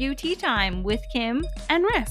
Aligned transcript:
to 0.00 0.06
Beauty 0.06 0.34
Time 0.34 0.82
with 0.82 1.02
Kim. 1.12 1.44
and 1.68 1.84
Riss. 1.84 2.08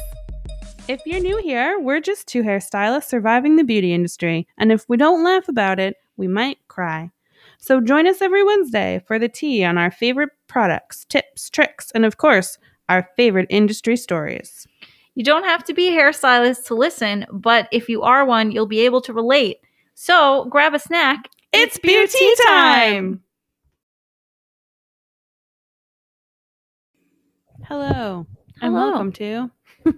If 0.88 1.02
you're 1.08 1.20
new 1.20 1.42
here, 1.42 1.80
we're 1.80 2.00
just 2.00 2.28
two 2.28 2.44
hairstylists 2.44 3.06
surviving 3.06 3.56
the 3.56 3.64
beauty 3.64 3.94
industry, 3.94 4.48
and 4.60 4.72
if 4.72 4.88
we 4.88 4.96
don't 4.96 5.24
laugh 5.24 5.50
about 5.50 5.80
it, 5.80 5.96
we 6.16 6.28
might 6.28 6.60
cry. 6.68 7.10
So 7.58 7.82
join 7.82 8.06
us 8.06 8.22
every 8.22 8.44
Wednesday 8.44 9.02
for 9.08 9.18
the 9.18 9.28
tea 9.28 9.64
on 9.64 9.80
our 9.80 9.90
favorite 9.90 10.30
products, 10.48 11.04
tips, 11.06 11.50
tricks, 11.50 11.92
and 11.96 12.06
of 12.06 12.18
course, 12.18 12.60
our 12.90 13.10
favorite 13.18 13.48
industry 13.50 13.98
stories. 13.98 14.68
You 15.16 15.24
don't 15.24 15.46
have 15.46 15.64
to 15.64 15.74
be 15.74 15.90
a 15.90 16.00
hairstylist 16.00 16.66
to 16.66 16.76
listen, 16.76 17.26
but 17.32 17.68
if 17.72 17.90
you 17.90 18.04
are 18.04 18.24
one, 18.24 18.52
you'll 18.52 18.68
be 18.68 18.82
able 18.82 19.02
to 19.02 19.14
relate. 19.14 19.58
So 19.96 20.46
grab 20.46 20.76
a 20.76 20.80
snack. 20.80 21.28
It's 21.52 21.80
beauty 21.80 22.26
time! 22.46 23.24
Hello, 27.70 28.26
and 28.64 28.74
Hello. 28.74 28.90
welcome 28.90 29.12
to 29.12 29.52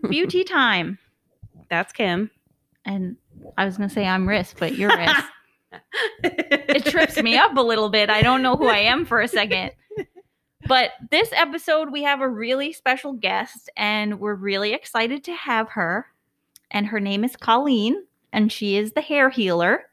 Beauty 0.10 0.44
Time. 0.44 1.00
That's 1.70 1.94
Kim. 1.94 2.30
And 2.84 3.16
I 3.58 3.64
was 3.64 3.78
going 3.78 3.88
to 3.88 3.96
say 3.96 4.06
I'm 4.06 4.28
Riss, 4.28 4.54
but 4.60 4.76
you're 4.76 4.92
Riss. 4.92 5.24
it 6.26 6.84
trips 6.84 7.16
me 7.24 7.38
up 7.38 7.56
a 7.56 7.62
little 7.62 7.88
bit. 7.88 8.10
I 8.10 8.24
don't 8.24 8.42
know 8.42 8.58
who 8.58 8.68
I 8.68 8.80
am 8.80 9.06
for 9.06 9.22
a 9.22 9.28
second. 9.30 9.72
But 10.68 10.92
this 11.12 11.30
episode, 11.32 11.94
we 11.94 12.04
have 12.04 12.20
a 12.20 12.28
really 12.28 12.74
special 12.74 13.14
guest, 13.14 13.70
and 13.78 14.20
we're 14.20 14.36
really 14.36 14.74
excited 14.74 15.24
to 15.24 15.34
have 15.34 15.70
her. 15.70 16.08
And 16.72 16.86
her 16.88 17.00
name 17.00 17.24
is 17.24 17.38
Colleen, 17.38 18.04
and 18.34 18.52
she 18.52 18.76
is 18.76 18.92
the 18.92 19.02
hair 19.02 19.30
healer. 19.30 19.86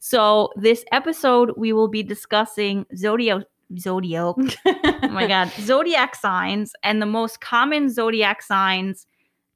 So, 0.00 0.50
this 0.56 0.84
episode, 0.90 1.52
we 1.56 1.72
will 1.72 1.86
be 1.86 2.02
discussing 2.02 2.84
zodiac. 2.96 3.44
Zodiac. 3.78 4.36
oh 4.66 5.08
my 5.10 5.26
God. 5.26 5.50
Zodiac 5.60 6.14
signs 6.14 6.72
and 6.82 7.00
the 7.00 7.06
most 7.06 7.40
common 7.40 7.88
zodiac 7.90 8.42
signs 8.42 9.06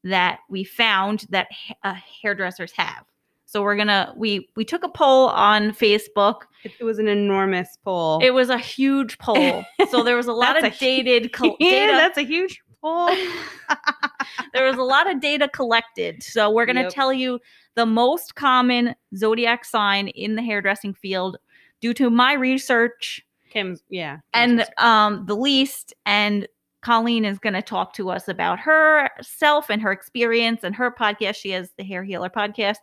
that 0.04 0.38
we 0.48 0.64
found 0.64 1.26
that 1.30 1.48
ha- 1.50 1.74
uh, 1.82 1.94
hairdressers 2.22 2.72
have. 2.72 3.04
So 3.48 3.62
we're 3.62 3.76
gonna 3.76 4.12
we 4.16 4.48
we 4.56 4.64
took 4.64 4.82
a 4.82 4.88
poll 4.88 5.28
on 5.28 5.70
Facebook. 5.70 6.42
It, 6.64 6.82
was 6.84 6.98
an 6.98 7.06
enormous 7.08 7.78
poll. 7.84 8.18
It 8.22 8.30
was 8.34 8.50
a 8.50 8.58
huge 8.58 9.18
poll. 9.18 9.64
So 9.90 10.02
there 10.02 10.16
was 10.16 10.26
a 10.26 10.32
lot 10.44 10.56
of 10.58 10.64
a 10.64 10.70
dated 10.76 11.32
col- 11.32 11.56
yeah, 11.60 11.92
that's 11.92 12.18
a 12.18 12.22
huge 12.24 12.60
poll. 12.82 13.08
there 14.52 14.66
was 14.66 14.76
a 14.76 14.82
lot 14.82 15.08
of 15.10 15.20
data 15.20 15.48
collected. 15.48 16.22
So 16.22 16.50
we're 16.50 16.66
gonna 16.66 16.82
Yep. 16.82 16.92
tell 16.92 17.12
you 17.12 17.38
the 17.76 17.86
most 17.86 18.34
common 18.34 18.94
zodiac 19.16 19.64
sign 19.64 20.08
in 20.08 20.34
the 20.34 20.42
hairdressing 20.42 20.94
field 20.94 21.36
due 21.80 21.94
to 21.94 22.10
my 22.10 22.32
research 22.32 23.24
Kim's, 23.56 23.82
yeah. 23.88 24.18
Kim's 24.34 24.62
and 24.78 24.84
um 24.84 25.26
the 25.26 25.36
least 25.36 25.94
and 26.04 26.46
Colleen 26.82 27.24
is 27.24 27.40
going 27.40 27.54
to 27.54 27.62
talk 27.62 27.94
to 27.94 28.10
us 28.10 28.28
about 28.28 28.60
herself 28.60 29.70
and 29.70 29.82
her 29.82 29.90
experience 29.90 30.62
and 30.62 30.72
her 30.76 30.88
podcast. 30.88 31.34
She 31.34 31.50
has 31.50 31.70
the 31.76 31.82
Hair 31.82 32.04
Healer 32.04 32.30
podcast. 32.30 32.76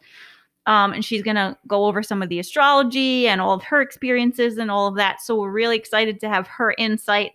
Um, 0.65 0.91
and 0.91 1.05
she's 1.05 1.23
going 1.23 1.35
to 1.35 1.57
go 1.67 1.85
over 1.85 2.03
some 2.03 2.21
of 2.21 2.27
the 2.27 2.39
astrology 2.39 3.27
and 3.27 3.39
all 3.39 3.53
of 3.53 3.63
her 3.63 3.81
experiences 3.81 4.57
and 4.57 4.69
all 4.71 4.87
of 4.87 4.95
that. 4.95 5.21
So 5.21 5.39
we're 5.39 5.51
really 5.51 5.77
excited 5.77 6.19
to 6.19 6.29
have 6.29 6.47
her 6.47 6.73
insight 6.77 7.31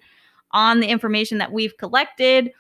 on 0.53 0.81
the 0.81 0.86
information 0.89 1.39
that 1.39 1.53
we've 1.53 1.77
collected. 1.78 2.53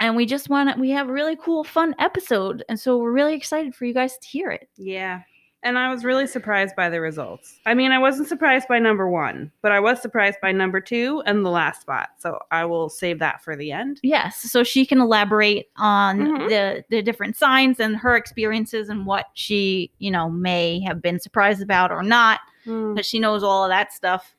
And 0.00 0.14
we 0.14 0.24
just 0.24 0.48
want 0.48 0.72
to, 0.72 0.80
we 0.80 0.90
have 0.90 1.08
a 1.08 1.12
really 1.12 1.36
cool, 1.36 1.64
fun 1.64 1.96
episode. 1.98 2.62
And 2.68 2.78
so 2.78 2.98
we're 2.98 3.12
really 3.12 3.34
excited 3.34 3.74
for 3.74 3.84
you 3.84 3.94
guys 3.94 4.16
to 4.18 4.28
hear 4.28 4.50
it. 4.50 4.68
Yeah. 4.76 5.22
And 5.68 5.78
I 5.78 5.90
was 5.92 6.02
really 6.02 6.26
surprised 6.26 6.74
by 6.76 6.88
the 6.88 6.98
results. 6.98 7.58
I 7.66 7.74
mean, 7.74 7.92
I 7.92 7.98
wasn't 7.98 8.26
surprised 8.26 8.68
by 8.68 8.78
number 8.78 9.06
one, 9.06 9.52
but 9.60 9.70
I 9.70 9.80
was 9.80 10.00
surprised 10.00 10.38
by 10.40 10.50
number 10.50 10.80
two 10.80 11.22
and 11.26 11.44
the 11.44 11.50
last 11.50 11.82
spot. 11.82 12.08
So 12.16 12.38
I 12.50 12.64
will 12.64 12.88
save 12.88 13.18
that 13.18 13.44
for 13.44 13.54
the 13.54 13.70
end. 13.70 14.00
Yes, 14.02 14.38
so 14.38 14.64
she 14.64 14.86
can 14.86 14.98
elaborate 14.98 15.68
on 15.76 16.20
Mhm. 16.20 16.48
the 16.48 16.84
the 16.88 17.02
different 17.02 17.36
signs 17.36 17.80
and 17.80 17.98
her 17.98 18.16
experiences 18.16 18.88
and 18.88 19.04
what 19.04 19.26
she, 19.34 19.92
you 19.98 20.10
know, 20.10 20.30
may 20.30 20.80
have 20.80 21.02
been 21.02 21.20
surprised 21.20 21.60
about 21.60 21.92
or 21.92 22.02
not, 22.02 22.40
because 22.64 23.04
she 23.04 23.18
knows 23.18 23.42
all 23.42 23.62
of 23.64 23.68
that 23.68 23.92
stuff. 23.92 24.34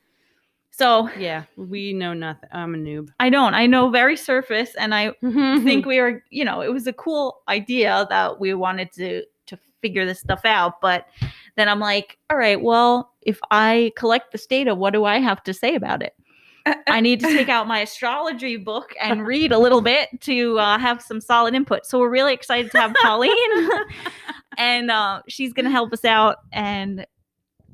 So 0.72 1.10
Yeah, 1.16 1.44
we 1.56 1.92
know 1.92 2.12
nothing. 2.12 2.48
I'm 2.52 2.74
a 2.74 2.78
noob. 2.78 3.10
I 3.20 3.30
don't. 3.30 3.54
I 3.54 3.66
know 3.66 3.88
very 3.90 4.16
surface, 4.16 4.74
and 4.74 4.92
I 4.94 5.10
Mm-hmm. 5.22 5.64
think 5.64 5.86
we 5.86 5.98
are. 6.00 6.24
you 6.30 6.44
know, 6.44 6.60
it 6.60 6.72
was 6.72 6.88
a 6.88 6.92
cool 6.92 7.42
idea 7.48 8.06
that 8.10 8.40
we 8.40 8.52
wanted 8.54 8.90
to 8.94 9.22
figure 9.80 10.06
this 10.06 10.20
stuff 10.20 10.44
out. 10.44 10.80
But 10.80 11.06
then 11.56 11.68
I'm 11.68 11.80
like, 11.80 12.18
all 12.30 12.36
right, 12.36 12.60
well, 12.60 13.12
if 13.22 13.38
I 13.50 13.92
collect 13.96 14.32
this 14.32 14.46
data, 14.46 14.74
what 14.74 14.92
do 14.92 15.04
I 15.04 15.18
have 15.18 15.42
to 15.44 15.54
say 15.54 15.74
about 15.74 16.02
it? 16.02 16.14
I 16.86 17.00
need 17.00 17.20
to 17.20 17.26
take 17.26 17.48
out 17.48 17.66
my 17.66 17.80
astrology 17.82 18.56
book 18.56 18.94
and 19.00 19.26
read 19.26 19.50
a 19.52 19.58
little 19.58 19.80
bit 19.80 20.08
to 20.22 20.58
uh, 20.58 20.78
have 20.78 21.02
some 21.02 21.20
solid 21.20 21.54
input. 21.54 21.86
So 21.86 21.98
we're 21.98 22.10
really 22.10 22.34
excited 22.34 22.70
to 22.72 22.80
have 22.80 22.94
Colleen, 23.00 23.32
and 24.58 24.90
uh, 24.90 25.22
she's 25.28 25.52
going 25.52 25.64
to 25.64 25.70
help 25.70 25.92
us 25.92 26.04
out. 26.04 26.36
And 26.52 27.06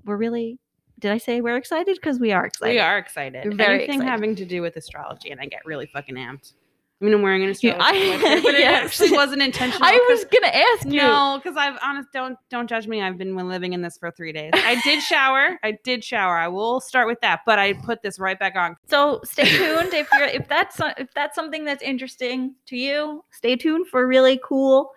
we're 0.04 0.16
really, 0.16 0.58
did 1.00 1.10
I 1.10 1.18
say 1.18 1.40
we're 1.40 1.56
excited? 1.56 1.96
Because 1.96 2.20
we 2.20 2.32
are 2.32 2.46
excited. 2.46 2.72
we 2.72 2.78
are 2.78 2.96
excited. 2.96 3.44
We're 3.44 3.56
very 3.56 3.74
Anything 3.78 3.96
excited. 3.96 4.10
having 4.10 4.36
to 4.36 4.44
do 4.44 4.62
with 4.62 4.76
astrology, 4.76 5.30
and 5.30 5.40
I 5.40 5.46
get 5.46 5.64
really 5.64 5.86
fucking 5.86 6.14
amped. 6.14 6.52
I 6.98 7.04
mean, 7.04 7.12
I'm 7.12 7.20
wearing 7.20 7.42
an 7.42 7.48
Yeah, 7.60 7.74
astrology 7.74 8.10
I- 8.12 8.16
sweatshirt, 8.16 8.42
but 8.42 8.54
it 8.56 8.64
actually 8.66 9.12
wasn't 9.12 9.42
intentional. 9.42 9.86
I 9.86 9.98
'cause- 9.98 10.08
was 10.08 10.24
going 10.24 10.44
to 10.44 10.56
ask 10.56 10.86
you. 10.86 10.92
No, 11.02 11.38
because 11.42 11.56
I've 11.56 11.78
honest 11.82 12.08
don't 12.12 12.38
don't 12.48 12.66
judge 12.68 12.86
me. 12.88 13.02
I've 13.02 13.18
been 13.18 13.36
living 13.36 13.74
in 13.74 13.82
this 13.82 13.98
for 13.98 14.10
three 14.10 14.32
days. 14.32 14.52
I 14.54 14.80
did 14.82 15.02
shower. 15.02 15.58
I 15.62 15.72
did 15.84 16.02
shower. 16.02 16.38
I 16.38 16.48
will 16.48 16.80
start 16.80 17.06
with 17.06 17.20
that, 17.20 17.40
but 17.44 17.58
I 17.58 17.74
put 17.74 18.00
this 18.02 18.18
right 18.18 18.38
back 18.38 18.56
on. 18.56 18.76
So 18.88 19.20
stay 19.24 19.44
tuned 19.44 19.92
if 19.92 20.08
you're 20.18 20.28
if 20.28 20.48
that's 20.48 20.80
if 20.96 21.12
that's 21.14 21.34
something 21.34 21.66
that's 21.66 21.82
interesting 21.82 22.54
to 22.68 22.76
you. 22.78 23.22
Stay 23.30 23.56
tuned 23.56 23.88
for 23.88 24.02
a 24.02 24.06
really 24.06 24.40
cool, 24.42 24.92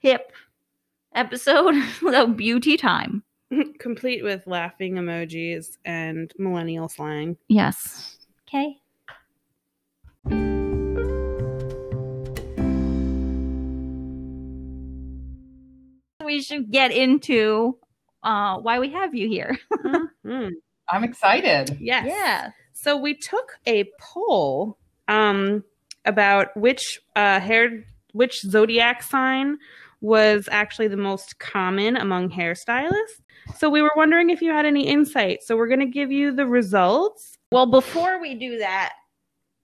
hip 0.00 0.32
episode 1.14 1.74
of 2.14 2.36
Beauty 2.36 2.76
Time. 2.76 3.22
Complete 3.78 4.22
with 4.22 4.46
laughing 4.46 4.96
emojis 4.96 5.78
and 5.86 6.30
millennial 6.38 6.90
slang. 6.90 7.38
Yes. 7.48 8.18
Okay. 8.46 8.76
We 16.28 16.42
should 16.42 16.70
get 16.70 16.90
into 16.92 17.78
uh, 18.22 18.58
why 18.58 18.78
we 18.78 18.90
have 18.90 19.14
you 19.14 19.28
here. 19.28 19.56
Mhm. 20.26 20.50
I'm 20.90 21.02
excited. 21.02 21.78
Yes. 21.80 22.04
Yeah. 22.06 22.50
So 22.74 22.98
we 22.98 23.14
took 23.14 23.52
a 23.66 23.84
poll 23.98 24.76
um, 25.08 25.64
about 26.04 26.54
which 26.54 27.00
uh, 27.16 27.40
hair, 27.40 27.82
which 28.12 28.42
zodiac 28.42 29.02
sign 29.02 29.56
was 30.02 30.50
actually 30.52 30.88
the 30.88 30.98
most 30.98 31.38
common 31.38 31.96
among 31.96 32.28
hairstylists. 32.28 33.22
So 33.56 33.70
we 33.70 33.80
were 33.80 33.92
wondering 33.96 34.28
if 34.28 34.42
you 34.42 34.50
had 34.52 34.66
any 34.66 34.86
insight. 34.86 35.42
So 35.42 35.56
we're 35.56 35.68
going 35.68 35.80
to 35.80 35.86
give 35.86 36.12
you 36.12 36.30
the 36.32 36.46
results. 36.46 37.38
Well, 37.52 37.64
before 37.64 38.20
we 38.20 38.34
do 38.34 38.58
that, 38.58 38.92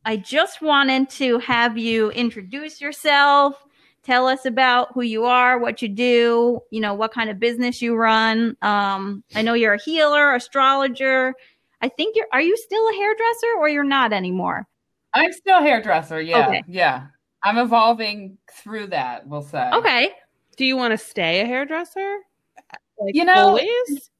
I 0.07 0.17
just 0.17 0.63
wanted 0.63 1.11
to 1.11 1.39
have 1.41 1.77
you 1.77 2.11
introduce 2.13 2.81
yourself, 2.81 3.63
tell 4.05 4.27
us 4.27 4.45
about 4.45 4.93
who 4.93 5.03
you 5.03 5.25
are, 5.25 5.59
what 5.59 5.83
you 5.83 5.89
do, 5.89 6.61
you 6.71 6.81
know, 6.81 6.95
what 6.95 7.13
kind 7.13 7.31
of 7.31 7.41
business 7.41 7.83
you 7.83 7.97
run. 7.97 8.57
Um, 8.63 9.25
I 9.35 9.43
know 9.43 9.55
you're 9.55 9.75
a 9.75 9.83
healer, 9.83 10.35
astrologer. 10.35 11.35
I 11.81 11.89
think 11.89 12.17
you're 12.17 12.27
are 12.33 12.41
you 12.41 12.57
still 12.57 12.89
a 12.89 12.93
hairdresser 12.93 13.59
or 13.59 13.69
you're 13.69 13.85
not 13.85 14.13
anymore? 14.13 14.67
I'm 15.15 15.33
still 15.33 15.59
a 15.59 15.63
hairdresser. 15.63 16.21
Yeah. 16.21 16.49
Okay. 16.49 16.63
Yeah. 16.67 17.07
I'm 17.43 17.59
evolving 17.59 18.39
through 18.51 18.89
that, 18.89 19.27
we'll 19.27 19.43
say. 19.43 19.71
Okay. 19.73 20.11
Do 20.57 20.65
you 20.65 20.77
want 20.77 20.93
to 20.93 20.99
stay 20.99 21.41
a 21.41 21.47
hairdresser? 21.47 22.19
Like 22.99 23.15
You 23.15 23.25
know, 23.25 23.49
always? 23.49 24.11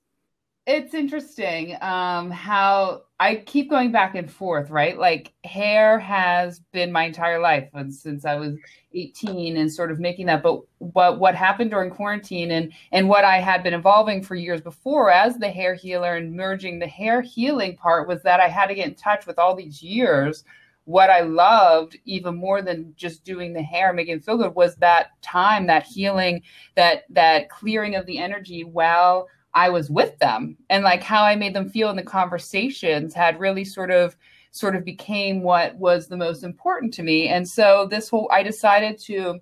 It's 0.67 0.95
interesting 0.95 1.77
um, 1.83 2.31
how 2.31 3.03
I 3.21 3.37
keep 3.37 3.69
going 3.69 3.93
back 3.93 4.15
and 4.15 4.31
forth, 4.31 4.71
right? 4.71 4.99
Like 4.99 5.35
hair 5.45 5.99
has 5.99 6.61
been 6.73 6.91
my 6.91 7.05
entire 7.05 7.39
life 7.39 7.69
since 7.91 8.25
I 8.25 8.37
was 8.37 8.57
18 8.95 9.59
and 9.59 9.71
sort 9.71 9.91
of 9.91 10.01
making 10.01 10.25
that. 10.27 10.43
But 10.43 10.63
what 10.79 11.19
what 11.19 11.35
happened 11.35 11.71
during 11.71 11.91
quarantine 11.91 12.51
and 12.51 12.73
and 12.93 13.11
what 13.11 13.27
I 13.27 13.41
had 13.41 13.63
been 13.63 13.75
evolving 13.75 14.23
for 14.23 14.37
years 14.37 14.63
before 14.63 15.11
as 15.11 15.37
the 15.37 15.51
hair 15.51 15.75
healer 15.75 16.17
and 16.17 16.35
merging 16.35 16.79
the 16.79 16.87
hair 16.87 17.21
healing 17.21 17.77
part 17.77 18.09
was 18.09 18.23
that 18.23 18.41
I 18.41 18.49
had 18.49 18.69
to 18.69 18.75
get 18.75 18.89
in 18.89 18.95
touch 18.95 19.27
with 19.27 19.39
all 19.39 19.55
these 19.55 19.83
years. 19.83 20.45
What 20.87 21.11
I 21.11 21.21
loved 21.21 21.99
even 22.07 22.37
more 22.37 22.63
than 22.63 22.95
just 22.97 23.23
doing 23.25 23.53
the 23.53 23.63
hair, 23.63 23.93
making 23.93 24.17
it 24.17 24.25
feel 24.25 24.39
good, 24.39 24.55
was 24.55 24.77
that 24.77 25.09
time, 25.21 25.67
that 25.67 25.85
healing, 25.85 26.43
that 26.75 27.05
that 27.11 27.51
clearing 27.51 27.97
of 27.97 28.07
the 28.07 28.19
energy 28.19 28.65
while 28.65 29.29
I 29.55 29.69
was 29.69 29.91
with 29.91 30.19
them 30.19 30.57
and 30.69 30.83
like 30.83 31.03
how 31.03 31.25
I 31.25 31.37
made 31.37 31.55
them 31.55 31.69
feel 31.69 31.91
in 31.91 31.97
the 31.97 32.03
conversations 32.03 33.15
had 33.15 33.39
really 33.39 33.65
sort 33.65 33.91
of 33.91 34.17
sort 34.51 34.77
of 34.77 34.85
became 34.85 35.43
what 35.43 35.77
was 35.77 36.07
the 36.07 36.17
most 36.17 36.45
important 36.45 36.95
to 36.95 37.03
me. 37.03 37.29
And 37.29 37.49
so 37.49 37.87
this 37.91 38.09
whole 38.09 38.29
I 38.33 38.43
decided 38.43 38.99
to 39.01 39.41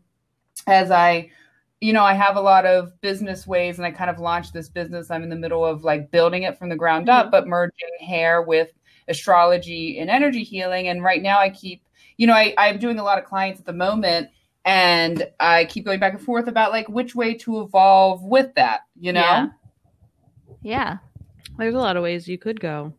as 0.66 0.90
I 0.90 1.30
you 1.80 1.92
know, 1.92 2.04
I 2.04 2.14
have 2.14 2.36
a 2.36 2.40
lot 2.40 2.64
of 2.64 3.00
business 3.00 3.44
ways 3.44 3.78
and 3.78 3.86
I 3.86 3.90
kind 3.90 4.08
of 4.08 4.20
launched 4.20 4.52
this 4.52 4.68
business. 4.68 5.10
I'm 5.10 5.24
in 5.24 5.30
the 5.30 5.36
middle 5.36 5.64
of 5.64 5.82
like 5.82 6.12
building 6.12 6.44
it 6.44 6.56
from 6.56 6.68
the 6.68 6.76
ground 6.76 7.08
up, 7.08 7.24
mm-hmm. 7.24 7.30
but 7.32 7.48
merging 7.48 7.88
hair 8.00 8.40
with 8.40 8.70
astrology 9.08 9.98
and 9.98 10.08
energy 10.08 10.44
healing. 10.44 10.86
And 10.86 11.02
right 11.02 11.20
now 11.20 11.40
I 11.40 11.50
keep 11.50 11.82
you 12.18 12.26
know, 12.26 12.34
I, 12.34 12.54
I'm 12.58 12.78
doing 12.78 12.98
a 12.98 13.02
lot 13.02 13.18
of 13.18 13.24
clients 13.24 13.58
at 13.58 13.66
the 13.66 13.72
moment 13.72 14.28
and 14.64 15.26
I 15.40 15.64
keep 15.64 15.84
going 15.84 15.98
back 15.98 16.12
and 16.12 16.22
forth 16.22 16.46
about 16.46 16.70
like 16.70 16.88
which 16.88 17.14
way 17.14 17.34
to 17.38 17.62
evolve 17.62 18.22
with 18.22 18.54
that, 18.54 18.82
you 19.00 19.12
know? 19.12 19.20
Yeah. 19.20 19.48
Yeah. 20.62 20.98
There's 21.58 21.74
a 21.74 21.78
lot 21.78 21.96
of 21.96 22.02
ways 22.02 22.28
you 22.28 22.38
could 22.38 22.60
go. 22.60 22.92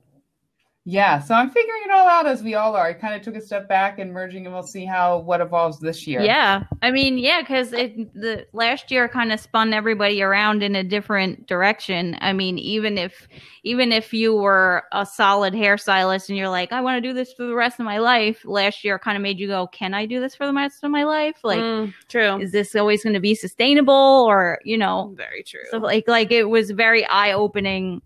Yeah, 0.85 1.19
so 1.19 1.33
I'm 1.33 1.49
figuring 1.49 1.81
it 1.85 1.91
all 1.91 2.09
out 2.09 2.27
as 2.27 2.43
we 2.43 2.55
all 2.55 2.75
are. 2.75 2.85
I 2.85 2.91
kind 2.93 3.15
of 3.15 3.21
took 3.21 3.37
a 3.37 3.41
step 3.41 3.69
back 3.69 3.99
and 3.99 4.11
merging, 4.11 4.45
and 4.45 4.53
we'll 4.53 4.63
see 4.67 4.83
how 4.83 5.19
what 5.19 5.39
evolves 5.39 5.79
this 5.79 6.05
year. 6.05 6.19
Yeah. 6.19 6.63
I 6.81 6.91
mean, 6.91 7.17
yeah, 7.17 7.39
because 7.39 7.71
it 7.71 8.13
the 8.13 8.45
last 8.51 8.91
year 8.91 9.07
kind 9.07 9.31
of 9.31 9.39
spun 9.39 9.71
everybody 9.73 10.21
around 10.21 10.61
in 10.61 10.75
a 10.75 10.83
different 10.83 11.47
direction. 11.47 12.17
I 12.19 12.33
mean, 12.33 12.57
even 12.59 12.97
if 12.97 13.29
even 13.63 13.93
if 13.93 14.11
you 14.11 14.35
were 14.35 14.83
a 14.91 15.05
solid 15.05 15.53
hairstylist 15.53 16.27
and 16.27 16.37
you're 16.37 16.49
like, 16.49 16.73
I 16.73 16.81
want 16.81 17.01
to 17.01 17.07
do 17.09 17.13
this 17.13 17.31
for 17.31 17.45
the 17.45 17.55
rest 17.55 17.79
of 17.79 17.85
my 17.85 17.99
life, 17.99 18.43
last 18.43 18.83
year 18.83 18.99
kind 18.99 19.15
of 19.15 19.23
made 19.23 19.39
you 19.39 19.47
go, 19.47 19.67
Can 19.67 19.93
I 19.93 20.05
do 20.05 20.19
this 20.19 20.35
for 20.35 20.45
the 20.45 20.53
rest 20.53 20.83
of 20.83 20.91
my 20.91 21.05
life? 21.05 21.37
Like, 21.45 21.59
Mm, 21.61 21.93
true. 22.09 22.41
is 22.41 22.51
this 22.51 22.75
always 22.75 23.03
going 23.03 23.13
to 23.13 23.21
be 23.21 23.35
sustainable, 23.35 24.25
or 24.27 24.59
you 24.65 24.77
know, 24.77 25.13
Very 25.15 25.43
true. 25.43 25.61
so 25.71 25.77
like 25.77 26.09
like 26.09 26.31
it 26.33 26.49
was 26.49 26.71
very 26.71 27.05
eye 27.05 27.31
opening 27.31 28.01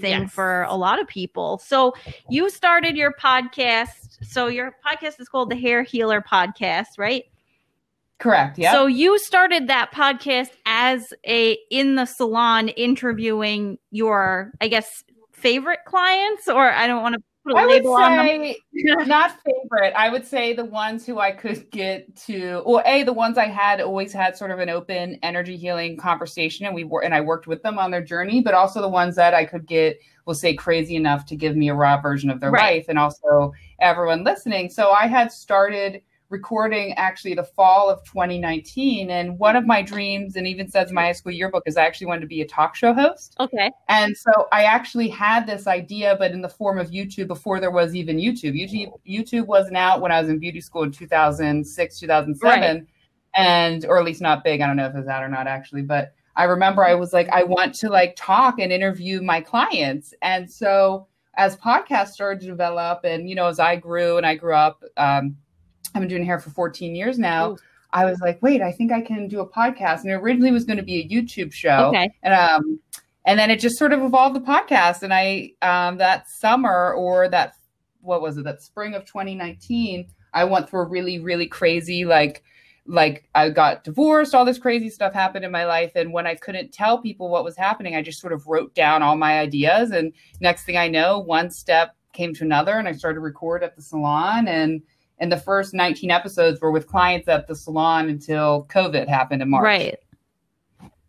thing 0.00 0.22
Yes. 0.22 0.32
for 0.32 0.62
a 0.62 0.74
lot 0.74 1.00
of 1.00 1.06
people. 1.06 1.58
So 1.58 1.94
you 2.28 2.50
started 2.50 2.96
your 2.96 3.12
podcast. 3.12 4.24
So 4.24 4.48
your 4.48 4.76
podcast 4.86 5.20
is 5.20 5.28
called 5.28 5.50
the 5.50 5.56
Hair 5.56 5.82
Healer 5.82 6.20
Podcast, 6.22 6.98
right? 6.98 7.24
correct. 8.18 8.58
Yeah. 8.58 8.72
So 8.72 8.86
you 8.86 9.18
started 9.18 9.68
that 9.68 9.92
podcast 9.92 10.50
as 10.66 11.14
a 11.26 11.56
in 11.70 11.94
the 11.94 12.04
salon 12.04 12.68
interviewing 12.68 13.78
your, 13.90 14.52
I 14.60 14.68
guess, 14.68 15.02
favorite 15.32 15.80
clients, 15.86 16.46
or 16.46 16.70
I 16.70 16.86
don't 16.86 17.02
want 17.02 17.14
to 17.14 17.18
put 17.18 17.24
a 17.24 17.29
I 17.46 17.66
would 17.66 17.72
label 17.72 17.94
on 17.94 18.16
them. 18.16 18.26
say 18.26 18.56
not 19.06 19.38
favorite. 19.44 19.94
I 19.96 20.08
would 20.10 20.26
say 20.26 20.52
the 20.52 20.64
ones 20.64 21.06
who 21.06 21.18
I 21.18 21.32
could 21.32 21.70
get 21.70 22.14
to, 22.26 22.62
well, 22.66 22.82
a 22.84 23.02
the 23.02 23.12
ones 23.12 23.38
I 23.38 23.46
had 23.46 23.80
always 23.80 24.12
had 24.12 24.36
sort 24.36 24.50
of 24.50 24.58
an 24.58 24.68
open 24.68 25.18
energy 25.22 25.56
healing 25.56 25.96
conversation, 25.96 26.66
and 26.66 26.74
we 26.74 26.84
were 26.84 27.02
and 27.02 27.14
I 27.14 27.20
worked 27.20 27.46
with 27.46 27.62
them 27.62 27.78
on 27.78 27.90
their 27.90 28.02
journey, 28.02 28.42
but 28.42 28.54
also 28.54 28.80
the 28.80 28.88
ones 28.88 29.16
that 29.16 29.34
I 29.34 29.44
could 29.46 29.66
get, 29.66 29.98
we'll 30.26 30.34
say, 30.34 30.54
crazy 30.54 30.96
enough 30.96 31.24
to 31.26 31.36
give 31.36 31.56
me 31.56 31.70
a 31.70 31.74
raw 31.74 32.00
version 32.00 32.30
of 32.30 32.40
their 32.40 32.50
Right. 32.50 32.76
life, 32.76 32.86
and 32.88 32.98
also 32.98 33.52
everyone 33.80 34.22
listening. 34.22 34.68
So 34.68 34.90
I 34.90 35.06
had 35.06 35.32
started 35.32 36.02
recording 36.30 36.92
actually 36.94 37.34
the 37.34 37.44
fall 37.44 37.90
of 37.90 38.02
2019, 38.04 39.10
and 39.10 39.38
one 39.38 39.56
of 39.56 39.66
my 39.66 39.82
dreams, 39.82 40.36
and 40.36 40.46
even 40.46 40.68
says 40.68 40.88
in 40.88 40.94
my 40.94 41.02
high 41.02 41.12
school 41.12 41.32
yearbook, 41.32 41.64
is 41.66 41.76
I 41.76 41.84
actually 41.84 42.06
wanted 42.06 42.22
to 42.22 42.26
be 42.26 42.40
a 42.40 42.46
talk 42.46 42.74
show 42.74 42.94
host. 42.94 43.36
Okay. 43.40 43.70
And 43.88 44.16
so 44.16 44.30
I 44.52 44.64
actually 44.64 45.08
had 45.08 45.46
this 45.46 45.66
idea, 45.66 46.16
but 46.18 46.30
in 46.30 46.40
the 46.40 46.48
form 46.48 46.78
of 46.78 46.90
YouTube 46.90 47.26
before 47.26 47.60
there 47.60 47.70
was 47.70 47.94
even 47.94 48.16
YouTube. 48.16 48.54
YouTube, 48.54 48.92
YouTube 49.06 49.46
wasn't 49.46 49.76
out 49.76 50.00
when 50.00 50.12
I 50.12 50.20
was 50.20 50.30
in 50.30 50.38
beauty 50.38 50.60
school 50.60 50.84
in 50.84 50.92
2006, 50.92 51.98
2007. 51.98 52.76
Right. 52.76 52.86
And, 53.36 53.84
or 53.84 53.98
at 53.98 54.04
least 54.04 54.20
not 54.20 54.42
big. 54.42 54.60
I 54.60 54.66
don't 54.66 54.76
know 54.76 54.86
if 54.86 54.94
it's 54.94 55.08
out 55.08 55.22
or 55.22 55.28
not 55.28 55.46
actually, 55.46 55.82
but 55.82 56.14
I 56.36 56.44
remember 56.44 56.84
I 56.84 56.94
was 56.94 57.12
like, 57.12 57.28
I 57.28 57.42
want 57.42 57.74
to 57.76 57.88
like 57.88 58.14
talk 58.16 58.58
and 58.58 58.72
interview 58.72 59.20
my 59.20 59.40
clients. 59.40 60.14
And 60.22 60.50
so 60.50 61.06
as 61.36 61.56
podcasts 61.56 62.10
started 62.10 62.40
to 62.40 62.46
develop 62.46 63.00
and, 63.04 63.28
you 63.28 63.34
know, 63.34 63.46
as 63.46 63.58
I 63.58 63.76
grew 63.76 64.16
and 64.16 64.26
I 64.26 64.36
grew 64.36 64.54
up, 64.54 64.82
um, 64.96 65.36
I've 65.94 66.00
been 66.02 66.08
doing 66.08 66.24
hair 66.24 66.38
for 66.38 66.50
14 66.50 66.94
years 66.94 67.18
now. 67.18 67.52
Ooh. 67.52 67.58
I 67.92 68.04
was 68.04 68.20
like, 68.20 68.40
wait, 68.40 68.62
I 68.62 68.70
think 68.70 68.92
I 68.92 69.00
can 69.00 69.26
do 69.26 69.40
a 69.40 69.48
podcast. 69.48 70.02
And 70.02 70.10
it 70.10 70.14
originally 70.14 70.52
was 70.52 70.64
going 70.64 70.76
to 70.76 70.82
be 70.84 71.00
a 71.00 71.08
YouTube 71.08 71.52
show 71.52 71.88
Okay. 71.88 72.08
and 72.22 72.34
um 72.34 72.78
and 73.26 73.38
then 73.38 73.50
it 73.50 73.60
just 73.60 73.76
sort 73.76 73.92
of 73.92 74.02
evolved 74.02 74.34
the 74.34 74.40
podcast 74.40 75.02
and 75.02 75.12
i 75.12 75.50
um 75.60 75.98
that 75.98 76.26
summer 76.30 76.94
or 76.94 77.28
that 77.28 77.52
what 78.00 78.22
was 78.22 78.38
it 78.38 78.44
that 78.44 78.62
spring 78.62 78.94
of 78.94 79.04
2019 79.04 80.06
i 80.32 80.42
went 80.42 80.68
through 80.70 80.80
a 80.80 80.84
really 80.88 81.18
really 81.20 81.46
crazy 81.46 82.06
like 82.06 82.42
like 82.86 83.28
i 83.34 83.50
got 83.50 83.84
divorced 83.84 84.34
all 84.34 84.46
this 84.46 84.56
crazy 84.58 84.88
stuff 84.88 85.12
happened 85.12 85.44
in 85.44 85.50
my 85.52 85.66
life 85.66 85.92
and 85.96 86.10
when 86.14 86.26
i 86.26 86.34
couldn't 86.34 86.72
tell 86.72 86.96
people 86.96 87.28
what 87.28 87.44
was 87.44 87.58
happening 87.58 87.94
i 87.94 88.00
just 88.00 88.20
sort 88.20 88.32
of 88.32 88.46
wrote 88.46 88.74
down 88.74 89.02
all 89.02 89.16
my 89.16 89.38
ideas 89.38 89.90
and 89.90 90.12
next 90.40 90.64
thing 90.64 90.78
i 90.78 90.88
know 90.88 91.18
one 91.18 91.50
step 91.50 91.94
came 92.14 92.32
to 92.32 92.42
another 92.42 92.78
and 92.78 92.88
i 92.88 92.92
started 92.92 93.16
to 93.16 93.20
record 93.20 93.62
at 93.62 93.76
the 93.76 93.82
salon 93.82 94.48
and 94.48 94.80
and 95.20 95.30
the 95.30 95.36
first 95.36 95.74
19 95.74 96.10
episodes 96.10 96.60
were 96.60 96.70
with 96.70 96.86
clients 96.86 97.28
at 97.28 97.46
the 97.46 97.54
salon 97.54 98.08
until 98.08 98.66
covid 98.68 99.08
happened 99.08 99.42
in 99.42 99.50
march 99.50 99.64
Right. 99.64 99.98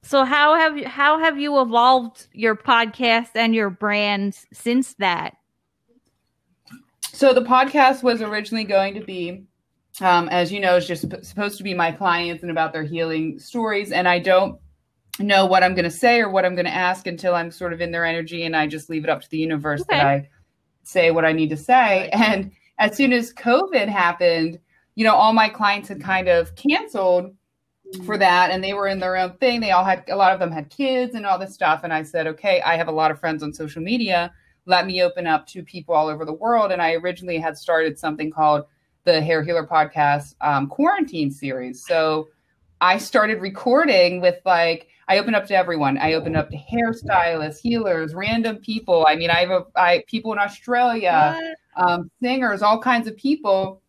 So 0.04 0.26
how 0.26 0.56
have 0.56 0.78
you 0.78 0.88
how 0.88 1.20
have 1.20 1.40
you 1.40 1.62
evolved 1.62 2.28
your 2.34 2.56
podcast 2.56 3.30
and 3.36 3.54
your 3.54 3.70
brand 3.70 4.38
since 4.52 4.96
that? 4.96 5.38
So 7.14 7.34
the 7.34 7.42
podcast 7.42 8.04
was 8.04 8.22
originally 8.22 8.64
going 8.64 8.96
to 8.96 9.02
be, 9.02 9.44
um, 10.00 10.28
as 10.30 10.52
you 10.52 10.60
know, 10.60 10.78
is 10.78 10.88
just 10.88 11.04
sup- 11.04 11.24
supposed 11.24 11.58
to 11.58 11.64
be 11.64 11.74
my 11.74 11.92
clients 11.92 12.42
and 12.42 12.52
about 12.52 12.74
their 12.74 12.84
healing 12.84 13.38
stories. 13.38 13.92
And 13.92 14.08
I 14.08 14.20
don't 14.20 14.60
know 15.20 15.46
what 15.46 15.64
I'm 15.64 15.76
going 15.76 15.86
to 15.86 15.92
say 15.92 16.20
or 16.22 16.30
what 16.30 16.46
I'm 16.46 16.56
going 16.56 16.66
to 16.66 16.74
ask 16.74 17.06
until 17.06 17.36
I'm 17.36 17.52
sort 17.52 17.74
of 17.74 17.82
in 17.82 17.92
their 17.92 18.06
energy, 18.06 18.44
and 18.44 18.56
I 18.56 18.66
just 18.66 18.90
leave 18.90 19.04
it 19.04 19.10
up 19.10 19.22
to 19.22 19.30
the 19.30 19.38
universe 19.38 19.84
that 19.90 20.06
I 20.06 20.30
say 20.84 21.12
what 21.12 21.26
I 21.26 21.32
need 21.32 21.50
to 21.50 21.58
say. 21.58 22.10
And 22.12 22.52
as 22.82 22.98
soon 22.98 23.14
as 23.14 23.32
COVID 23.34 23.88
happened, 23.88 24.60
you 24.96 25.06
know, 25.06 25.14
all 25.14 25.34
my 25.34 25.48
clients 25.48 25.88
had 25.88 26.02
kind 26.02 26.28
of 26.28 26.56
canceled 26.56 27.34
for 28.06 28.18
that 28.18 28.50
and 28.50 28.64
they 28.64 28.74
were 28.74 28.88
in 28.88 29.00
their 29.00 29.16
own 29.16 29.34
thing. 29.38 29.62
They 29.62 29.72
all 29.72 29.86
had 29.86 30.04
a 30.10 30.16
lot 30.16 30.34
of 30.34 30.40
them 30.40 30.52
had 30.52 30.70
kids 30.70 31.14
and 31.14 31.26
all 31.26 31.38
this 31.38 31.54
stuff 31.54 31.82
and 31.84 31.94
i 31.94 32.04
said 32.04 32.26
okay 32.26 32.62
i 32.62 32.78
have 32.78 32.88
a 32.88 32.92
lot 32.92 33.12
of 33.12 33.20
friends 33.20 33.44
on 33.44 33.54
social 33.54 33.82
media. 33.82 34.34
Let 34.66 34.86
me 34.88 35.04
open 35.04 35.28
up 35.28 35.46
to 35.48 35.64
people 35.64 35.94
all 35.94 36.08
over 36.08 36.26
the 36.26 36.34
world. 36.34 36.72
And 36.72 36.82
i 36.82 36.94
originally 36.94 37.38
had 37.38 37.58
started 37.58 38.00
something 38.00 38.32
called 38.32 38.66
the 39.04 39.22
hair 39.22 39.44
healer 39.44 39.68
podcast 39.68 40.36
um, 40.42 40.68
quarantine 40.68 41.30
series. 41.30 41.86
So 41.86 42.30
i 42.80 42.98
started 42.98 43.42
recording 43.42 44.22
with 44.22 44.40
like 44.46 44.88
i 45.08 45.20
opened 45.20 45.36
up 45.36 45.46
to 45.48 45.56
everyone. 45.56 45.98
I 46.00 46.14
opened 46.14 46.38
up 46.38 46.50
to 46.50 46.58
hairstylists 46.58 47.60
healers 47.60 48.16
random 48.16 48.58
people. 48.58 49.06
I 49.08 49.16
mean 49.18 49.30
i 49.30 49.42
have 49.42 49.52
a 49.52 49.66
I, 49.76 50.04
people 50.08 50.32
in 50.34 50.40
australia 50.40 51.38
um, 51.76 52.10
singers, 52.22 52.62
all 52.62 52.80
kinds 52.82 53.08
of 53.08 53.16
people. 53.18 53.82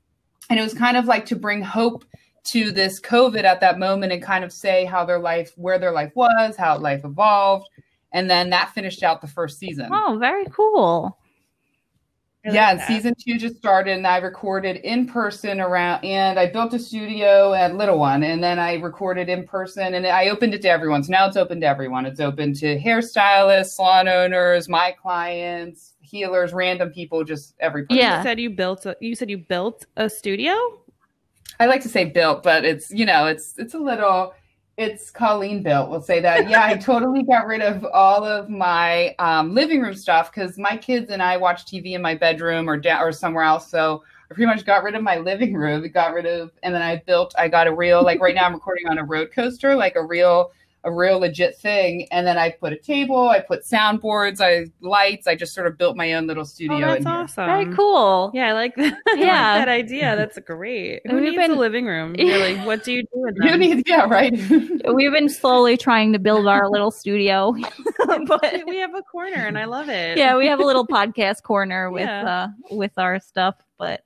And 0.50 0.58
it 0.58 0.62
was 0.62 0.74
kind 0.74 0.96
of 0.96 1.06
like 1.06 1.26
to 1.26 1.36
bring 1.36 1.62
hope 1.62 2.04
to 2.44 2.72
this 2.72 3.00
COVID 3.00 3.44
at 3.44 3.60
that 3.60 3.78
moment 3.78 4.12
and 4.12 4.22
kind 4.22 4.44
of 4.44 4.52
say 4.52 4.84
how 4.84 5.04
their 5.04 5.18
life, 5.18 5.52
where 5.56 5.78
their 5.78 5.92
life 5.92 6.12
was, 6.14 6.56
how 6.56 6.78
life 6.78 7.04
evolved. 7.04 7.68
And 8.12 8.28
then 8.28 8.50
that 8.50 8.74
finished 8.74 9.02
out 9.02 9.20
the 9.20 9.28
first 9.28 9.58
season. 9.58 9.88
Oh, 9.92 10.18
very 10.20 10.44
cool. 10.46 11.18
I 12.44 12.48
like 12.48 12.54
yeah, 12.56 12.70
and 12.72 12.80
season 12.80 13.14
two 13.14 13.38
just 13.38 13.56
started, 13.56 13.96
and 13.96 14.06
I 14.06 14.16
recorded 14.16 14.78
in 14.78 15.06
person 15.06 15.60
around, 15.60 16.04
and 16.04 16.40
I 16.40 16.50
built 16.50 16.74
a 16.74 16.78
studio 16.78 17.54
at 17.54 17.76
Little 17.76 18.00
One, 18.00 18.24
and 18.24 18.42
then 18.42 18.58
I 18.58 18.74
recorded 18.74 19.28
in 19.28 19.44
person, 19.44 19.94
and 19.94 20.04
I 20.04 20.28
opened 20.28 20.52
it 20.52 20.62
to 20.62 20.68
everyone. 20.68 21.04
So 21.04 21.12
now 21.12 21.28
it's 21.28 21.36
open 21.36 21.60
to 21.60 21.66
everyone. 21.66 22.04
It's 22.04 22.18
open 22.18 22.52
to 22.54 22.80
hairstylists, 22.80 23.76
salon 23.76 24.08
owners, 24.08 24.68
my 24.68 24.90
clients, 24.90 25.91
healers, 26.12 26.52
random 26.52 26.90
people, 26.90 27.24
just 27.24 27.54
everybody. 27.58 27.98
Yeah. 27.98 28.18
You 28.18 28.22
said 28.22 28.38
you 28.38 28.50
built 28.50 28.86
a, 28.86 28.96
you 29.00 29.16
said 29.16 29.30
you 29.30 29.38
built 29.38 29.86
a 29.96 30.08
studio? 30.08 30.54
I 31.58 31.66
like 31.66 31.82
to 31.82 31.88
say 31.88 32.04
built, 32.04 32.42
but 32.42 32.64
it's 32.64 32.90
you 32.92 33.06
know 33.06 33.26
it's 33.26 33.58
it's 33.58 33.74
a 33.74 33.78
little 33.78 34.34
it's 34.76 35.10
Colleen 35.10 35.62
built. 35.62 35.90
We'll 35.90 36.02
say 36.02 36.20
that. 36.20 36.48
Yeah, 36.48 36.64
I 36.64 36.76
totally 36.90 37.22
got 37.22 37.46
rid 37.46 37.62
of 37.62 37.84
all 37.92 38.24
of 38.24 38.48
my 38.48 39.14
um, 39.18 39.54
living 39.54 39.80
room 39.80 39.94
stuff 39.94 40.32
because 40.32 40.58
my 40.58 40.76
kids 40.76 41.10
and 41.10 41.22
I 41.22 41.36
watch 41.36 41.64
TV 41.64 41.92
in 41.92 42.02
my 42.02 42.14
bedroom 42.14 42.68
or 42.68 42.76
down 42.76 43.02
or 43.02 43.12
somewhere 43.12 43.44
else. 43.44 43.70
So 43.70 44.04
I 44.30 44.34
pretty 44.34 44.46
much 44.46 44.64
got 44.64 44.82
rid 44.82 44.94
of 44.94 45.02
my 45.02 45.18
living 45.18 45.54
room. 45.54 45.86
Got 45.92 46.14
rid 46.14 46.26
of, 46.26 46.52
and 46.62 46.74
then 46.74 46.82
I 46.82 46.96
built. 47.06 47.34
I 47.38 47.48
got 47.48 47.66
a 47.66 47.74
real 47.74 48.02
like 48.02 48.20
right 48.20 48.34
now 48.34 48.44
I'm 48.44 48.54
recording 48.54 48.86
on 48.88 48.98
a 48.98 49.04
RODECaster, 49.04 49.76
like 49.76 49.96
a 49.96 50.04
real 50.04 50.52
a 50.84 50.92
real 50.92 51.20
legit 51.20 51.56
thing. 51.58 52.08
And 52.10 52.26
then 52.26 52.36
I 52.38 52.50
put 52.50 52.72
a 52.72 52.76
table. 52.76 53.28
I 53.28 53.38
put 53.40 53.62
soundboards. 53.64 54.40
I 54.40 54.66
lights. 54.80 55.26
I 55.28 55.34
just 55.36 55.54
sort 55.54 55.66
of 55.68 55.78
built 55.78 55.96
my 55.96 56.14
own 56.14 56.26
little 56.26 56.44
studio. 56.44 56.76
Oh, 56.76 56.80
that's 56.80 57.00
in 57.04 57.06
here. 57.06 57.14
awesome. 57.20 57.46
Very 57.46 57.74
cool. 57.76 58.30
Yeah, 58.34 58.48
I 58.48 58.52
like 58.52 58.74
that. 58.76 58.94
I 59.08 59.12
like 59.12 59.20
Yeah. 59.24 59.58
that 59.58 59.68
idea. 59.68 60.16
That's 60.16 60.38
great. 60.40 61.02
Who 61.06 61.14
We've 61.14 61.22
needs 61.24 61.36
been- 61.36 61.50
a 61.52 61.54
living 61.54 61.86
room? 61.86 62.14
Really? 62.18 62.56
What 62.66 62.82
do 62.84 62.92
you 62.92 63.02
do 63.02 63.08
with 63.14 63.36
You 63.40 63.50
them? 63.50 63.60
need, 63.60 63.88
yeah, 63.88 64.06
right. 64.08 64.32
We've 64.94 65.12
been 65.12 65.28
slowly 65.28 65.76
trying 65.76 66.12
to 66.14 66.18
build 66.18 66.46
our 66.46 66.68
little 66.68 66.90
studio. 66.90 67.54
but 68.26 68.62
we 68.66 68.78
have 68.78 68.94
a 68.94 69.02
corner 69.02 69.46
and 69.46 69.58
I 69.58 69.64
love 69.66 69.88
it. 69.88 70.18
yeah, 70.18 70.36
we 70.36 70.46
have 70.46 70.60
a 70.60 70.64
little 70.64 70.86
podcast 70.86 71.42
corner 71.42 71.90
with 71.90 72.02
Yeah. 72.08 72.48
uh 72.70 72.74
with 72.74 72.92
our 72.98 73.20
stuff, 73.20 73.54
but 73.78 74.02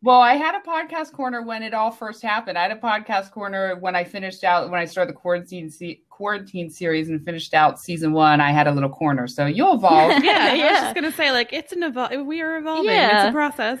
Well, 0.00 0.20
I 0.20 0.34
had 0.34 0.54
a 0.54 0.60
podcast 0.60 1.12
corner 1.12 1.42
when 1.42 1.62
it 1.64 1.74
all 1.74 1.90
first 1.90 2.22
happened. 2.22 2.56
I 2.56 2.62
had 2.62 2.70
a 2.70 2.76
podcast 2.76 3.32
corner 3.32 3.76
when 3.80 3.96
I 3.96 4.04
finished 4.04 4.44
out 4.44 4.70
when 4.70 4.78
I 4.80 4.84
started 4.84 5.12
the 5.12 5.18
quarantine 5.18 5.68
se- 5.70 6.02
quarantine 6.08 6.70
series 6.70 7.08
and 7.08 7.24
finished 7.24 7.52
out 7.52 7.80
season 7.80 8.12
one. 8.12 8.40
I 8.40 8.52
had 8.52 8.68
a 8.68 8.72
little 8.72 8.90
corner, 8.90 9.26
so 9.26 9.46
you'll 9.46 9.74
evolve. 9.74 10.10
Yeah, 10.24 10.52
yeah. 10.54 10.64
I 10.66 10.70
was 10.72 10.80
just 10.82 10.94
gonna 10.94 11.12
say, 11.12 11.32
like, 11.32 11.52
it's 11.52 11.72
an 11.72 11.82
evolve. 11.82 12.12
we 12.26 12.40
are 12.42 12.58
evolving. 12.58 12.86
Yeah. 12.92 13.26
It's 13.26 13.30
a 13.30 13.32
process. 13.32 13.80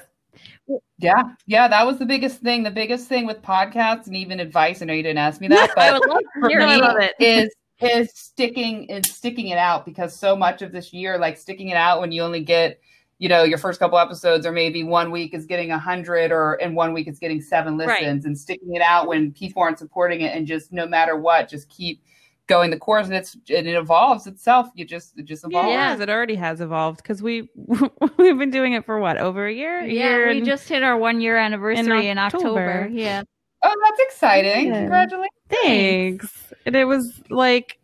yeah, 0.98 1.22
yeah, 1.46 1.68
that 1.68 1.86
was 1.86 1.98
the 1.98 2.06
biggest 2.06 2.40
thing. 2.40 2.64
The 2.64 2.70
biggest 2.72 3.06
thing 3.08 3.24
with 3.24 3.40
podcasts 3.42 4.06
and 4.08 4.16
even 4.16 4.40
advice. 4.40 4.82
I 4.82 4.86
know 4.86 4.94
you 4.94 5.04
didn't 5.04 5.18
ask 5.18 5.40
me 5.40 5.46
that, 5.48 5.70
I 5.78 5.92
but 5.92 6.00
would 6.00 6.08
love 6.10 6.20
to 6.20 6.40
for 6.40 6.46
me, 6.48 6.54
it. 6.54 6.60
I 6.60 6.76
love 6.78 6.96
it. 6.98 7.14
is 7.20 7.54
is 7.80 8.10
sticking 8.12 8.86
is 8.86 9.08
sticking 9.14 9.48
it 9.48 9.58
out 9.58 9.86
because 9.86 10.18
so 10.18 10.34
much 10.34 10.62
of 10.62 10.72
this 10.72 10.92
year, 10.92 11.16
like 11.16 11.36
sticking 11.36 11.68
it 11.68 11.76
out 11.76 12.00
when 12.00 12.10
you 12.10 12.22
only 12.22 12.40
get 12.40 12.80
you 13.18 13.28
know, 13.28 13.42
your 13.42 13.58
first 13.58 13.80
couple 13.80 13.98
episodes, 13.98 14.46
or 14.46 14.52
maybe 14.52 14.84
one 14.84 15.10
week 15.10 15.34
is 15.34 15.44
getting 15.46 15.70
a 15.72 15.78
hundred, 15.78 16.30
or 16.32 16.54
in 16.54 16.74
one 16.74 16.92
week 16.92 17.06
it's 17.08 17.18
getting 17.18 17.40
seven 17.40 17.76
listens, 17.76 18.00
Right. 18.00 18.24
and 18.24 18.38
sticking 18.38 18.74
it 18.76 18.82
out 18.82 19.08
when 19.08 19.32
people 19.32 19.62
aren't 19.62 19.78
supporting 19.78 20.20
it, 20.20 20.36
and 20.36 20.46
just 20.46 20.72
no 20.72 20.86
matter 20.86 21.16
what, 21.16 21.48
just 21.48 21.68
keep 21.68 22.02
going 22.46 22.70
the 22.70 22.78
course, 22.78 23.06
and 23.08 23.14
it's 23.16 23.34
and 23.34 23.66
it 23.66 23.74
evolves 23.74 24.26
itself. 24.26 24.68
You 24.74 24.84
just 24.84 25.18
it 25.18 25.24
just 25.24 25.44
evolves. 25.44 26.00
it. 26.00 26.08
It 26.08 26.12
already 26.12 26.36
has 26.36 26.60
evolved 26.60 26.98
because 27.02 27.20
we 27.22 27.48
we've 28.16 28.38
been 28.38 28.50
doing 28.50 28.72
it 28.74 28.86
for 28.86 28.98
what 29.00 29.18
over 29.18 29.46
a 29.46 29.52
year. 29.52 29.80
A 29.80 29.86
Yeah, 29.86 29.90
year 30.10 30.28
we 30.28 30.38
and- 30.38 30.46
just 30.46 30.68
hit 30.68 30.82
our 30.82 30.96
one 30.96 31.20
year 31.20 31.36
anniversary 31.36 32.08
in 32.08 32.18
October. 32.18 32.46
October. 32.60 32.88
Yeah. 32.92 33.22
Oh, 33.64 33.74
that's 33.84 34.00
exciting! 34.12 34.68
Yeah. 34.68 34.80
Congratulations. 34.80 35.32
Thanks. 35.50 36.52
And 36.66 36.76
it 36.76 36.84
was 36.84 37.20
like 37.30 37.77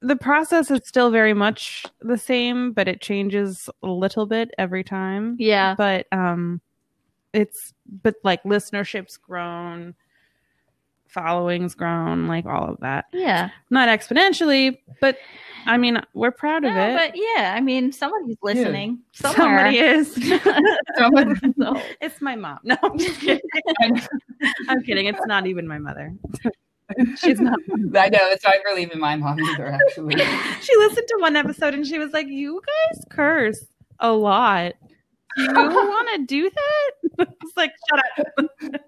the 0.00 0.16
process 0.16 0.70
is 0.70 0.80
still 0.84 1.10
very 1.10 1.34
much 1.34 1.84
the 2.00 2.16
same, 2.18 2.72
but 2.72 2.86
it 2.88 3.00
changes 3.00 3.68
a 3.82 3.88
little 3.88 4.26
bit 4.26 4.50
every 4.58 4.84
time. 4.84 5.36
Yeah. 5.38 5.74
But 5.76 6.06
um 6.12 6.60
it's 7.32 7.74
but 8.02 8.14
like 8.24 8.42
listenership's 8.44 9.16
grown, 9.16 9.94
following's 11.08 11.74
grown, 11.74 12.26
like 12.26 12.46
all 12.46 12.68
of 12.70 12.80
that. 12.80 13.06
Yeah. 13.12 13.50
Not 13.70 13.88
exponentially, 13.88 14.78
but 15.00 15.18
I 15.66 15.76
mean, 15.76 16.00
we're 16.14 16.30
proud 16.30 16.64
of 16.64 16.72
No, 16.74 16.88
it. 16.90 16.94
but 16.94 17.12
yeah, 17.16 17.52
I 17.54 17.60
mean, 17.60 17.92
somebody's 17.92 18.36
listening. 18.42 19.00
Somewhere. 19.12 19.58
Somebody 19.72 19.78
is. 19.78 20.14
Someone- 20.96 21.54
So, 21.60 21.82
it's 22.00 22.20
my 22.22 22.36
mom. 22.36 22.58
No, 22.62 22.76
I'm 22.82 22.96
just 22.98 23.20
kidding. 23.20 23.40
I'm 24.68 24.82
kidding. 24.82 25.06
It's 25.06 25.26
not 25.26 25.46
even 25.46 25.66
my 25.66 25.78
mother. 25.78 26.14
She's 27.18 27.40
not. 27.40 27.58
I 27.96 28.08
know 28.08 28.18
it's 28.30 28.44
not 28.44 28.54
really 28.64 28.82
even 28.82 28.98
my 29.00 29.16
mom 29.16 29.38
either. 29.40 29.66
Actually, 29.68 30.16
She 30.62 30.76
listened 30.76 31.06
to 31.08 31.16
one 31.20 31.36
episode 31.36 31.74
and 31.74 31.86
she 31.86 31.98
was 31.98 32.12
like, 32.12 32.26
"You 32.28 32.60
guys 32.92 33.04
curse 33.10 33.64
a 34.00 34.12
lot. 34.12 34.72
Do 35.36 35.42
you 35.42 35.52
want 35.54 36.08
to 36.16 36.26
do 36.26 36.50
that?" 36.50 37.28
It's 37.42 37.56
like, 37.56 37.72
"Shut 37.90 38.00
up." 38.38 38.80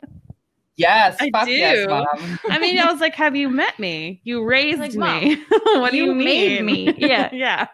yes, 0.77 1.17
I 1.21 1.31
fuck 1.31 1.49
yes, 1.49 1.87
do. 1.87 1.89
mom. 1.89 2.39
I 2.49 2.59
mean, 2.59 2.79
I 2.79 2.91
was 2.91 3.01
like, 3.01 3.15
"Have 3.15 3.37
you 3.37 3.49
met 3.51 3.79
me? 3.79 4.21
You 4.25 4.45
raised 4.45 4.79
Like, 4.81 4.95
me. 4.95 5.37
what 5.75 5.91
do 5.91 5.97
you 5.99 6.07
you 6.07 6.15
made 6.15 6.65
mean?" 6.65 6.87
me. 6.87 6.95
Yeah. 6.99 7.29
yeah. 7.33 7.69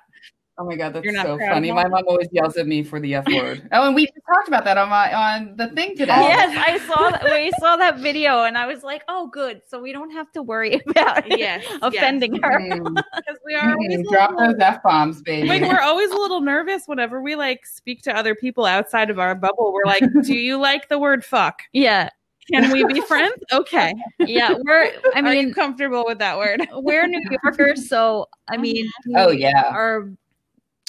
Oh 0.58 0.64
my 0.64 0.74
god, 0.74 0.94
that's 0.94 1.04
You're 1.04 1.12
not 1.12 1.26
so 1.26 1.36
proud, 1.36 1.52
funny. 1.52 1.68
Mom? 1.70 1.76
My 1.76 1.88
mom 1.88 2.04
always 2.08 2.28
yells 2.32 2.56
at 2.56 2.66
me 2.66 2.82
for 2.82 2.98
the 2.98 3.14
f 3.16 3.26
word. 3.28 3.68
Oh, 3.72 3.86
and 3.86 3.94
we 3.94 4.06
just 4.06 4.16
talked 4.26 4.48
about 4.48 4.64
that 4.64 4.78
on 4.78 4.88
my 4.88 5.12
on 5.12 5.54
the 5.56 5.68
thing 5.68 5.90
today. 5.90 6.06
yes, 6.16 6.56
I 6.56 6.78
saw 6.86 7.10
that. 7.10 7.24
We 7.24 7.50
saw 7.60 7.76
that 7.76 7.98
video, 7.98 8.44
and 8.44 8.56
I 8.56 8.66
was 8.66 8.82
like, 8.82 9.02
"Oh, 9.06 9.26
good. 9.26 9.60
So 9.68 9.78
we 9.82 9.92
don't 9.92 10.10
have 10.12 10.32
to 10.32 10.42
worry 10.42 10.80
about 10.88 11.24
Yes. 11.38 11.62
offending 11.82 12.40
her." 12.42 12.58
Mm, 12.58 12.84
Because 12.94 13.38
we 13.44 13.54
are 13.54 13.70
always 13.72 13.98
mm, 13.98 14.00
a 14.00 14.10
drop 14.10 14.30
little- 14.30 14.52
those 14.54 14.60
f 14.60 14.82
bombs, 14.82 15.20
baby. 15.20 15.46
Like 15.46 15.60
we're 15.62 15.82
always 15.82 16.10
a 16.10 16.16
little 16.16 16.40
nervous 16.40 16.84
whenever 16.86 17.20
we 17.20 17.36
like 17.36 17.66
speak 17.66 18.00
to 18.04 18.16
other 18.16 18.34
people 18.34 18.64
outside 18.64 19.10
of 19.10 19.18
our 19.18 19.34
bubble. 19.34 19.74
We're 19.74 19.84
like, 19.84 20.04
"Do 20.22 20.32
you 20.38 20.56
like 20.58 20.88
the 20.88 20.98
word 20.98 21.22
fuck? 21.22 21.60
Yeah, 21.74 22.08
Can 22.50 22.72
we 22.72 22.82
be 22.86 23.02
friends? 23.02 23.34
Okay. 23.52 23.92
yeah. 24.20 24.54
We're. 24.64 24.90
I 25.14 25.20
Are 25.20 25.34
you 25.34 25.42
mean, 25.48 25.52
comfortable 25.52 26.04
with 26.06 26.18
that 26.20 26.38
word? 26.38 26.66
we're 26.72 27.06
New 27.06 27.20
Yorkers, 27.44 27.90
so 27.90 28.26
I 28.48 28.56
mean, 28.56 28.88
oh 29.16 29.30
yeah. 29.32 29.68
are. 29.70 30.08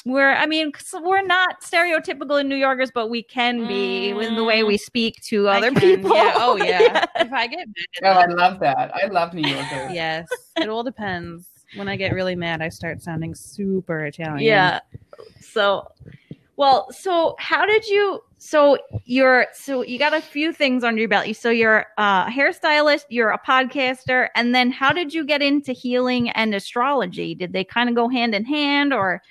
We're. 0.07 0.33
I 0.33 0.45
mean 0.45 0.71
we're 1.01 1.25
not 1.25 1.61
stereotypical 1.61 2.39
in 2.39 2.47
New 2.47 2.55
Yorkers, 2.55 2.91
but 2.91 3.09
we 3.09 3.23
can 3.23 3.67
be 3.67 4.09
in 4.09 4.35
the 4.35 4.43
way 4.43 4.61
mm. 4.61 4.67
we 4.67 4.77
speak 4.77 5.21
to 5.23 5.47
other 5.47 5.71
can, 5.71 5.79
people. 5.79 6.11
Oh, 6.13 6.15
yeah. 6.15 6.33
Oh 6.37 6.55
yeah. 6.57 7.05
If 7.17 7.33
I 7.33 7.47
get 7.47 7.67
mad. 7.67 8.03
Oh, 8.03 8.11
I 8.11 8.25
love 8.25 8.59
that. 8.59 8.95
I 8.95 9.07
love 9.07 9.33
New 9.33 9.47
Yorkers. 9.47 9.91
yes, 9.93 10.27
it 10.57 10.69
all 10.69 10.83
depends. 10.83 11.47
When 11.75 11.89
I 11.89 11.97
get 11.97 12.13
really 12.13 12.35
mad, 12.35 12.61
I 12.61 12.69
start 12.69 13.01
sounding 13.01 13.35
super 13.35 14.05
Italian. 14.05 14.39
yeah 14.39 14.79
so 15.39 15.87
well 16.55 16.91
so 16.91 17.35
how 17.39 17.65
did 17.65 17.85
you 17.87 18.21
so 18.37 18.77
you're 19.05 19.47
so 19.53 19.81
you 19.81 19.97
got 19.97 20.13
a 20.13 20.21
few 20.21 20.53
things 20.53 20.83
under 20.83 20.99
your 20.99 21.09
belt 21.09 21.27
you 21.27 21.33
so 21.33 21.49
you're 21.49 21.85
a 21.97 22.25
hairstylist 22.29 23.05
you're 23.09 23.31
a 23.31 23.39
podcaster 23.39 24.29
and 24.35 24.53
then 24.53 24.69
how 24.69 24.91
did 24.91 25.13
you 25.13 25.25
get 25.25 25.41
into 25.41 25.71
healing 25.71 26.29
and 26.31 26.53
astrology 26.53 27.33
did 27.33 27.53
they 27.53 27.63
kind 27.63 27.89
of 27.89 27.95
go 27.95 28.07
hand 28.07 28.35
in 28.35 28.45
hand 28.45 28.93
or 28.93 29.21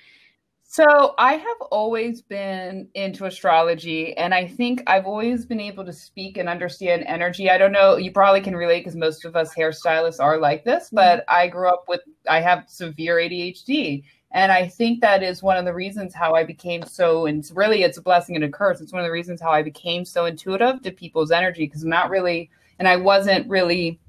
So 0.77 1.15
I 1.17 1.33
have 1.33 1.57
always 1.71 2.21
been 2.21 2.87
into 2.93 3.25
astrology, 3.25 4.15
and 4.15 4.31
I 4.31 4.45
think 4.45 4.83
I've 4.85 5.07
always 5.07 5.43
been 5.43 5.59
able 5.59 5.83
to 5.83 5.91
speak 5.91 6.37
and 6.37 6.47
understand 6.47 7.03
energy. 7.07 7.49
I 7.49 7.57
don't 7.57 7.71
know, 7.71 7.97
you 7.97 8.11
probably 8.11 8.41
can 8.41 8.55
relate 8.55 8.81
because 8.81 8.95
most 8.95 9.25
of 9.25 9.35
us 9.35 9.55
hairstylists 9.55 10.19
are 10.19 10.37
like 10.37 10.65
this, 10.65 10.89
but 10.91 11.25
I 11.27 11.47
grew 11.47 11.67
up 11.67 11.85
with, 11.87 12.01
I 12.29 12.41
have 12.41 12.65
severe 12.67 13.15
ADHD. 13.15 14.03
And 14.33 14.51
I 14.51 14.67
think 14.67 15.01
that 15.01 15.23
is 15.23 15.41
one 15.41 15.57
of 15.57 15.65
the 15.65 15.73
reasons 15.73 16.13
how 16.13 16.35
I 16.35 16.43
became 16.43 16.83
so, 16.83 17.25
and 17.25 17.43
really, 17.55 17.81
it's 17.81 17.97
a 17.97 18.03
blessing 18.03 18.35
and 18.35 18.45
a 18.45 18.49
curse. 18.49 18.79
It's 18.79 18.93
one 18.93 19.01
of 19.01 19.07
the 19.07 19.11
reasons 19.11 19.41
how 19.41 19.49
I 19.49 19.63
became 19.63 20.05
so 20.05 20.25
intuitive 20.25 20.83
to 20.83 20.91
people's 20.91 21.31
energy 21.31 21.65
because 21.65 21.81
I'm 21.81 21.89
not 21.89 22.11
really, 22.11 22.51
and 22.77 22.87
I 22.87 22.97
wasn't 22.97 23.49
really 23.49 23.99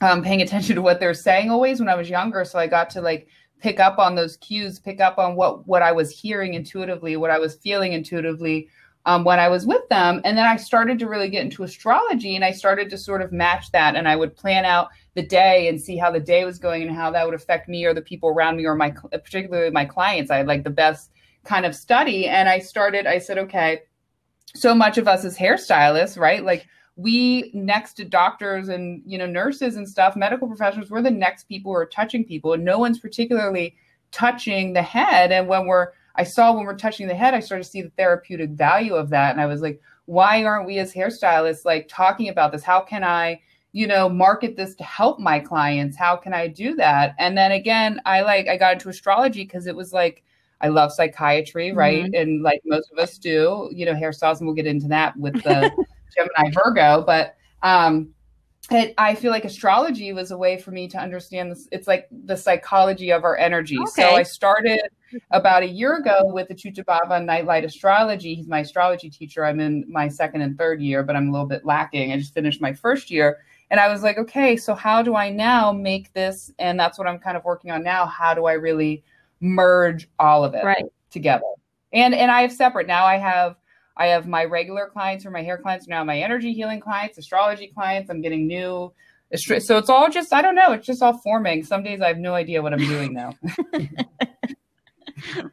um, 0.00 0.24
paying 0.24 0.42
attention 0.42 0.74
to 0.74 0.82
what 0.82 0.98
they're 0.98 1.14
saying 1.14 1.50
always 1.50 1.78
when 1.78 1.88
I 1.88 1.94
was 1.94 2.10
younger. 2.10 2.44
So 2.44 2.58
I 2.58 2.66
got 2.66 2.90
to 2.90 3.00
like 3.00 3.28
pick 3.60 3.80
up 3.80 3.98
on 3.98 4.14
those 4.14 4.36
cues, 4.38 4.78
pick 4.78 5.00
up 5.00 5.18
on 5.18 5.36
what 5.36 5.66
what 5.66 5.82
I 5.82 5.92
was 5.92 6.10
hearing 6.10 6.54
intuitively, 6.54 7.16
what 7.16 7.30
I 7.30 7.38
was 7.38 7.56
feeling 7.56 7.92
intuitively 7.92 8.68
um, 9.06 9.24
when 9.24 9.40
I 9.40 9.48
was 9.48 9.66
with 9.66 9.88
them, 9.88 10.20
and 10.24 10.36
then 10.36 10.46
I 10.46 10.56
started 10.56 10.98
to 10.98 11.08
really 11.08 11.30
get 11.30 11.44
into 11.44 11.62
astrology, 11.62 12.36
and 12.36 12.44
I 12.44 12.52
started 12.52 12.90
to 12.90 12.98
sort 12.98 13.22
of 13.22 13.32
match 13.32 13.72
that, 13.72 13.96
and 13.96 14.06
I 14.06 14.16
would 14.16 14.36
plan 14.36 14.64
out 14.64 14.88
the 15.14 15.22
day 15.22 15.68
and 15.68 15.80
see 15.80 15.96
how 15.96 16.10
the 16.10 16.20
day 16.20 16.44
was 16.44 16.58
going 16.58 16.82
and 16.82 16.94
how 16.94 17.10
that 17.10 17.24
would 17.24 17.34
affect 17.34 17.68
me 17.68 17.84
or 17.84 17.94
the 17.94 18.02
people 18.02 18.28
around 18.28 18.56
me 18.56 18.66
or 18.66 18.74
my 18.74 18.90
particularly 19.10 19.70
my 19.70 19.84
clients. 19.84 20.30
I 20.30 20.38
had 20.38 20.46
like 20.46 20.64
the 20.64 20.70
best 20.70 21.10
kind 21.44 21.64
of 21.64 21.74
study, 21.74 22.26
and 22.26 22.48
I 22.48 22.58
started. 22.58 23.06
I 23.06 23.18
said, 23.18 23.38
okay, 23.38 23.82
so 24.54 24.74
much 24.74 24.98
of 24.98 25.08
us 25.08 25.24
as 25.24 25.36
hairstylists, 25.36 26.18
right? 26.18 26.44
Like 26.44 26.66
we 27.00 27.50
next 27.54 27.94
to 27.94 28.04
doctors 28.04 28.68
and 28.68 29.02
you 29.06 29.16
know 29.16 29.26
nurses 29.26 29.76
and 29.76 29.88
stuff 29.88 30.16
medical 30.16 30.46
professionals 30.46 30.90
we're 30.90 31.02
the 31.02 31.10
next 31.10 31.44
people 31.44 31.72
who 31.72 31.76
are 31.76 31.86
touching 31.86 32.24
people. 32.24 32.52
And 32.52 32.64
no 32.64 32.78
one's 32.78 32.98
particularly 32.98 33.76
touching 34.12 34.72
the 34.72 34.82
head. 34.82 35.32
And 35.32 35.48
when 35.48 35.66
we're 35.66 35.88
i 36.16 36.24
saw 36.24 36.52
when 36.52 36.64
we're 36.64 36.76
touching 36.76 37.06
the 37.06 37.14
head 37.14 37.34
i 37.34 37.40
started 37.40 37.64
to 37.64 37.70
see 37.70 37.82
the 37.82 37.90
therapeutic 37.90 38.50
value 38.50 38.94
of 38.94 39.10
that. 39.10 39.32
And 39.32 39.40
i 39.40 39.46
was 39.46 39.62
like 39.62 39.80
why 40.06 40.44
aren't 40.44 40.66
we 40.66 40.78
as 40.78 40.92
hairstylists 40.92 41.64
like 41.64 41.86
talking 41.88 42.28
about 42.28 42.52
this? 42.52 42.64
How 42.64 42.80
can 42.80 43.04
i 43.04 43.40
you 43.72 43.86
know 43.86 44.08
market 44.08 44.56
this 44.56 44.74
to 44.76 44.84
help 44.84 45.18
my 45.20 45.38
clients? 45.38 45.96
How 45.96 46.16
can 46.16 46.34
i 46.34 46.48
do 46.48 46.74
that? 46.76 47.14
And 47.18 47.36
then 47.38 47.52
again 47.52 48.00
i 48.04 48.20
like 48.20 48.48
i 48.48 48.56
got 48.56 48.74
into 48.74 48.88
astrology 48.88 49.44
because 49.44 49.66
it 49.66 49.76
was 49.76 49.92
like 49.92 50.22
i 50.60 50.68
love 50.68 50.92
psychiatry 50.92 51.72
right 51.72 52.12
and 52.14 52.42
like 52.42 52.60
most 52.64 52.90
of 52.92 52.98
us 52.98 53.18
do 53.18 53.68
you 53.72 53.86
know 53.86 53.94
hairstyles 53.94 54.38
and 54.38 54.46
we'll 54.46 54.54
get 54.54 54.66
into 54.66 54.88
that 54.88 55.16
with 55.16 55.34
the 55.42 55.70
Gemini 56.16 56.50
Virgo, 56.52 57.02
but 57.04 57.36
um, 57.62 58.10
it, 58.70 58.94
I 58.98 59.14
feel 59.14 59.30
like 59.30 59.44
astrology 59.44 60.12
was 60.12 60.30
a 60.30 60.38
way 60.38 60.58
for 60.58 60.70
me 60.70 60.88
to 60.88 60.98
understand 60.98 61.50
this. 61.50 61.68
It's 61.72 61.88
like 61.88 62.08
the 62.24 62.36
psychology 62.36 63.10
of 63.10 63.24
our 63.24 63.36
energy. 63.36 63.78
So 63.94 64.02
I 64.02 64.22
started 64.22 64.80
about 65.32 65.62
a 65.62 65.68
year 65.68 65.96
ago 65.96 66.20
with 66.24 66.48
the 66.48 66.54
Chuchababa 66.54 67.24
Nightlight 67.24 67.64
Astrology. 67.64 68.34
He's 68.34 68.46
my 68.46 68.60
astrology 68.60 69.10
teacher. 69.10 69.44
I'm 69.44 69.60
in 69.60 69.84
my 69.88 70.08
second 70.08 70.42
and 70.42 70.56
third 70.56 70.80
year, 70.80 71.02
but 71.02 71.16
I'm 71.16 71.28
a 71.28 71.32
little 71.32 71.48
bit 71.48 71.64
lacking. 71.64 72.12
I 72.12 72.18
just 72.18 72.34
finished 72.34 72.60
my 72.60 72.72
first 72.72 73.10
year. 73.10 73.38
And 73.72 73.80
I 73.80 73.88
was 73.88 74.02
like, 74.02 74.18
okay, 74.18 74.56
so 74.56 74.74
how 74.74 75.00
do 75.02 75.14
I 75.14 75.30
now 75.30 75.72
make 75.72 76.12
this? 76.12 76.52
And 76.58 76.78
that's 76.78 76.98
what 76.98 77.08
I'm 77.08 77.18
kind 77.18 77.36
of 77.36 77.44
working 77.44 77.70
on 77.70 77.82
now. 77.82 78.04
How 78.06 78.34
do 78.34 78.46
I 78.46 78.52
really 78.52 79.02
merge 79.40 80.08
all 80.18 80.44
of 80.44 80.54
it? 80.54 80.64
right 80.64 80.84
together. 81.10 81.44
And 81.92 82.14
and 82.14 82.30
I 82.30 82.42
have 82.42 82.52
separate 82.52 82.86
now. 82.86 83.04
I 83.04 83.16
have 83.16 83.56
I 83.96 84.06
have 84.06 84.26
my 84.26 84.44
regular 84.44 84.88
clients 84.92 85.26
or 85.26 85.30
my 85.30 85.42
hair 85.42 85.58
clients 85.58 85.88
now, 85.88 86.02
my 86.04 86.18
energy 86.20 86.52
healing 86.52 86.80
clients, 86.80 87.18
astrology 87.18 87.66
clients. 87.74 88.10
I'm 88.10 88.20
getting 88.22 88.46
new. 88.46 88.92
So 89.36 89.78
it's 89.78 89.88
all 89.90 90.08
just 90.10 90.32
I 90.32 90.42
don't 90.42 90.54
know. 90.54 90.72
It's 90.72 90.86
just 90.86 91.02
all 91.02 91.18
forming. 91.18 91.62
Some 91.64 91.82
days 91.82 92.00
I 92.00 92.08
have 92.08 92.18
no 92.18 92.34
idea 92.34 92.62
what 92.62 92.72
I'm 92.72 92.78
doing 92.80 93.12
now. 93.14 93.34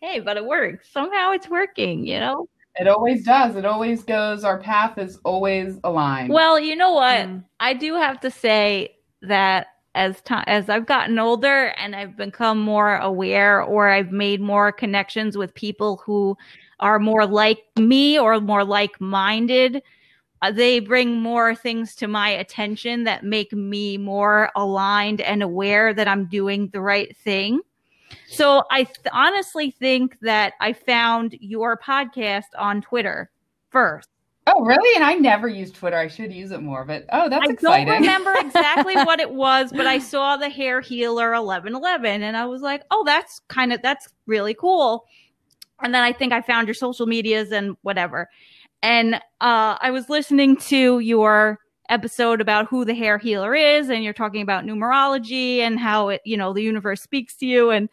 hey 0.00 0.20
but 0.20 0.36
it 0.36 0.44
works 0.44 0.88
somehow 0.92 1.32
it's 1.32 1.48
working 1.48 2.04
you 2.06 2.18
know 2.20 2.48
it 2.78 2.86
always 2.88 3.24
does. 3.24 3.56
It 3.56 3.64
always 3.64 4.04
goes. 4.04 4.44
Our 4.44 4.58
path 4.60 4.98
is 4.98 5.18
always 5.24 5.78
aligned. 5.82 6.30
well 6.30 6.60
you 6.60 6.76
know 6.76 6.92
what 6.92 7.26
Mm. 7.26 7.44
I 7.58 7.72
do 7.72 7.94
have 7.94 8.20
to 8.20 8.30
say 8.30 8.96
that 9.22 9.68
as 9.96 10.20
time 10.22 10.44
as 10.46 10.68
I've 10.68 10.86
gotten 10.86 11.18
older 11.18 11.74
and 11.78 11.96
I've 11.96 12.16
become 12.16 12.60
more 12.60 12.96
aware 12.96 13.62
or 13.62 13.88
I've 13.88 14.12
made 14.12 14.40
more 14.40 14.70
connections 14.70 15.36
with 15.36 15.54
people 15.54 16.02
who 16.04 16.36
are 16.80 16.98
more 16.98 17.26
like 17.26 17.64
me 17.76 18.18
or 18.18 18.40
more 18.40 18.64
like-minded 18.64 19.82
uh, 20.42 20.52
they 20.52 20.80
bring 20.80 21.20
more 21.20 21.54
things 21.54 21.94
to 21.96 22.08
my 22.08 22.28
attention 22.28 23.04
that 23.04 23.24
make 23.24 23.52
me 23.52 23.96
more 23.96 24.50
aligned 24.54 25.20
and 25.20 25.42
aware 25.42 25.94
that 25.94 26.08
I'm 26.08 26.26
doing 26.26 26.68
the 26.68 26.80
right 26.80 27.16
thing. 27.16 27.60
So 28.28 28.64
I 28.70 28.84
th- 28.84 28.98
honestly 29.12 29.70
think 29.70 30.18
that 30.20 30.52
I 30.60 30.72
found 30.72 31.36
your 31.40 31.78
podcast 31.78 32.54
on 32.58 32.82
Twitter 32.82 33.30
first. 33.70 34.08
Oh, 34.46 34.64
really? 34.64 34.96
And 34.96 35.04
I 35.04 35.14
never 35.14 35.48
use 35.48 35.70
Twitter. 35.70 35.96
I 35.96 36.08
should 36.08 36.32
use 36.32 36.50
it 36.50 36.62
more. 36.62 36.84
But 36.84 37.06
oh, 37.12 37.28
that's 37.28 37.46
I 37.46 37.52
exciting. 37.52 37.88
I 37.88 37.92
don't 37.92 38.02
remember 38.02 38.34
exactly 38.38 38.94
what 39.04 39.20
it 39.20 39.30
was, 39.30 39.72
but 39.72 39.86
I 39.86 39.98
saw 39.98 40.36
the 40.36 40.48
hair 40.48 40.80
healer 40.80 41.32
1111 41.32 42.22
and 42.22 42.36
I 42.36 42.46
was 42.46 42.62
like, 42.62 42.82
"Oh, 42.90 43.04
that's 43.04 43.40
kind 43.48 43.72
of 43.72 43.82
that's 43.82 44.08
really 44.26 44.54
cool." 44.54 45.06
and 45.82 45.94
then 45.94 46.02
I 46.02 46.12
think 46.12 46.32
I 46.32 46.40
found 46.40 46.68
your 46.68 46.74
social 46.74 47.06
medias 47.06 47.52
and 47.52 47.76
whatever. 47.82 48.28
And 48.82 49.16
uh, 49.40 49.76
I 49.80 49.90
was 49.90 50.08
listening 50.08 50.56
to 50.58 51.00
your 51.00 51.58
episode 51.88 52.40
about 52.40 52.66
who 52.66 52.84
the 52.84 52.94
hair 52.94 53.18
healer 53.18 53.54
is, 53.54 53.88
and 53.88 54.02
you're 54.02 54.12
talking 54.12 54.42
about 54.42 54.64
numerology 54.64 55.58
and 55.58 55.78
how 55.78 56.08
it, 56.10 56.20
you 56.24 56.36
know, 56.36 56.52
the 56.52 56.62
universe 56.62 57.02
speaks 57.02 57.36
to 57.36 57.46
you. 57.46 57.70
And 57.70 57.88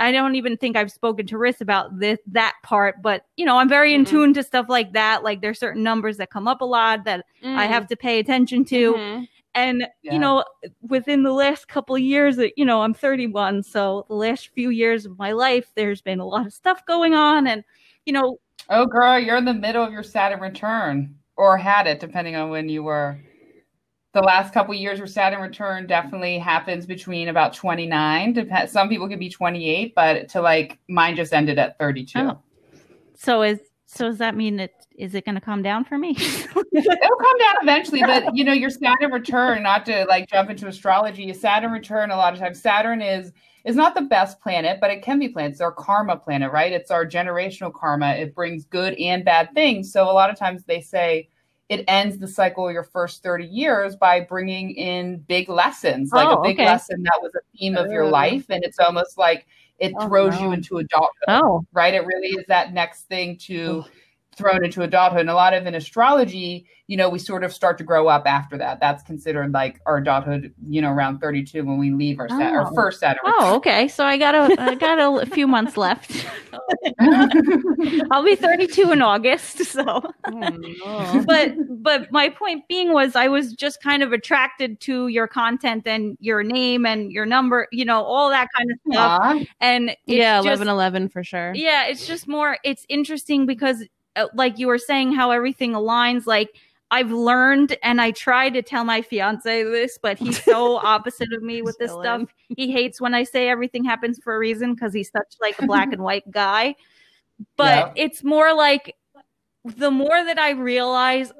I 0.00 0.10
don't 0.12 0.34
even 0.34 0.56
think 0.56 0.76
I've 0.76 0.90
spoken 0.90 1.26
to 1.28 1.36
Riss 1.36 1.60
about 1.60 2.00
this 2.00 2.18
that 2.32 2.54
part, 2.62 3.02
but 3.02 3.26
you 3.36 3.44
know, 3.44 3.58
I'm 3.58 3.68
very 3.68 3.94
in 3.94 4.02
Mhm. 4.04 4.08
tune 4.08 4.34
to 4.34 4.42
stuff 4.42 4.66
like 4.68 4.92
that. 4.94 5.22
Like 5.22 5.42
there's 5.42 5.58
certain 5.60 5.82
numbers 5.82 6.16
that 6.16 6.30
come 6.30 6.48
up 6.48 6.62
a 6.62 6.64
lot 6.64 7.04
that 7.04 7.24
I 7.44 7.66
have 7.66 7.86
to 7.88 7.96
pay 7.96 8.18
attention 8.18 8.64
to. 8.66 8.94
Mhm. 8.94 9.28
And 9.54 9.86
Yeah. 10.02 10.14
you 10.14 10.18
know, 10.20 10.44
within 10.80 11.22
the 11.22 11.32
last 11.32 11.68
couple 11.68 11.94
of 11.96 12.00
years, 12.02 12.38
uh, 12.38 12.48
you 12.56 12.64
know, 12.64 12.82
I'm 12.82 12.94
31, 12.94 13.62
so 13.62 14.06
the 14.08 14.14
last 14.14 14.48
few 14.54 14.70
years 14.70 15.04
of 15.06 15.18
my 15.18 15.32
life, 15.32 15.70
there's 15.74 16.00
been 16.00 16.20
a 16.20 16.26
lot 16.26 16.46
of 16.46 16.52
stuff 16.54 16.84
going 16.86 17.14
on, 17.14 17.46
and 17.46 17.62
you 18.06 18.12
know, 18.12 18.38
Oh, 18.70 18.86
girl, 18.86 19.18
you're 19.18 19.36
in 19.36 19.44
the 19.44 19.52
middle 19.54 19.84
of 19.84 19.92
your 19.92 20.02
Saturn 20.04 20.40
return, 20.40 21.16
or 21.36 21.58
had 21.58 21.86
it, 21.88 22.00
depending 22.00 22.36
on 22.36 22.48
when 22.50 22.68
you 22.68 22.82
were. 22.84 23.18
The 24.12 24.20
last 24.20 24.52
couple 24.52 24.74
years, 24.74 24.98
your 24.98 25.06
Saturn 25.06 25.40
return 25.40 25.86
definitely 25.86 26.38
happens 26.38 26.84
between 26.84 27.28
about 27.28 27.54
29. 27.54 28.32
Dep- 28.32 28.68
some 28.68 28.88
people 28.88 29.08
could 29.08 29.20
be 29.20 29.30
28, 29.30 29.94
but 29.94 30.28
to 30.30 30.40
like 30.40 30.78
mine 30.88 31.14
just 31.14 31.32
ended 31.32 31.58
at 31.58 31.78
32. 31.78 32.18
Oh. 32.18 32.42
so 33.14 33.42
is 33.42 33.60
so 33.86 34.06
does 34.06 34.18
that 34.18 34.36
mean 34.36 34.56
that 34.56 34.70
is 34.96 35.16
it 35.16 35.24
going 35.24 35.34
to 35.34 35.40
come 35.40 35.62
down 35.62 35.84
for 35.84 35.98
me? 35.98 36.10
It'll 36.18 36.54
come 36.54 37.38
down 37.38 37.54
eventually, 37.62 38.02
but 38.02 38.24
you 38.36 38.44
know, 38.44 38.52
your 38.52 38.70
Saturn 38.70 39.10
return, 39.10 39.64
not 39.64 39.84
to 39.86 40.04
like 40.08 40.28
jump 40.28 40.48
into 40.48 40.68
astrology, 40.68 41.24
your 41.24 41.34
Saturn 41.34 41.72
return, 41.72 42.12
a 42.12 42.16
lot 42.16 42.32
of 42.32 42.38
times, 42.38 42.62
Saturn 42.62 43.02
is 43.02 43.32
is 43.64 43.76
not 43.76 43.94
the 43.94 44.02
best 44.02 44.40
planet, 44.40 44.78
but 44.80 44.90
it 44.90 45.02
can 45.02 45.18
be 45.18 45.28
planet. 45.28 45.52
It's 45.52 45.60
our 45.60 45.72
karma 45.72 46.16
planet, 46.16 46.52
right? 46.52 46.72
It's 46.72 46.90
our 46.90 47.04
generational 47.04 47.72
karma. 47.72 48.12
It 48.12 48.34
brings 48.34 48.64
good 48.64 48.94
and 48.94 49.24
bad 49.24 49.52
things. 49.54 49.92
So 49.92 50.04
a 50.04 50.12
lot 50.12 50.30
of 50.30 50.38
times 50.38 50.64
they 50.64 50.80
say 50.80 51.28
it 51.70 51.84
ends 51.86 52.18
the 52.18 52.26
cycle 52.26 52.66
of 52.66 52.74
your 52.74 52.82
first 52.82 53.22
30 53.22 53.46
years 53.46 53.94
by 53.94 54.18
bringing 54.20 54.72
in 54.72 55.18
big 55.20 55.48
lessons, 55.48 56.10
like 56.12 56.26
Oh, 56.28 56.40
a 56.40 56.42
big 56.42 56.56
okay. 56.58 56.66
lesson 56.66 57.00
that 57.04 57.18
was 57.22 57.32
a 57.36 57.40
theme 57.56 57.76
of 57.76 57.92
your 57.92 58.04
Oh. 58.06 58.10
life. 58.10 58.44
And 58.50 58.64
it's 58.64 58.80
almost 58.80 59.16
like 59.16 59.46
it 59.78 59.94
Oh, 59.96 60.08
throws 60.08 60.34
no. 60.34 60.40
you 60.48 60.52
into 60.52 60.78
adulthood 60.78 61.28
oh, 61.28 61.64
right? 61.72 61.94
It 61.94 62.04
really 62.04 62.30
is 62.30 62.44
that 62.48 62.74
next 62.74 63.04
thing 63.04 63.38
to 63.46 63.84
oh. 63.86 63.88
Thrown 64.40 64.64
into 64.64 64.82
adulthood. 64.82 65.20
And 65.20 65.30
a 65.30 65.34
lot 65.34 65.54
of 65.54 65.66
in 65.66 65.74
astrology, 65.74 66.66
you 66.88 66.96
know, 66.96 67.08
we 67.08 67.20
sort 67.20 67.44
of 67.44 67.52
start 67.52 67.78
to 67.78 67.84
grow 67.84 68.08
up 68.08 68.24
after 68.26 68.58
that. 68.58 68.80
That's 68.80 69.02
considered 69.04 69.52
like 69.52 69.80
our 69.86 69.98
adulthood, 69.98 70.52
you 70.66 70.82
know, 70.82 70.90
around 70.90 71.20
32 71.20 71.64
when 71.64 71.78
we 71.78 71.92
leave 71.92 72.18
our, 72.18 72.28
Sat- 72.28 72.52
Oh. 72.52 72.56
our 72.56 72.74
first 72.74 72.98
Saturn. 72.98 73.20
oh, 73.24 73.54
okay. 73.56 73.86
So 73.86 74.04
I 74.04 74.16
got 74.18 74.34
a 74.34 74.60
I 74.60 74.74
got 74.74 74.98
a 75.22 75.26
few 75.26 75.46
months 75.46 75.76
left. 75.76 76.26
I'll 78.10 78.24
be 78.24 78.34
32 78.34 78.90
in 78.92 79.02
August, 79.02 79.58
so. 79.64 79.82
Oh, 80.24 80.32
no. 80.32 81.24
but 81.26 81.54
but 81.82 82.10
my 82.12 82.28
point 82.28 82.66
being 82.68 82.92
was 82.92 83.14
I 83.16 83.28
was 83.28 83.52
just 83.54 83.82
kind 83.82 84.02
of 84.02 84.12
attracted 84.12 84.80
to 84.80 85.08
your 85.08 85.28
content 85.28 85.86
and 85.86 86.16
your 86.20 86.42
name 86.42 86.86
and 86.86 87.12
your 87.12 87.26
number, 87.26 87.68
you 87.72 87.84
know, 87.84 88.02
all 88.02 88.28
that 88.30 88.48
kind 88.56 88.70
of 88.70 88.78
stuff. 88.92 89.20
Aw. 89.22 89.44
And 89.60 89.90
it's 89.90 89.98
yeah, 90.06 90.38
just, 90.38 90.46
eleven 90.46 90.68
eleven 90.68 91.08
for 91.08 91.22
sure. 91.22 91.52
yeah, 91.54 91.86
it's 91.86 92.06
just 92.06 92.26
more. 92.28 92.58
It's 92.64 92.84
interesting 92.88 93.46
because, 93.46 93.84
like 94.34 94.58
you 94.58 94.66
were 94.66 94.78
saying, 94.78 95.12
how 95.12 95.30
everything 95.30 95.72
aligns. 95.72 96.26
Like 96.26 96.50
I've 96.90 97.12
learned, 97.12 97.76
and 97.82 98.00
I 98.00 98.10
try 98.10 98.50
to 98.50 98.62
tell 98.62 98.84
my 98.84 99.02
fiance 99.02 99.62
this, 99.62 99.98
but 100.02 100.18
he's 100.18 100.42
so 100.42 100.76
opposite 100.84 101.32
of 101.32 101.42
me 101.42 101.62
with 101.62 101.78
this 101.78 101.92
stuff. 101.92 102.28
He 102.56 102.72
hates 102.72 103.00
when 103.00 103.14
I 103.14 103.22
say 103.22 103.48
everything 103.48 103.84
happens 103.84 104.18
for 104.22 104.34
a 104.34 104.38
reason 104.38 104.74
because 104.74 104.92
he's 104.92 105.10
such 105.10 105.34
like 105.40 105.60
a 105.60 105.66
black 105.66 105.92
and 105.92 106.02
white 106.02 106.28
guy. 106.30 106.74
But 107.56 107.92
it's 107.96 108.24
more 108.24 108.54
like 108.54 108.96
the 109.64 109.90
more 109.90 110.08
that 110.24 110.38
I 110.38 110.50
realize 110.50 111.32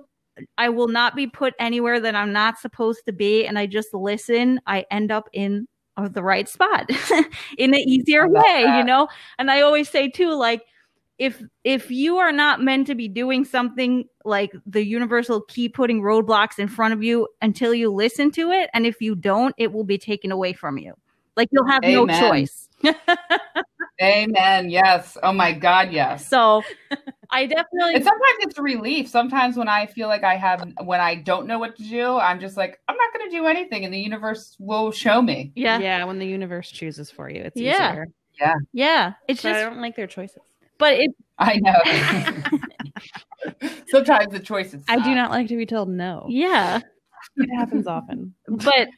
I 0.57 0.69
will 0.69 0.89
not 0.89 1.17
be 1.17 1.27
put 1.27 1.55
anywhere 1.59 2.01
that 2.01 2.15
I'm 2.15 2.33
not 2.33 2.59
supposed 2.59 3.05
to 3.07 3.13
be, 3.13 3.47
and 3.47 3.59
I 3.59 3.67
just 3.67 3.93
listen, 3.93 4.61
I 4.67 4.87
end 4.91 5.11
up 5.11 5.29
in 5.33 5.67
uh, 5.97 6.09
the 6.09 6.23
right 6.23 6.49
spot 6.49 6.89
in 7.59 7.75
an 7.75 7.81
easier 7.81 8.29
way, 8.29 8.65
you 8.77 8.85
know. 8.85 9.09
And 9.39 9.51
I 9.51 9.63
always 9.63 9.89
say 9.89 10.09
too, 10.09 10.35
like 10.35 10.63
if 11.21 11.41
if 11.65 11.91
you 11.91 12.17
are 12.17 12.33
not 12.33 12.63
meant 12.63 12.87
to 12.87 12.95
be 12.95 13.07
doing 13.07 13.45
something, 13.45 14.09
like 14.25 14.53
the 14.67 14.83
universe 14.85 15.29
will 15.29 15.43
keep 15.43 15.75
putting 15.75 16.01
roadblocks 16.01 16.59
in 16.59 16.67
front 16.67 16.95
of 16.95 17.03
you 17.03 17.29
until 17.43 17.75
you 17.75 17.93
listen 17.93 18.31
to 18.33 18.51
it, 18.51 18.71
and 18.73 18.87
if 18.87 19.03
you 19.03 19.15
don't, 19.15 19.55
it 19.59 19.71
will 19.71 19.85
be 19.85 19.99
taken 19.99 20.33
away 20.33 20.55
from 20.55 20.79
you. 20.79 20.95
Like 21.37 21.49
you'll 21.53 21.69
have 21.69 21.85
no 21.85 22.07
choice. 22.07 22.69
Amen. 24.03 24.71
Yes. 24.71 25.19
Oh 25.23 25.33
my 25.33 25.53
God. 25.53 25.93
Yes. 25.93 26.27
So 26.27 26.63
I 27.31 27.45
definitely 27.45 27.97
And 27.97 28.05
sometimes 28.05 28.39
it's 28.41 28.59
a 28.59 28.63
relief. 28.63 29.07
Sometimes 29.09 29.59
when 29.59 29.69
I 29.69 29.85
feel 29.85 30.09
like 30.09 30.25
I 30.25 30.37
have, 30.37 30.73
when 30.83 31.01
I 31.01 31.17
don't 31.17 31.47
know 31.47 31.59
what 31.59 31.77
to 31.77 31.83
do, 31.83 32.17
I'm 32.17 32.41
just 32.41 32.57
like, 32.57 32.81
I'm 32.89 32.97
not 32.97 33.13
going 33.13 33.31
to 33.31 33.37
do 33.37 33.45
anything, 33.47 33.85
and 33.85 33.93
the 33.93 34.01
universe 34.01 34.57
will 34.59 34.91
show 34.91 35.21
me. 35.21 35.53
yeah 35.55 35.79
yeah, 35.79 36.05
when 36.05 36.19
the 36.19 36.27
universe 36.27 36.71
chooses 36.71 37.11
for 37.11 37.29
you, 37.29 37.43
it's 37.43 37.61
Yeah. 37.61 37.91
easier. 37.93 38.09
yeah. 38.41 38.55
Yeah. 38.73 39.13
It's 39.29 39.43
But 39.43 39.51
I 39.51 39.53
just 39.53 39.65
don't 39.67 39.83
like 39.83 39.97
their 39.97 40.07
choices. 40.07 40.41
But 40.81 40.95
it 40.95 41.11
I 41.39 41.57
know. 41.61 42.59
sometimes 43.89 44.33
the 44.33 44.41
choice 44.41 44.75
is. 44.75 44.83
I 44.89 44.97
do 44.97 45.11
not. 45.11 45.15
not 45.15 45.31
like 45.31 45.49
to 45.49 45.57
be 45.57 45.67
told 45.67 45.89
no. 45.89 46.27
yeah. 46.29 46.81
It 47.37 47.49
happens 47.55 47.87
often. 47.87 48.35
but 48.49 48.89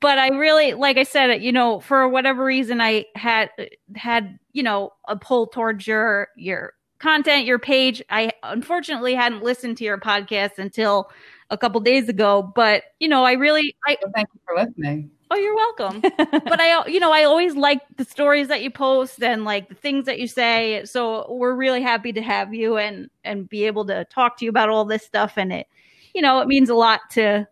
but 0.00 0.18
I 0.18 0.28
really 0.28 0.74
like 0.74 0.96
I 0.98 1.02
said 1.02 1.42
you 1.42 1.50
know 1.50 1.80
for 1.80 2.08
whatever 2.08 2.44
reason 2.44 2.80
I 2.80 3.06
had 3.16 3.50
had 3.96 4.38
you 4.52 4.62
know 4.62 4.92
a 5.08 5.16
pull 5.16 5.46
towards 5.48 5.86
your 5.86 6.28
your 6.36 6.74
content 6.98 7.46
your 7.46 7.58
page 7.58 8.02
I 8.10 8.32
unfortunately 8.42 9.14
hadn't 9.14 9.42
listened 9.42 9.78
to 9.78 9.84
your 9.84 9.98
podcast 9.98 10.58
until 10.58 11.10
a 11.50 11.58
couple 11.58 11.80
days 11.80 12.08
ago 12.08 12.52
but 12.54 12.84
you 13.00 13.08
know 13.08 13.24
I 13.24 13.32
really 13.32 13.74
I 13.86 13.96
Well, 14.02 14.12
thank 14.14 14.28
you 14.34 14.40
for 14.46 14.54
listening. 14.62 15.10
Oh 15.34 15.38
you're 15.38 15.54
welcome 15.56 16.00
but 16.44 16.60
I 16.60 16.86
you 16.86 17.00
know 17.00 17.12
I 17.12 17.24
always 17.24 17.56
like 17.56 17.80
the 17.96 18.04
stories 18.04 18.48
that 18.48 18.62
you 18.62 18.70
post 18.70 19.22
and 19.22 19.44
like 19.44 19.68
the 19.68 19.74
things 19.74 20.04
that 20.06 20.18
you 20.20 20.28
say 20.28 20.84
so 20.84 21.26
we're 21.30 21.54
really 21.54 21.82
happy 21.82 22.12
to 22.12 22.22
have 22.22 22.54
you 22.54 22.76
and 22.76 23.10
and 23.24 23.48
be 23.48 23.64
able 23.64 23.84
to 23.86 24.04
talk 24.06 24.36
to 24.38 24.44
you 24.44 24.50
about 24.50 24.68
all 24.68 24.84
this 24.84 25.04
stuff 25.04 25.34
and 25.36 25.52
it 25.52 25.66
you 26.14 26.22
know 26.22 26.40
it 26.40 26.46
means 26.48 26.70
a 26.70 26.74
lot 26.74 27.00
to 27.10 27.46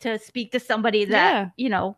to 0.00 0.18
speak 0.18 0.52
to 0.52 0.60
somebody 0.60 1.04
that 1.06 1.32
Yeah. 1.34 1.48
you 1.56 1.68
know 1.70 1.96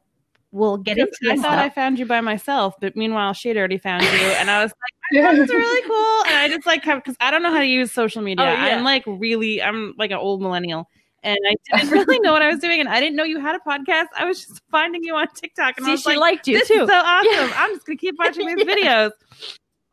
will 0.53 0.77
get 0.77 0.99
into 0.99 1.12
I 1.25 1.35
this 1.35 1.42
thought 1.42 1.59
I 1.59 1.68
found 1.68 1.99
you 1.99 2.07
by 2.07 2.20
myself, 2.20 2.75
but 2.81 2.94
meanwhile, 2.94 3.33
she 3.33 3.49
had 3.49 3.57
already 3.57 3.77
found 3.77 4.05
you, 4.05 4.09
and 4.38 4.49
I 4.49 4.62
was 4.62 4.70
like, 4.70 5.37
"That's 5.37 5.51
really 5.53 5.83
cool." 5.88 6.25
And 6.27 6.37
I 6.37 6.49
just 6.49 6.64
like 6.64 6.85
have 6.85 7.03
because 7.03 7.16
I 7.20 7.33
don't 7.33 7.42
know 7.42 7.51
how 7.51 7.59
to 7.59 7.66
use 7.66 7.90
social 7.90 8.23
media. 8.23 8.44
Oh, 8.47 8.49
yeah. 8.53 8.77
I'm 8.77 8.85
like 8.85 9.03
really, 9.05 9.61
I'm 9.61 9.94
like 9.99 10.12
an 10.12 10.18
old 10.18 10.40
millennial, 10.40 10.88
and 11.24 11.38
I 11.48 11.56
didn't 11.78 11.90
really 11.90 12.20
know 12.20 12.32
what 12.32 12.42
I 12.42 12.48
was 12.48 12.60
doing, 12.60 12.80
and 12.80 12.88
I 12.88 13.00
didn't 13.00 13.16
know 13.16 13.24
you 13.24 13.40
had 13.40 13.56
a 13.56 13.58
podcast. 13.58 14.06
I 14.16 14.26
was 14.26 14.44
just 14.44 14.60
finding 14.70 15.02
you 15.02 15.14
on 15.16 15.26
TikTok, 15.34 15.78
and 15.78 15.87
I 15.87 15.92
was 15.92 16.02
she 16.02 16.10
like, 16.10 16.18
liked 16.18 16.46
you 16.46 16.58
"This 16.58 16.68
too. 16.68 16.82
is 16.82 16.88
so 16.88 16.94
awesome! 16.94 17.28
Yeah. 17.32 17.52
I'm 17.56 17.74
just 17.74 17.87
gonna 17.87 17.96
keep 17.96 18.16
watching 18.18 18.46
these 18.46 18.64
videos." 18.66 19.10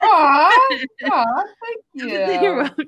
Aw, 0.03 0.77
aw, 1.05 1.43
thank 1.63 1.83
you. 1.93 2.09
You're 2.09 2.57
welcome. 2.57 2.85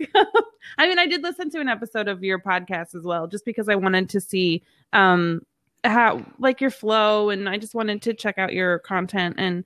I 0.78 0.88
mean, 0.88 1.00
I 1.00 1.06
did 1.06 1.22
listen 1.22 1.50
to 1.52 1.60
an 1.60 1.70
episode 1.70 2.08
of 2.08 2.24
your 2.24 2.40
podcast 2.40 2.96
as 2.96 3.04
well, 3.04 3.28
just 3.28 3.46
because 3.46 3.70
I 3.70 3.76
wanted 3.76 4.10
to 4.10 4.20
see 4.22 4.64
um 4.92 5.42
how 5.84 6.26
like 6.40 6.60
your 6.60 6.72
flow, 6.72 7.30
and 7.30 7.48
I 7.48 7.58
just 7.58 7.76
wanted 7.76 8.02
to 8.04 8.14
check 8.14 8.38
out 8.38 8.54
your 8.54 8.80
content 8.80 9.36
and 9.38 9.64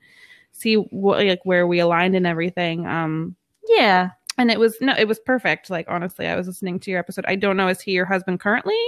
see 0.52 0.76
what 0.76 1.26
like 1.26 1.42
where 1.46 1.66
we 1.66 1.80
aligned 1.80 2.16
and 2.16 2.28
everything. 2.28 2.86
Um, 2.86 3.36
yeah. 3.70 4.12
And 4.38 4.52
it 4.52 4.60
was 4.60 4.78
no, 4.82 4.94
it 4.98 5.08
was 5.08 5.20
perfect. 5.20 5.70
Like 5.70 5.86
honestly, 5.90 6.28
I 6.28 6.36
was 6.36 6.48
listening 6.48 6.80
to 6.82 6.92
your 6.92 7.00
episode. 7.00 7.26
I 7.28 7.36
don't 7.36 7.58
know, 7.58 7.68
is 7.68 7.82
he 7.82 7.92
your 7.92 8.06
husband 8.06 8.40
currently? 8.40 8.80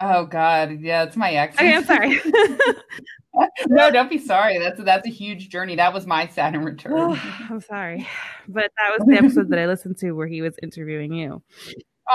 Oh 0.00 0.26
God, 0.26 0.80
yeah, 0.80 1.02
it's 1.04 1.16
my 1.16 1.32
ex. 1.32 1.56
Okay, 1.56 1.74
I'm 1.74 1.84
sorry. 1.84 2.20
no, 3.68 3.90
don't 3.90 4.10
be 4.10 4.18
sorry. 4.18 4.58
That's 4.58 4.80
that's 4.82 5.06
a 5.06 5.10
huge 5.10 5.48
journey. 5.48 5.76
That 5.76 5.92
was 5.92 6.06
my 6.06 6.26
Saturn 6.28 6.64
return. 6.64 6.92
Oh, 6.94 7.46
I'm 7.50 7.60
sorry, 7.60 8.06
but 8.46 8.70
that 8.78 8.98
was 8.98 9.06
the 9.08 9.16
episode 9.16 9.50
that 9.50 9.58
I 9.58 9.66
listened 9.66 9.98
to 9.98 10.12
where 10.12 10.28
he 10.28 10.42
was 10.42 10.54
interviewing 10.62 11.12
you. 11.12 11.42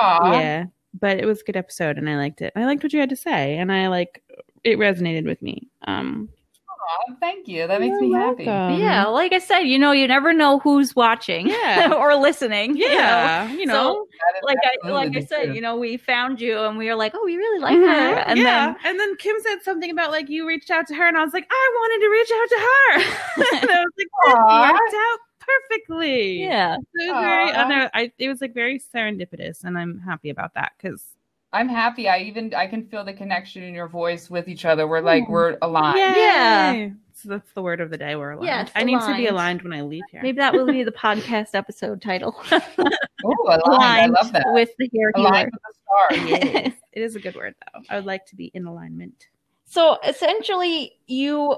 Aw, 0.02 0.40
yeah 0.40 0.66
but 1.00 1.18
it 1.18 1.26
was 1.26 1.42
a 1.42 1.44
good 1.44 1.58
episode 1.58 1.98
and 1.98 2.10
i 2.10 2.16
liked 2.16 2.42
it 2.42 2.54
i 2.56 2.66
liked 2.66 2.84
what 2.84 2.94
you 2.94 3.00
had 3.00 3.10
to 3.10 3.16
say 3.16 3.58
and 3.58 3.72
i 3.72 3.88
like 3.88 4.24
it 4.64 4.78
resonated 4.78 5.26
with 5.26 5.42
me 5.42 5.68
um 5.88 6.30
aw, 7.10 7.14
thank 7.20 7.48
you. 7.48 7.68
That 7.68 7.80
makes 7.82 7.92
You're 8.00 8.10
me 8.10 8.14
happy. 8.14 8.44
yeah. 8.44 9.06
Like 9.06 9.34
I 9.34 9.40
said, 9.40 9.62
you 9.62 9.78
know, 9.80 9.92
you 9.92 10.08
never 10.08 10.34
know 10.34 10.60
who's 10.60 10.96
watching 10.96 11.48
Yeah. 11.48 11.94
or 11.98 12.16
listening. 12.16 12.76
you 12.78 12.88
know? 12.90 12.94
yeah 12.96 13.52
you 13.54 13.66
know, 13.66 14.06
That 14.20 14.38
is 14.38 14.44
Like 14.44 14.58
I 14.86 14.90
like 14.90 15.16
I 15.16 15.22
said, 15.22 15.44
truth. 15.44 15.56
you 15.56 15.62
know, 15.62 15.78
we 15.78 15.98
found 15.98 16.42
you 16.42 16.60
and 16.60 16.78
we 16.78 16.88
were 16.88 16.96
like, 16.96 17.14
oh, 17.16 17.24
we 17.26 17.38
really 17.38 17.60
like 17.60 17.78
Mhm. 17.78 17.88
her. 17.88 18.20
And 18.28 18.40
yeah 18.40 18.66
then 18.68 18.76
and 18.86 19.00
then 19.00 19.16
kim 19.18 19.36
said 19.42 19.58
something 19.64 19.90
about 19.92 20.12
like 20.12 20.30
you 20.30 20.48
reached 20.48 20.72
out 20.72 20.88
to 20.88 20.96
her 20.96 21.08
and 21.08 21.18
i 21.18 21.24
was 21.24 21.34
like 21.34 21.48
i 21.50 21.70
wanted 21.76 22.00
to 22.06 22.10
reach 22.12 22.32
out 22.40 22.50
to 22.50 22.60
her 22.60 23.62
and 23.62 23.72
i 23.72 23.84
was 23.84 23.92
like 23.98 24.08
this 24.26 24.34
Aw. 24.36 24.72
worked 24.72 24.94
out 24.96 25.20
perfectly 25.40 26.42
yeah. 26.44 26.76
it 26.76 26.80
was 27.14 27.24
very 27.24 27.52
I, 27.52 27.68
know, 27.68 27.90
I 27.94 28.12
it 28.18 28.28
was 28.30 28.42
like 28.42 28.54
very 28.54 28.80
serendipitous 28.80 29.64
and 29.64 29.78
i'm 29.78 30.00
happy 30.00 30.30
about 30.30 30.54
that 30.56 30.72
because 30.78 31.04
I'm 31.54 31.70
happy. 31.70 32.10
I 32.10 32.18
even 32.20 32.54
I 32.56 32.68
can 32.68 32.86
feel 32.88 33.04
the 33.06 33.14
connection 33.14 33.62
in 33.64 33.74
your 33.74 33.88
voice 33.88 34.30
with 34.30 34.48
each 34.48 34.66
other. 34.66 34.88
We're 34.88 35.02
like 35.02 35.30
we're 35.30 35.58
aligned. 35.62 35.98
Yeah. 35.98 36.90
that's 37.26 37.52
the 37.54 37.62
word 37.62 37.80
of 37.80 37.92
the 37.92 37.98
day. 37.98 38.16
We're 38.16 38.32
aligned. 38.32 38.48
Yes, 38.48 38.72
I 38.76 38.84
need 38.84 39.00
to 39.00 39.06
be 39.16 39.28
aligned. 39.28 39.62
aligned 39.62 39.62
when 39.62 39.74
I 39.74 39.82
leave 39.82 40.04
here. 40.12 40.22
Maybe 40.24 40.40
that 40.40 40.54
will 40.54 40.66
be 40.66 40.84
the 40.84 40.92
podcast 40.92 41.50
episode 41.54 42.02
title. 42.02 42.36
Oh, 43.26 43.58
aligned. 43.66 44.18
I 44.18 44.22
love 44.22 44.34
that. 44.34 44.48
with 44.48 44.72
the 44.78 44.90
hair 44.94 45.10
aligned 45.16 45.50
healer. 46.06 46.18
with 46.20 46.20
the 46.20 46.26
stars. 46.26 46.54
Yes, 46.54 46.74
it 46.92 47.02
is 47.04 47.16
a 47.16 47.22
good 47.22 47.36
word 47.38 47.56
though. 47.74 47.80
I 47.90 47.96
would 47.96 48.06
like 48.06 48.26
to 48.26 48.36
be 48.36 48.52
in 48.54 48.66
alignment. 48.66 49.28
So 49.74 49.98
essentially, 50.08 50.92
you. 51.08 51.58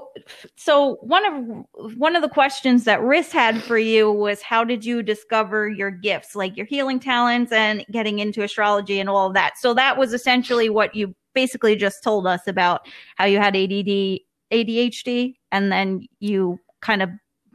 So 0.56 0.94
one 1.02 1.26
of 1.26 1.96
one 1.98 2.16
of 2.16 2.22
the 2.22 2.30
questions 2.30 2.84
that 2.84 3.00
Riss 3.00 3.30
had 3.30 3.62
for 3.62 3.76
you 3.76 4.10
was, 4.10 4.40
how 4.40 4.64
did 4.64 4.86
you 4.86 5.02
discover 5.02 5.68
your 5.68 5.90
gifts, 5.90 6.34
like 6.34 6.56
your 6.56 6.64
healing 6.64 6.98
talents, 6.98 7.52
and 7.52 7.84
getting 7.92 8.18
into 8.18 8.42
astrology 8.42 9.00
and 9.00 9.10
all 9.10 9.26
of 9.26 9.34
that? 9.34 9.58
So 9.58 9.74
that 9.74 9.98
was 9.98 10.14
essentially 10.14 10.70
what 10.70 10.94
you 10.94 11.14
basically 11.34 11.76
just 11.76 12.02
told 12.02 12.26
us 12.26 12.46
about 12.46 12.88
how 13.16 13.26
you 13.26 13.36
had 13.36 13.54
ADD, 13.54 14.20
ADHD, 14.50 15.34
and 15.52 15.70
then 15.70 16.06
you 16.18 16.58
kind 16.80 17.02
of 17.02 17.10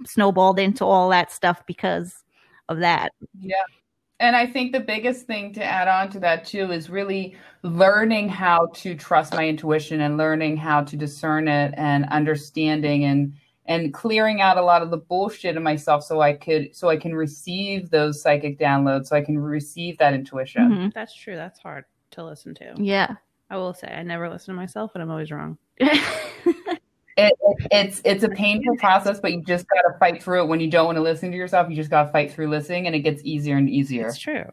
snowballed 0.06 0.60
into 0.60 0.86
all 0.86 1.10
that 1.10 1.32
stuff 1.32 1.66
because 1.66 2.24
of 2.70 2.78
that. 2.82 3.14
Yeah. 3.40 3.56
And 4.22 4.36
I 4.36 4.46
think 4.46 4.72
the 4.72 4.80
biggest 4.80 5.26
thing 5.26 5.52
to 5.54 5.64
add 5.64 5.88
on 5.88 6.12
to 6.12 6.20
that 6.20 6.46
too 6.46 6.72
is 6.72 6.92
really 6.92 7.36
learning 7.64 8.30
how 8.30 8.68
to 8.76 8.96
trust 8.96 9.34
my 9.34 9.48
intuition 9.48 10.02
and 10.02 10.16
learning 10.16 10.58
how 10.58 10.84
to 10.84 10.96
discern 10.96 11.48
it 11.48 11.74
and 11.76 12.06
understanding 12.10 13.06
and 13.06 13.34
and 13.66 13.94
clearing 13.94 14.42
out 14.42 14.58
a 14.58 14.62
lot 14.62 14.82
of 14.82 14.92
the 14.92 14.98
bullshit 14.98 15.56
in 15.56 15.64
myself 15.64 16.04
so 16.04 16.22
I 16.22 16.34
could 16.34 16.76
so 16.76 16.88
I 16.90 16.98
can 16.98 17.16
receive 17.16 17.90
those 17.90 18.22
psychic 18.22 18.60
downloads 18.60 19.08
so 19.08 19.16
I 19.16 19.22
can 19.22 19.40
receive 19.40 19.98
that 19.98 20.14
intuition. 20.14 20.70
Mhm. 20.70 20.94
That's 20.94 21.16
true. 21.16 21.36
That's 21.36 21.60
hard 21.60 21.86
to 22.12 22.24
listen 22.24 22.54
to. 22.56 22.76
Yeah. 22.78 23.16
I 23.50 23.58
will 23.58 23.74
say 23.74 23.88
I 23.88 24.04
never 24.04 24.30
listen 24.30 24.54
to 24.54 24.60
myself, 24.62 24.92
and 24.94 25.02
I'm 25.02 25.10
always 25.10 25.32
wrong. 25.32 25.58
It, 27.18 27.34
it, 27.42 27.68
it's 27.72 28.02
it's 28.06 28.24
a 28.24 28.30
painful 28.30 28.78
process, 28.78 29.20
but 29.20 29.34
you 29.34 29.44
just 29.44 29.66
gotta 29.68 29.98
fight 30.00 30.24
through 30.24 30.44
it. 30.44 30.48
When 30.48 30.60
you 30.60 30.70
don't 30.70 30.86
want 30.86 30.96
to 30.98 31.02
listen 31.02 31.32
to 31.32 31.38
yourself, 31.38 31.70
you 31.70 31.76
just 31.76 31.90
gotta 31.90 32.12
fight 32.12 32.32
through 32.32 32.50
listening, 32.50 32.88
and 32.88 32.96
it 32.96 33.00
gets 33.00 33.22
easier 33.24 33.58
and 33.58 33.70
easier. 33.70 34.08
It's 34.08 34.18
true. 34.18 34.50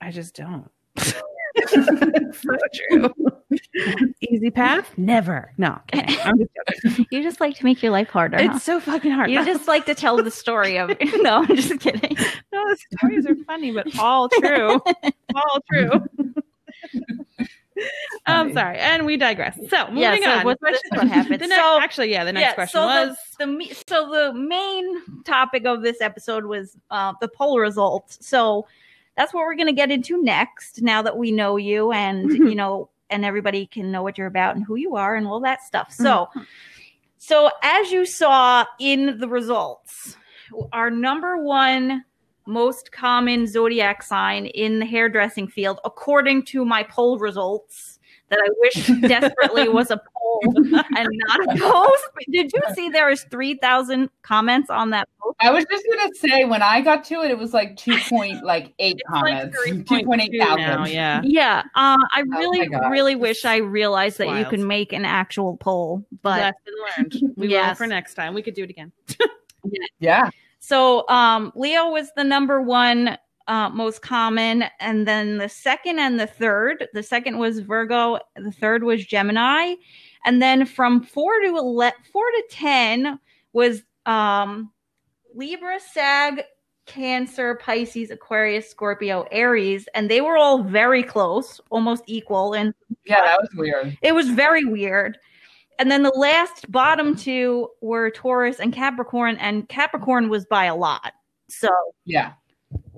I 0.00 0.10
just 0.10 0.34
don't. 0.34 0.70
so 1.68 2.56
true. 2.90 3.14
Easy 4.20 4.50
path? 4.50 4.92
Never. 4.96 5.52
No. 5.56 5.78
kidding. 5.86 6.16
I'm 6.24 6.38
just 6.38 6.50
joking. 6.82 7.06
you 7.10 7.22
just 7.22 7.40
like 7.40 7.56
to 7.56 7.64
make 7.64 7.82
your 7.82 7.92
life 7.92 8.08
harder. 8.08 8.38
huh? 8.42 8.52
It's 8.54 8.64
so 8.64 8.80
fucking 8.80 9.12
hard. 9.12 9.30
You 9.30 9.44
just 9.44 9.68
like 9.68 9.86
to 9.86 9.94
tell 9.94 10.20
the 10.22 10.30
story 10.30 10.78
of 10.78 10.90
it. 10.90 10.98
No, 11.22 11.42
I'm 11.42 11.56
just 11.56 11.80
kidding. 11.80 12.16
no, 12.52 12.68
the 12.68 12.76
stories 12.98 13.26
are 13.26 13.36
funny, 13.44 13.70
but 13.72 13.98
all 13.98 14.28
true. 14.28 14.80
all 15.34 15.58
true. 15.72 15.90
I'm 18.26 18.48
um, 18.48 18.54
sorry, 18.54 18.78
and 18.78 19.04
we 19.04 19.16
digress. 19.16 19.58
So 19.68 19.88
moving 19.88 20.02
Yeah, 20.02 20.16
so 20.20 20.30
on. 20.30 20.44
what's- 20.44 20.62
is 20.62 20.80
what 20.90 21.08
happened. 21.08 21.40
The 21.40 21.48
next, 21.48 21.60
So- 21.60 21.80
actually, 21.80 22.10
yeah, 22.10 22.24
the 22.24 22.32
next 22.32 22.54
question 22.54 22.80
so 22.80 22.86
was 22.86 23.16
the, 23.38 23.46
the 23.46 23.84
so 23.86 24.10
the 24.10 24.32
main 24.32 25.22
topic 25.24 25.66
of 25.66 25.82
this 25.82 26.00
episode 26.00 26.44
was 26.44 26.76
uh, 26.90 27.12
the 27.20 27.28
poll 27.28 27.58
results. 27.58 28.18
So 28.20 28.66
that's 29.16 29.34
what 29.34 29.42
we're 29.42 29.56
going 29.56 29.66
to 29.66 29.72
get 29.72 29.90
into 29.90 30.22
next. 30.22 30.82
Now 30.82 31.02
that 31.02 31.16
we 31.16 31.32
know 31.32 31.56
you, 31.56 31.92
and 31.92 32.30
mm-hmm. 32.30 32.46
you 32.46 32.54
know, 32.54 32.88
and 33.10 33.24
everybody 33.24 33.66
can 33.66 33.90
know 33.90 34.02
what 34.02 34.18
you're 34.18 34.26
about 34.26 34.56
and 34.56 34.64
who 34.64 34.76
you 34.76 34.96
are, 34.96 35.16
and 35.16 35.26
all 35.26 35.40
that 35.40 35.62
stuff. 35.62 35.92
So, 35.92 36.28
mm-hmm. 36.30 36.42
so 37.18 37.50
as 37.62 37.90
you 37.90 38.06
saw 38.06 38.64
in 38.78 39.18
the 39.18 39.28
results, 39.28 40.16
our 40.72 40.90
number 40.90 41.42
one 41.42 42.04
most 42.46 42.92
common 42.92 43.46
zodiac 43.46 44.02
sign 44.02 44.46
in 44.46 44.78
the 44.78 44.86
hairdressing 44.86 45.48
field, 45.48 45.80
according 45.84 46.44
to 46.46 46.64
my 46.64 46.82
poll 46.84 47.18
results, 47.18 47.98
that 48.28 48.38
I 48.38 48.48
wish 48.60 48.86
desperately 49.08 49.68
was 49.68 49.90
a 49.90 49.98
poll 49.98 50.40
and 50.96 51.08
not 51.28 51.56
a 51.56 51.60
post. 51.60 52.04
Did 52.30 52.50
you 52.52 52.60
see 52.74 52.88
there 52.88 53.08
was 53.08 53.22
three 53.24 53.54
thousand 53.54 54.08
comments 54.22 54.70
on 54.70 54.90
that 54.90 55.08
post? 55.22 55.36
I 55.40 55.50
was 55.50 55.64
just 55.70 55.84
gonna 55.90 56.10
say 56.14 56.44
when 56.44 56.62
I 56.62 56.80
got 56.80 57.04
to 57.04 57.22
it, 57.22 57.30
it 57.30 57.38
was 57.38 57.52
like 57.52 57.76
two 57.76 57.96
point 58.08 58.42
like 58.44 58.72
eight 58.78 59.00
like 59.10 59.22
comments, 59.24 59.58
two 59.88 60.04
point 60.04 60.22
eight 60.22 60.32
3.2 60.32 60.38
thousand. 60.38 60.60
now, 60.62 60.86
yeah. 60.86 61.20
Yeah, 61.24 61.62
uh, 61.74 61.96
I 62.12 62.22
Oh 62.22 62.38
really, 62.38 62.60
my 62.60 62.66
gosh. 62.66 62.90
really 62.90 63.14
wish 63.14 63.44
I 63.44 63.56
realized 63.58 64.18
that 64.18 64.26
you 64.28 64.32
Wild. 64.32 64.48
could 64.48 64.60
make 64.60 64.92
an 64.92 65.04
actual 65.04 65.56
poll, 65.58 66.04
but 66.22 66.40
Lesson 66.40 67.14
learned. 67.22 67.36
We 67.36 67.48
will 67.48 67.74
for 67.74 67.86
next 67.86 68.14
time. 68.14 68.32
We 68.34 68.42
could 68.42 68.54
do 68.54 68.64
it 68.64 68.70
again. 68.70 68.92
Yeah, 69.98 70.28
So 70.64 71.06
um, 71.10 71.52
Leo 71.54 71.90
was 71.90 72.10
the 72.16 72.24
number 72.24 72.62
one 72.62 73.18
uh, 73.48 73.68
most 73.68 74.00
common, 74.00 74.64
and 74.80 75.06
then 75.06 75.36
the 75.36 75.50
second 75.50 75.98
and 75.98 76.18
the 76.18 76.26
third. 76.26 76.88
The 76.94 77.02
second 77.02 77.36
was 77.36 77.58
Virgo. 77.58 78.18
The 78.34 78.50
third 78.50 78.82
was 78.82 79.04
Gemini, 79.04 79.74
and 80.24 80.40
then 80.40 80.64
from 80.64 81.02
four 81.02 81.38
to 81.42 81.48
ele- 81.48 81.92
four 82.10 82.24
to 82.30 82.44
ten 82.48 83.20
was 83.52 83.82
um, 84.06 84.72
Libra, 85.34 85.78
Sag, 85.80 86.44
Cancer, 86.86 87.56
Pisces, 87.56 88.10
Aquarius, 88.10 88.70
Scorpio, 88.70 89.26
Aries, 89.30 89.86
and 89.94 90.10
they 90.10 90.22
were 90.22 90.38
all 90.38 90.62
very 90.62 91.02
close, 91.02 91.60
almost 91.68 92.04
equal, 92.06 92.54
and 92.54 92.72
yeah, 93.04 93.20
that 93.20 93.38
was 93.38 93.50
weird. 93.54 93.98
it 94.00 94.14
was 94.14 94.30
very 94.30 94.64
weird. 94.64 95.18
And 95.78 95.90
then 95.90 96.02
the 96.02 96.10
last 96.10 96.70
bottom 96.70 97.16
two 97.16 97.68
were 97.80 98.10
Taurus 98.10 98.60
and 98.60 98.72
Capricorn, 98.72 99.36
and 99.38 99.68
Capricorn 99.68 100.28
was 100.28 100.46
by 100.46 100.66
a 100.66 100.74
lot. 100.74 101.12
So, 101.48 101.68
Yeah. 102.04 102.32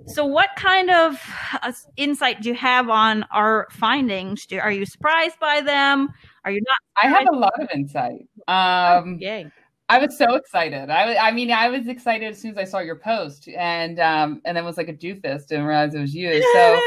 so 0.06 0.24
what 0.24 0.50
kind 0.56 0.90
of 0.90 1.20
uh, 1.62 1.72
insight 1.96 2.42
do 2.42 2.50
you 2.50 2.54
have 2.54 2.88
on 2.88 3.24
our 3.32 3.66
findings? 3.70 4.46
Do, 4.46 4.58
are 4.58 4.70
you 4.70 4.84
surprised 4.86 5.38
by 5.40 5.60
them? 5.60 6.08
Are 6.44 6.50
you 6.50 6.60
not? 6.66 7.04
I 7.04 7.08
have 7.08 7.26
a 7.28 7.36
lot 7.36 7.54
of 7.60 7.68
insight. 7.74 8.28
Um, 8.46 9.18
Yay. 9.20 9.50
I 9.88 9.98
was 9.98 10.18
so 10.18 10.34
excited. 10.34 10.90
I, 10.90 11.16
I 11.16 11.30
mean, 11.32 11.50
I 11.50 11.68
was 11.68 11.86
excited 11.86 12.28
as 12.28 12.40
soon 12.40 12.52
as 12.52 12.58
I 12.58 12.64
saw 12.64 12.80
your 12.80 12.96
post, 12.96 13.48
and 13.48 14.00
um, 14.00 14.42
and 14.44 14.56
then 14.56 14.64
was 14.64 14.76
like 14.76 14.88
a 14.88 14.92
doofus, 14.92 15.46
didn't 15.46 15.64
realize 15.64 15.94
it 15.94 16.00
was 16.00 16.14
you. 16.14 16.42
So, 16.52 16.80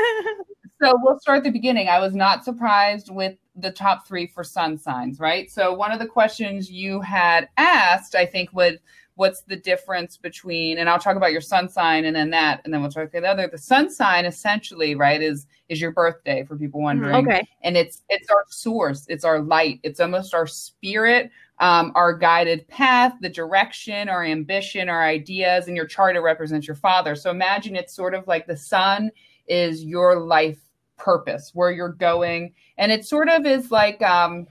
so 0.84 0.94
we'll 1.02 1.20
start 1.20 1.40
at 1.40 1.44
the 1.46 1.52
beginning. 1.52 1.88
I 1.88 2.00
was 2.00 2.14
not 2.14 2.44
surprised 2.44 3.10
with 3.10 3.36
the 3.62 3.72
top 3.72 4.08
three 4.08 4.28
for 4.28 4.44
sun 4.44 4.78
signs, 4.78 5.20
right? 5.20 5.50
So 5.52 5.74
one 5.74 5.92
of 5.92 6.00
the 6.00 6.06
questions 6.08 6.72
you 6.72 7.02
had 7.02 7.50
asked, 7.58 8.16
I 8.16 8.26
think, 8.26 8.52
would 8.54 8.80
what's 9.16 9.42
the 9.42 9.58
difference 9.58 10.16
between, 10.16 10.78
and 10.78 10.90
I'll 10.90 10.98
talk 10.98 11.18
about 11.18 11.34
your 11.34 11.42
sun 11.42 11.68
sign, 11.68 12.06
and 12.06 12.16
then 12.16 12.30
that, 12.30 12.62
and 12.64 12.74
then 12.74 12.82
we'll 12.82 12.90
talk 12.90 13.10
about 13.10 13.22
the 13.22 13.28
other. 13.28 13.48
The 13.52 13.58
sun 13.58 13.90
sign, 13.90 14.26
essentially, 14.26 14.96
right, 14.96 15.22
is 15.22 15.46
is 15.70 15.80
your 15.80 15.92
birthday 15.92 16.44
for 16.44 16.56
people 16.58 16.82
wondering 16.82 17.16
Okay. 17.28 17.48
and 17.62 17.78
it's 17.78 18.02
it's 18.10 18.28
our 18.32 18.44
source 18.50 19.06
it's 19.08 19.24
our 19.24 19.40
light 19.40 19.80
it's 19.84 20.00
almost 20.00 20.34
our 20.34 20.48
spirit 20.48 21.30
um, 21.60 21.92
our 21.94 22.12
guided 22.14 22.68
path 22.68 23.14
the 23.22 23.30
direction 23.30 24.10
our 24.10 24.26
ambition 24.26 24.90
our 24.90 25.06
ideas 25.06 25.68
and 25.68 25.78
your 25.78 25.86
chart 25.86 26.16
it 26.16 26.22
represents 26.22 26.66
your 26.66 26.76
father 26.76 27.16
so 27.16 27.30
imagine 27.30 27.76
it's 27.76 27.94
sort 27.94 28.16
of 28.16 28.28
like 28.28 28.48
the 28.48 28.58
sun 28.58 29.12
is 29.48 29.84
your 29.84 30.20
life 30.20 30.58
purpose 31.00 31.52
where 31.54 31.72
you're 31.72 31.90
going. 31.90 32.54
And 32.78 32.92
it 32.92 33.06
sort 33.06 33.30
of 33.30 33.46
is 33.46 33.72
like 33.72 34.02
um, 34.02 34.48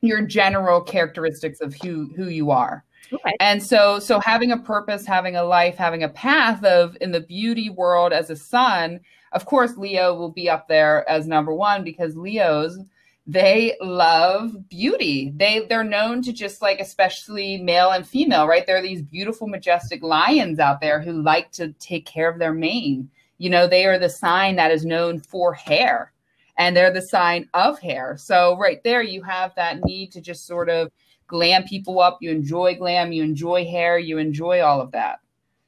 your 0.00 0.22
general 0.22 0.80
characteristics 0.80 1.60
of 1.60 1.74
who 1.74 2.10
who 2.16 2.28
you 2.28 2.50
are. 2.50 2.84
Okay. 3.12 3.36
and 3.40 3.62
so 3.62 3.98
so 3.98 4.20
having 4.20 4.52
a 4.52 4.56
purpose 4.56 5.04
having 5.04 5.36
a 5.36 5.44
life 5.44 5.76
having 5.76 6.02
a 6.02 6.08
path 6.08 6.64
of 6.64 6.96
in 7.02 7.12
the 7.12 7.20
beauty 7.20 7.68
world 7.68 8.10
as 8.10 8.30
a 8.30 8.36
sun 8.36 9.00
of 9.32 9.44
course 9.44 9.76
leo 9.76 10.14
will 10.14 10.30
be 10.30 10.48
up 10.48 10.66
there 10.66 11.06
as 11.10 11.26
number 11.26 11.52
one 11.52 11.84
because 11.84 12.16
leos 12.16 12.78
they 13.26 13.76
love 13.80 14.68
beauty. 14.68 15.32
They 15.36 15.66
they're 15.68 15.84
known 15.84 16.22
to 16.22 16.32
just 16.32 16.60
like 16.60 16.80
especially 16.80 17.56
male 17.58 17.90
and 17.90 18.06
female 18.06 18.48
right? 18.48 18.66
There 18.66 18.76
are 18.76 18.82
these 18.82 19.02
beautiful 19.02 19.46
majestic 19.46 20.02
lions 20.02 20.58
out 20.58 20.80
there 20.80 21.00
who 21.00 21.22
like 21.22 21.52
to 21.52 21.72
take 21.74 22.04
care 22.04 22.28
of 22.28 22.38
their 22.38 22.52
mane 22.52 23.10
you 23.38 23.50
know 23.50 23.66
they 23.66 23.84
are 23.86 23.98
the 23.98 24.08
sign 24.08 24.56
that 24.56 24.70
is 24.70 24.84
known 24.84 25.18
for 25.18 25.52
hair 25.54 26.12
and 26.58 26.76
they're 26.76 26.92
the 26.92 27.02
sign 27.02 27.48
of 27.54 27.78
hair 27.78 28.16
so 28.18 28.56
right 28.58 28.82
there 28.84 29.02
you 29.02 29.22
have 29.22 29.54
that 29.56 29.82
need 29.84 30.12
to 30.12 30.20
just 30.20 30.46
sort 30.46 30.68
of 30.68 30.90
glam 31.26 31.64
people 31.64 32.00
up 32.00 32.18
you 32.20 32.30
enjoy 32.30 32.74
glam 32.74 33.10
you 33.12 33.22
enjoy 33.22 33.64
hair 33.64 33.98
you 33.98 34.18
enjoy 34.18 34.60
all 34.60 34.80
of 34.80 34.90
that 34.92 35.18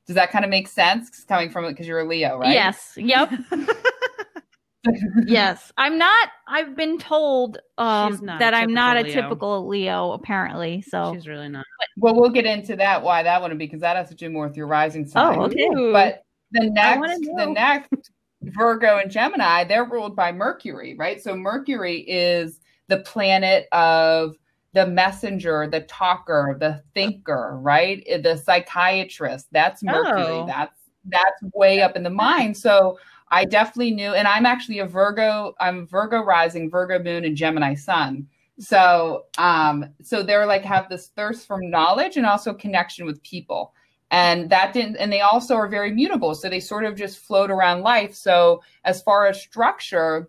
does 0.06 0.14
that 0.16 0.30
kind 0.30 0.44
of 0.44 0.50
make 0.50 0.68
sense 0.68 1.24
coming 1.24 1.48
from 1.50 1.64
it 1.64 1.70
because 1.70 1.86
you're 1.86 2.00
a 2.00 2.06
leo 2.06 2.36
right 2.38 2.52
Yes. 2.52 2.92
Yep. 2.96 3.32
yes. 5.26 5.72
I'm 5.78 5.96
not. 5.96 6.28
I've 6.46 6.76
been 6.76 6.98
told 6.98 7.58
um, 7.78 8.12
She's 8.12 8.20
not 8.22 8.36
a 8.36 8.38
that 8.40 8.52
I'm 8.54 8.74
not 8.74 8.98
a 8.98 9.04
typical 9.04 9.16
Leo. 9.16 9.22
typical 9.30 9.68
Leo. 9.68 10.12
Apparently. 10.12 10.82
So. 10.82 11.14
She's 11.14 11.26
really 11.26 11.48
not. 11.48 11.64
well 11.96 12.14
we'll 12.14 12.28
get 12.30 12.44
into 12.44 12.76
that 12.76 13.02
why 13.02 13.22
that 13.22 13.40
wouldn't 13.40 13.58
be 13.58 13.64
because 13.66 13.80
that 13.80 13.96
has 13.96 14.08
to 14.10 14.14
do 14.14 14.28
more 14.28 14.46
with 14.46 14.56
your 14.56 14.66
rising 14.66 15.06
sign 15.06 15.38
Oh, 15.38 15.44
okay. 15.44 15.68
but 15.92 16.24
the 16.52 16.70
next 16.70 17.20
the 17.36 17.46
next 17.46 18.10
virgo 18.42 18.98
and 18.98 19.10
gemini 19.10 19.64
they're 19.64 19.84
ruled 19.84 20.14
by 20.14 20.30
mercury 20.30 20.94
right? 20.98 21.22
So 21.22 21.34
mercury 21.34 22.00
is 22.00 22.60
the 22.88 22.98
planet 22.98 23.66
of 23.72 24.36
the 24.72 24.86
messenger 24.86 25.68
the 25.70 25.80
talker 25.82 26.56
the 26.58 26.82
thinker 26.94 27.58
right? 27.60 28.04
The 28.22 28.36
psychiatrist. 28.36 29.48
That's 29.52 29.82
mercury. 29.82 30.22
Oh. 30.22 30.46
that's 30.46 30.78
that's 31.06 31.42
way 31.54 31.82
up 31.82 31.96
in 31.96 32.02
the 32.02 32.10
mind. 32.10 32.56
So 32.56 32.98
i 33.28 33.44
definitely 33.44 33.90
knew 33.90 34.12
and 34.12 34.28
i'm 34.28 34.44
actually 34.44 34.80
a 34.80 34.86
virgo 34.86 35.54
i'm 35.58 35.86
virgo 35.86 36.22
rising 36.22 36.70
virgo 36.70 37.02
moon 37.02 37.24
and 37.24 37.36
gemini 37.36 37.74
sun. 37.74 38.28
So, 38.58 39.24
um, 39.38 39.86
so 40.02 40.22
they're 40.22 40.46
like 40.46 40.62
have 40.64 40.88
this 40.88 41.08
thirst 41.08 41.46
for 41.46 41.60
knowledge 41.60 42.16
and 42.16 42.26
also 42.26 42.54
connection 42.54 43.04
with 43.06 43.22
people. 43.22 43.74
And 44.14 44.48
that 44.50 44.72
didn't, 44.72 44.96
and 44.98 45.12
they 45.12 45.22
also 45.22 45.56
are 45.56 45.66
very 45.66 45.90
mutable. 45.90 46.36
So 46.36 46.48
they 46.48 46.60
sort 46.60 46.84
of 46.84 46.94
just 46.94 47.18
float 47.18 47.50
around 47.50 47.82
life. 47.82 48.14
So 48.14 48.62
as 48.84 49.02
far 49.02 49.26
as 49.26 49.42
structure, 49.42 50.28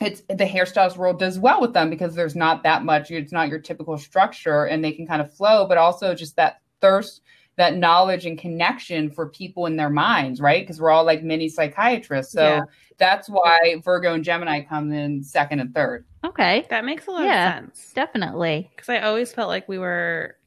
it's 0.00 0.22
the 0.22 0.44
hairstyles 0.44 0.96
world 0.96 1.20
does 1.20 1.38
well 1.38 1.60
with 1.60 1.72
them 1.72 1.88
because 1.88 2.16
there's 2.16 2.34
not 2.34 2.64
that 2.64 2.84
much, 2.84 3.12
it's 3.12 3.30
not 3.30 3.48
your 3.48 3.60
typical 3.60 3.96
structure 3.96 4.64
and 4.64 4.84
they 4.84 4.90
can 4.90 5.06
kind 5.06 5.22
of 5.22 5.32
flow, 5.32 5.68
but 5.68 5.78
also 5.78 6.16
just 6.16 6.34
that 6.34 6.62
thirst, 6.80 7.22
that 7.54 7.76
knowledge 7.76 8.26
and 8.26 8.38
connection 8.40 9.08
for 9.08 9.28
people 9.28 9.66
in 9.66 9.76
their 9.76 9.90
minds, 9.90 10.40
right? 10.40 10.64
Because 10.64 10.80
we're 10.80 10.90
all 10.90 11.04
like 11.04 11.22
mini 11.22 11.48
psychiatrists. 11.48 12.32
So 12.32 12.42
Yeah. 12.42 12.62
that's 12.98 13.28
why 13.28 13.76
Virgo 13.84 14.14
and 14.14 14.24
Gemini 14.24 14.62
come 14.62 14.90
in 14.92 15.22
second 15.22 15.60
and 15.60 15.72
third. 15.72 16.06
Okay. 16.24 16.66
That 16.70 16.84
makes 16.84 17.06
a 17.06 17.12
lot 17.12 17.24
Yeah. 17.24 17.58
of 17.58 17.64
sense. 17.76 17.92
Definitely. 17.94 18.68
Because 18.74 18.88
I 18.88 18.98
always 19.02 19.32
felt 19.32 19.48
like 19.48 19.68
we 19.68 19.78
were 19.78 20.38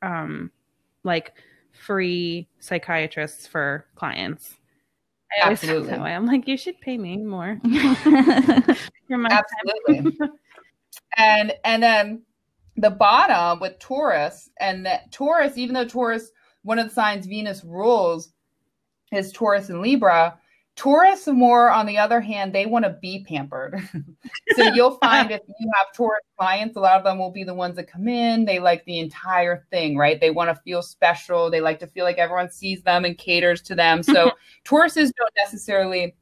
um 0.00 0.50
like 1.04 1.32
free 1.82 2.48
psychiatrists 2.60 3.46
for 3.46 3.86
clients. 3.96 4.54
I 5.36 5.44
always 5.44 5.62
Absolutely. 5.62 5.90
that 5.90 6.00
way. 6.00 6.14
I'm 6.14 6.26
like, 6.26 6.46
you 6.46 6.56
should 6.56 6.80
pay 6.80 6.96
me 6.96 7.16
more. 7.16 7.58
Absolutely. 9.10 10.18
and 11.16 11.52
and 11.64 11.82
then 11.82 12.22
the 12.76 12.90
bottom 12.90 13.60
with 13.60 13.78
Taurus 13.78 14.50
and 14.60 14.86
that 14.86 15.10
Taurus, 15.10 15.58
even 15.58 15.74
though 15.74 15.86
Taurus, 15.86 16.30
one 16.62 16.78
of 16.78 16.88
the 16.88 16.94
signs 16.94 17.26
Venus 17.26 17.64
rules 17.64 18.32
is 19.10 19.32
Taurus 19.32 19.68
and 19.68 19.80
Libra. 19.82 20.38
Taurus 20.74 21.26
more 21.26 21.70
on 21.70 21.84
the 21.86 21.98
other 21.98 22.20
hand, 22.20 22.54
they 22.54 22.64
want 22.66 22.84
to 22.84 22.96
be 23.02 23.24
pampered. 23.28 23.76
so 24.56 24.62
you'll 24.72 24.96
find 25.02 25.30
if 25.30 25.40
you 25.46 25.70
have 25.76 25.92
Taurus 25.94 26.22
clients, 26.38 26.76
a 26.76 26.80
lot 26.80 26.96
of 26.96 27.04
them 27.04 27.18
will 27.18 27.30
be 27.30 27.44
the 27.44 27.54
ones 27.54 27.76
that 27.76 27.90
come 27.90 28.08
in. 28.08 28.44
They 28.44 28.58
like 28.58 28.84
the 28.86 28.98
entire 28.98 29.66
thing, 29.70 29.96
right? 29.96 30.20
They 30.20 30.30
want 30.30 30.48
to 30.48 30.62
feel 30.62 30.80
special. 30.82 31.50
They 31.50 31.60
like 31.60 31.78
to 31.80 31.86
feel 31.86 32.04
like 32.04 32.18
everyone 32.18 32.50
sees 32.50 32.82
them 32.82 33.04
and 33.04 33.18
caters 33.18 33.60
to 33.62 33.74
them. 33.74 34.02
So 34.02 34.32
Tauruses 34.64 35.12
don't 35.16 35.34
necessarily 35.36 36.16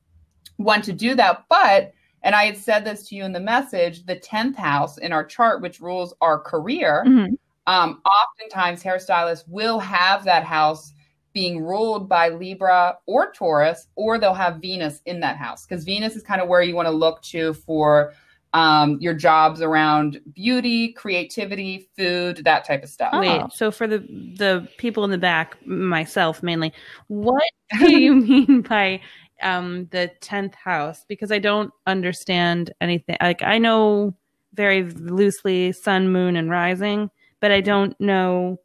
want 0.58 0.84
to 0.84 0.92
do 0.92 1.14
that, 1.14 1.44
but 1.48 1.92
and 2.22 2.34
I 2.34 2.44
had 2.44 2.58
said 2.58 2.84
this 2.84 3.08
to 3.08 3.14
you 3.14 3.24
in 3.24 3.32
the 3.32 3.40
message, 3.40 4.04
the 4.04 4.16
10th 4.16 4.56
house 4.56 4.98
in 4.98 5.10
our 5.10 5.24
chart, 5.24 5.62
which 5.62 5.80
rules 5.80 6.12
our 6.20 6.38
career, 6.38 7.02
Mhm. 7.06 7.38
um, 7.66 8.02
oftentimes 8.04 8.82
hairstylists 8.82 9.44
will 9.48 9.78
have 9.78 10.24
that 10.24 10.44
house 10.44 10.92
being 11.32 11.60
ruled 11.62 12.08
by 12.08 12.28
Libra 12.28 12.98
or 13.06 13.32
Taurus, 13.32 13.88
or 13.94 14.18
they'll 14.18 14.34
have 14.34 14.56
Venus 14.56 15.00
in 15.06 15.20
that 15.20 15.36
house 15.36 15.66
because 15.66 15.84
Venus 15.84 16.16
is 16.16 16.22
kind 16.22 16.40
of 16.40 16.48
where 16.48 16.62
you 16.62 16.74
want 16.74 16.86
to 16.86 16.92
look 16.92 17.22
to 17.22 17.54
for 17.54 18.12
um, 18.52 18.98
your 19.00 19.14
jobs 19.14 19.62
around 19.62 20.20
beauty, 20.34 20.92
creativity, 20.92 21.88
food, 21.96 22.42
that 22.44 22.64
type 22.64 22.82
of 22.82 22.88
stuff. 22.88 23.12
Wait, 23.14 23.42
so 23.52 23.70
for 23.70 23.86
the 23.86 23.98
the 23.98 24.68
people 24.78 25.04
in 25.04 25.10
the 25.10 25.18
back, 25.18 25.64
myself 25.66 26.42
mainly, 26.42 26.72
what 27.08 27.42
do 27.78 27.96
you 27.96 28.14
mean 28.16 28.62
by 28.62 29.00
um 29.42 29.86
the 29.90 30.10
10th 30.20 30.54
house? 30.54 31.04
Because 31.08 31.30
I 31.30 31.38
don't 31.38 31.72
understand 31.86 32.72
anything. 32.80 33.16
Like 33.20 33.42
I 33.42 33.58
know 33.58 34.14
very 34.54 34.82
loosely 34.82 35.72
sun, 35.72 36.12
moon 36.12 36.36
and 36.36 36.50
rising, 36.50 37.10
but 37.40 37.52
I 37.52 37.60
don't 37.60 37.98
know 38.00 38.58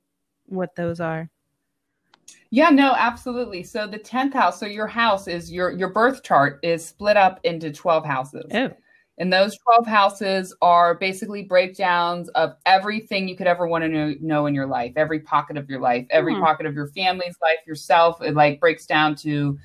what 0.47 0.75
those 0.75 0.99
are. 0.99 1.29
Yeah, 2.55 2.69
no, 2.69 2.93
absolutely. 2.93 3.63
So 3.63 3.85
the 3.85 3.97
10th 3.97 4.33
house, 4.33 4.61
so 4.61 4.65
your 4.65 4.87
house 4.87 5.27
is 5.27 5.51
your 5.51 5.71
your 5.71 5.89
birth 5.89 6.23
chart 6.23 6.61
is 6.63 6.85
split 6.87 7.17
up 7.17 7.41
into 7.43 7.69
12 7.69 8.05
houses. 8.05 8.49
Oh. 8.53 8.71
And 9.17 9.31
those 9.31 9.57
12 9.57 9.85
houses 9.85 10.55
are 10.61 10.95
basically 10.95 11.43
breakdowns 11.43 12.29
of 12.29 12.55
everything 12.65 13.27
you 13.27 13.35
could 13.35 13.47
ever 13.47 13.67
want 13.67 13.83
to 13.83 13.89
know, 13.89 14.15
know 14.21 14.45
in 14.45 14.55
your 14.55 14.67
life, 14.67 14.93
every 14.95 15.19
pocket 15.19 15.57
of 15.57 15.69
your 15.69 15.81
life, 15.81 16.07
every 16.11 16.33
Hmm. 16.33 16.43
pocket 16.43 16.65
of 16.65 16.73
your 16.73 16.87
family's 16.87 17.35
life, 17.41 17.57
yourself. 17.67 18.21
It 18.21 18.35
like 18.35 18.61
breaks 18.61 18.85
down 18.85 19.15
to, 19.15 19.59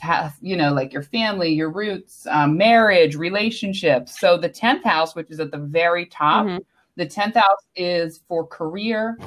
ha- 0.00 0.32
you 0.40 0.56
know, 0.56 0.72
like 0.72 0.94
your 0.94 1.02
family, 1.02 1.50
your 1.50 1.70
roots, 1.70 2.26
um, 2.26 2.56
marriage, 2.56 3.16
relationships. 3.16 4.18
So 4.18 4.38
the 4.38 4.48
10th 4.48 4.82
house, 4.82 5.14
which 5.14 5.30
is 5.30 5.40
at 5.40 5.50
the 5.50 5.58
very 5.58 6.06
top, 6.06 6.46
Mhm. 6.46 6.60
the 6.96 7.06
10th 7.06 7.34
house 7.34 7.66
is 7.76 8.22
for 8.26 8.46
career, 8.46 9.18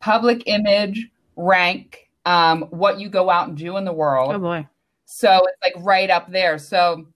public 0.00 0.44
image, 0.46 1.10
rank, 1.36 2.08
um, 2.24 2.62
what 2.70 2.98
you 3.00 3.08
go 3.08 3.30
out 3.30 3.48
and 3.48 3.56
do 3.56 3.76
in 3.76 3.84
the 3.84 3.92
world. 3.92 4.32
Oh 4.34 4.38
boy. 4.38 4.66
So 5.06 5.42
it's 5.46 5.58
like 5.76 5.84
right 5.84 6.10
up 6.10 6.30
there. 6.30 6.58
So 6.58 7.06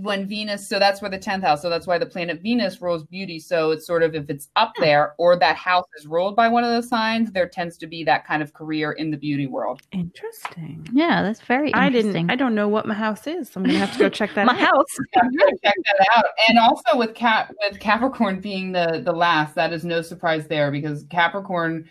when 0.00 0.26
Venus, 0.26 0.68
so 0.68 0.78
that's 0.78 1.00
where 1.00 1.10
the 1.10 1.18
10th 1.18 1.42
house, 1.42 1.62
so 1.62 1.70
that's 1.70 1.86
why 1.86 1.96
the 1.96 2.04
planet 2.06 2.42
Venus 2.42 2.80
rules 2.82 3.04
beauty. 3.04 3.40
So 3.40 3.70
it's 3.70 3.86
sort 3.86 4.02
of 4.02 4.14
if 4.14 4.28
it's 4.28 4.48
up 4.54 4.72
there 4.78 5.14
or 5.18 5.36
that 5.38 5.56
house 5.56 5.86
is 5.98 6.06
ruled 6.06 6.36
by 6.36 6.46
one 6.46 6.62
of 6.62 6.70
those 6.70 6.88
signs, 6.88 7.32
there 7.32 7.48
tends 7.48 7.78
to 7.78 7.86
be 7.86 8.04
that 8.04 8.26
kind 8.26 8.42
of 8.42 8.52
career 8.52 8.92
in 8.92 9.10
the 9.10 9.16
beauty 9.16 9.46
world. 9.46 9.80
Interesting. 9.92 10.86
Yeah, 10.92 11.22
that's 11.22 11.40
very 11.40 11.72
I 11.74 11.88
didn't 11.88 12.30
I 12.30 12.36
don't 12.36 12.54
know 12.54 12.68
what 12.68 12.86
my 12.86 12.94
house 12.94 13.26
is. 13.26 13.48
So 13.48 13.60
I'm 13.60 13.66
gonna 13.66 13.78
have 13.78 13.92
to 13.94 13.98
go 13.98 14.08
check 14.10 14.34
that 14.34 14.46
My 14.46 14.52
out. 14.52 14.58
house. 14.58 14.98
Yeah, 15.14 15.22
I'm 15.22 15.32
gonna 15.32 15.52
check 15.64 15.74
that 15.98 16.06
out. 16.16 16.24
And 16.48 16.58
also 16.58 16.96
with 16.96 17.14
Cap 17.14 17.54
with 17.68 17.80
Capricorn 17.80 18.40
being 18.40 18.72
the 18.72 19.00
the 19.02 19.12
last, 19.12 19.54
that 19.54 19.72
is 19.72 19.84
no 19.84 20.02
surprise 20.02 20.46
there 20.46 20.70
because 20.70 21.04
Capricorn. 21.10 21.88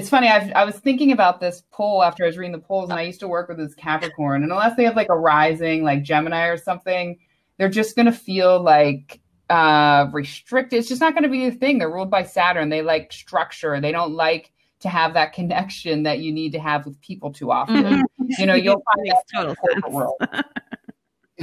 It's 0.00 0.08
funny. 0.08 0.28
I've, 0.28 0.50
I 0.52 0.64
was 0.64 0.76
thinking 0.78 1.12
about 1.12 1.40
this 1.40 1.62
poll 1.70 2.02
after 2.02 2.24
I 2.24 2.26
was 2.28 2.38
reading 2.38 2.52
the 2.52 2.58
polls, 2.58 2.88
and 2.88 2.98
I 2.98 3.02
used 3.02 3.20
to 3.20 3.28
work 3.28 3.48
with 3.50 3.58
this 3.58 3.74
Capricorn. 3.74 4.42
And 4.42 4.50
unless 4.50 4.74
they 4.74 4.84
have 4.84 4.96
like 4.96 5.10
a 5.10 5.18
rising, 5.18 5.82
like 5.84 6.02
Gemini 6.02 6.46
or 6.46 6.56
something, 6.56 7.18
they're 7.58 7.68
just 7.68 7.96
gonna 7.96 8.10
feel 8.12 8.62
like 8.62 9.20
uh 9.50 10.06
restricted. 10.10 10.78
It's 10.78 10.88
just 10.88 11.02
not 11.02 11.14
gonna 11.14 11.28
be 11.28 11.44
a 11.46 11.50
thing. 11.52 11.76
They're 11.78 11.90
ruled 11.92 12.10
by 12.10 12.22
Saturn. 12.22 12.70
They 12.70 12.80
like 12.80 13.12
structure. 13.12 13.78
They 13.78 13.92
don't 13.92 14.12
like 14.12 14.52
to 14.80 14.88
have 14.88 15.12
that 15.12 15.34
connection 15.34 16.04
that 16.04 16.20
you 16.20 16.32
need 16.32 16.52
to 16.52 16.58
have 16.60 16.86
with 16.86 16.98
people 17.02 17.30
too 17.30 17.50
often. 17.52 17.84
Mhm. 17.84 18.02
You 18.38 18.46
know, 18.46 18.54
you'll 18.54 18.82
find 18.94 19.02
Makes 19.02 19.14
that 19.34 19.42
in 19.42 19.48
the 19.48 19.54
total 19.54 19.56
corporate 19.56 19.84
sense. 19.84 19.94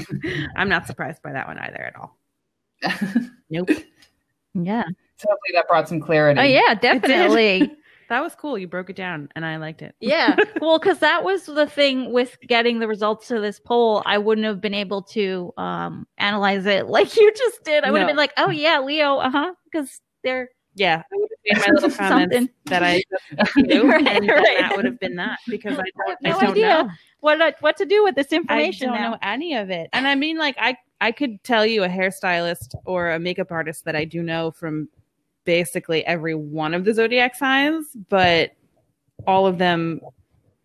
world. 0.09 0.51
I'm 0.55 0.69
not 0.69 0.87
surprised 0.87 1.21
by 1.21 1.33
that 1.33 1.47
one 1.47 1.59
either 1.59 1.81
at 1.83 1.95
all. 1.95 2.17
Nope. 3.49 3.69
Yeah. 4.55 4.83
So 5.17 5.27
hopefully 5.29 5.53
that 5.53 5.67
brought 5.67 5.87
some 5.87 6.01
clarity. 6.01 6.39
Oh 6.39 6.43
yeah, 6.43 6.73
definitely. 6.73 7.71
That 8.09 8.21
was 8.21 8.35
cool. 8.35 8.57
You 8.57 8.67
broke 8.67 8.89
it 8.89 8.95
down 8.95 9.29
and 9.35 9.45
I 9.45 9.57
liked 9.57 9.81
it. 9.81 9.95
yeah. 9.99 10.35
Well, 10.61 10.79
because 10.79 10.99
that 10.99 11.23
was 11.23 11.45
the 11.45 11.67
thing 11.67 12.11
with 12.13 12.37
getting 12.47 12.79
the 12.79 12.87
results 12.87 13.27
to 13.27 13.39
this 13.41 13.59
poll. 13.59 14.01
I 14.05 14.17
wouldn't 14.17 14.45
have 14.47 14.61
been 14.61 14.73
able 14.73 15.01
to 15.03 15.53
um 15.57 16.07
analyze 16.17 16.65
it 16.65 16.87
like 16.97 17.15
you 17.17 17.31
just 17.35 17.63
did. 17.63 17.83
I 17.83 17.91
would 17.91 17.99
have 17.99 18.07
No. 18.07 18.11
been 18.11 18.17
like, 18.17 18.33
oh 18.37 18.49
yeah, 18.49 18.79
Leo, 18.79 19.17
uh 19.17 19.29
huh, 19.29 19.53
because 19.65 20.01
they're 20.23 20.49
Yeah. 20.75 21.03
I 21.13 21.17
would 21.17 21.29
have 21.29 21.59
made 21.63 21.67
my 21.67 21.73
little 21.73 21.97
comments 21.97 22.35
Something. 22.35 22.49
that 22.65 22.83
I 22.83 23.03
do, 23.67 23.87
Right, 23.89 24.07
and 24.07 24.27
right. 24.29 24.57
that 24.59 24.73
would 24.75 24.85
have 24.85 24.99
been 24.99 25.15
that 25.15 25.39
because 25.47 25.77
I 25.77 25.83
don't, 26.05 26.21
no 26.21 26.37
I 26.37 26.41
don't 26.41 26.51
idea. 26.51 26.67
know. 26.83 26.89
what 27.19 27.55
what 27.61 27.77
to 27.77 27.85
do 27.85 28.03
with 28.03 28.15
this 28.15 28.31
information. 28.31 28.89
I 28.89 28.93
don't 28.93 29.01
now. 29.01 29.11
know 29.11 29.17
any 29.21 29.55
of 29.55 29.69
it. 29.69 29.89
And 29.93 30.07
I 30.07 30.15
mean, 30.15 30.37
like, 30.37 30.55
I 30.59 30.77
I 31.01 31.11
could 31.11 31.43
tell 31.43 31.65
you 31.65 31.83
a 31.83 31.89
hairstylist 31.89 32.73
or 32.85 33.11
a 33.11 33.19
makeup 33.19 33.51
artist 33.51 33.85
that 33.85 33.95
I 33.95 34.05
do 34.05 34.23
know 34.23 34.49
from 34.51 34.87
basically 35.47 36.05
every 36.05 36.35
one 36.35 36.75
of 36.75 36.85
the 36.85 36.93
zodiac 36.93 37.33
signs, 37.35 37.87
but 38.09 38.51
all 39.25 39.47
of 39.47 39.57
them. 39.57 40.01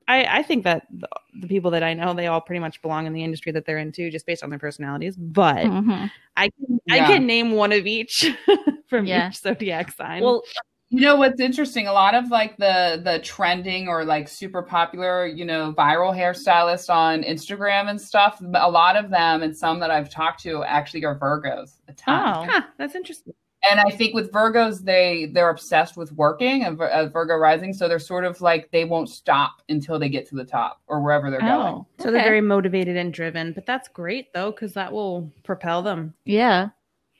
I, 0.08 0.40
I 0.40 0.42
think 0.42 0.64
that 0.64 0.86
the, 0.90 1.08
the 1.40 1.46
people 1.46 1.70
that 1.70 1.84
I 1.84 1.94
know, 1.94 2.12
they 2.12 2.26
all 2.26 2.40
pretty 2.40 2.58
much 2.58 2.82
belong 2.82 3.06
in 3.06 3.12
the 3.14 3.22
industry 3.22 3.52
that 3.52 3.64
they're 3.64 3.78
into, 3.78 4.10
just 4.10 4.26
based 4.26 4.42
on 4.42 4.50
their 4.50 4.58
personalities. 4.58 5.16
But 5.16 5.64
Mhm. 5.64 6.10
I 6.36 6.48
can 6.50 6.80
I 6.90 6.98
can 7.06 7.24
name 7.26 7.52
one 7.52 7.72
of 7.72 7.86
each 7.86 8.26
from 8.88 9.06
Yeah. 9.06 9.28
each 9.28 9.38
zodiac 9.38 9.92
sign. 9.92 10.22
Well, 10.24 10.42
You 10.90 11.00
know 11.00 11.16
what's 11.16 11.40
interesting? 11.40 11.86
A 11.86 11.92
lot 11.92 12.14
of 12.16 12.28
like 12.30 12.56
the 12.58 13.00
the 13.02 13.20
trending 13.20 13.86
or 13.88 14.04
like 14.04 14.28
super 14.28 14.60
popular, 14.62 15.24
you 15.24 15.44
know, 15.46 15.72
viral 15.72 16.14
hairstylists 16.14 16.92
on 16.92 17.22
Instagram 17.22 17.88
and 17.88 17.98
stuff. 17.98 18.42
A 18.54 18.70
lot 18.70 18.96
of 18.96 19.08
them 19.08 19.42
and 19.42 19.56
some 19.56 19.78
that 19.80 19.90
I've 19.92 20.10
talked 20.10 20.42
to 20.42 20.64
actually 20.64 21.04
are 21.06 21.16
Virgos. 21.18 21.78
A 21.88 21.92
ton. 21.94 22.48
oh, 22.48 22.50
huh, 22.52 22.62
that's 22.76 22.94
interesting. 22.96 23.32
And 23.70 23.78
I 23.80 23.90
think 23.90 24.14
with 24.14 24.32
Virgos, 24.32 24.84
they 24.84 25.26
they're 25.26 25.50
obsessed 25.50 25.96
with 25.96 26.12
working 26.12 26.64
and 26.64 26.80
a 26.80 26.84
uh, 26.84 27.08
Virgo 27.08 27.36
rising, 27.36 27.72
so 27.72 27.88
they're 27.88 27.98
sort 27.98 28.24
of 28.24 28.40
like 28.40 28.70
they 28.72 28.84
won't 28.84 29.08
stop 29.08 29.62
until 29.68 29.98
they 29.98 30.08
get 30.08 30.28
to 30.28 30.34
the 30.34 30.44
top 30.44 30.80
or 30.88 31.00
wherever 31.00 31.30
they're 31.30 31.42
oh. 31.42 31.46
going. 31.46 31.74
oh, 31.74 31.86
So 32.00 32.10
they're 32.10 32.24
very 32.24 32.40
motivated 32.40 32.96
and 32.96 33.12
driven, 33.12 33.52
but 33.52 33.66
that's 33.66 33.88
great 33.88 34.32
though 34.32 34.50
because 34.50 34.74
that 34.74 34.92
will 34.92 35.30
propel 35.44 35.82
them. 35.82 36.14
yeah. 36.24 36.68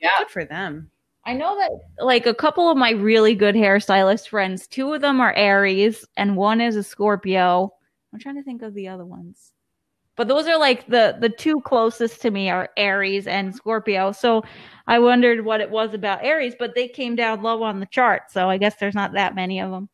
Yeah. 0.01 0.09
Good 0.19 0.31
for 0.31 0.43
them. 0.43 0.89
I 1.25 1.33
know 1.33 1.57
that 1.57 2.03
like 2.03 2.25
a 2.25 2.33
couple 2.33 2.69
of 2.69 2.77
my 2.77 2.91
really 2.91 3.35
good 3.35 3.55
hairstylist 3.55 4.27
friends, 4.27 4.67
two 4.67 4.91
of 4.93 4.99
them 4.99 5.21
are 5.21 5.33
Aries 5.33 6.05
and 6.17 6.35
one 6.35 6.59
is 6.59 6.75
a 6.75 6.83
Scorpio. 6.83 7.73
I'm 8.13 8.19
trying 8.19 8.35
to 8.35 8.43
think 8.43 8.61
of 8.61 8.73
the 8.73 8.89
other 8.89 9.05
ones. 9.05 9.52
But 10.15 10.27
those 10.27 10.47
are 10.47 10.59
like 10.59 10.85
the 10.87 11.17
the 11.19 11.29
two 11.29 11.59
closest 11.61 12.21
to 12.21 12.31
me 12.31 12.49
are 12.49 12.69
Aries 12.77 13.27
and 13.27 13.55
Scorpio. 13.55 14.11
So 14.11 14.43
I 14.87 14.99
wondered 14.99 15.43
what 15.43 15.61
it 15.61 15.69
was 15.69 15.93
about 15.93 16.23
Aries, 16.23 16.55
but 16.57 16.75
they 16.75 16.87
came 16.87 17.15
down 17.15 17.41
low 17.41 17.63
on 17.63 17.79
the 17.79 17.85
chart. 17.87 18.31
So 18.31 18.49
I 18.49 18.57
guess 18.57 18.75
there's 18.75 18.95
not 18.95 19.13
that 19.13 19.35
many 19.35 19.59
of 19.59 19.71
them. 19.71 19.89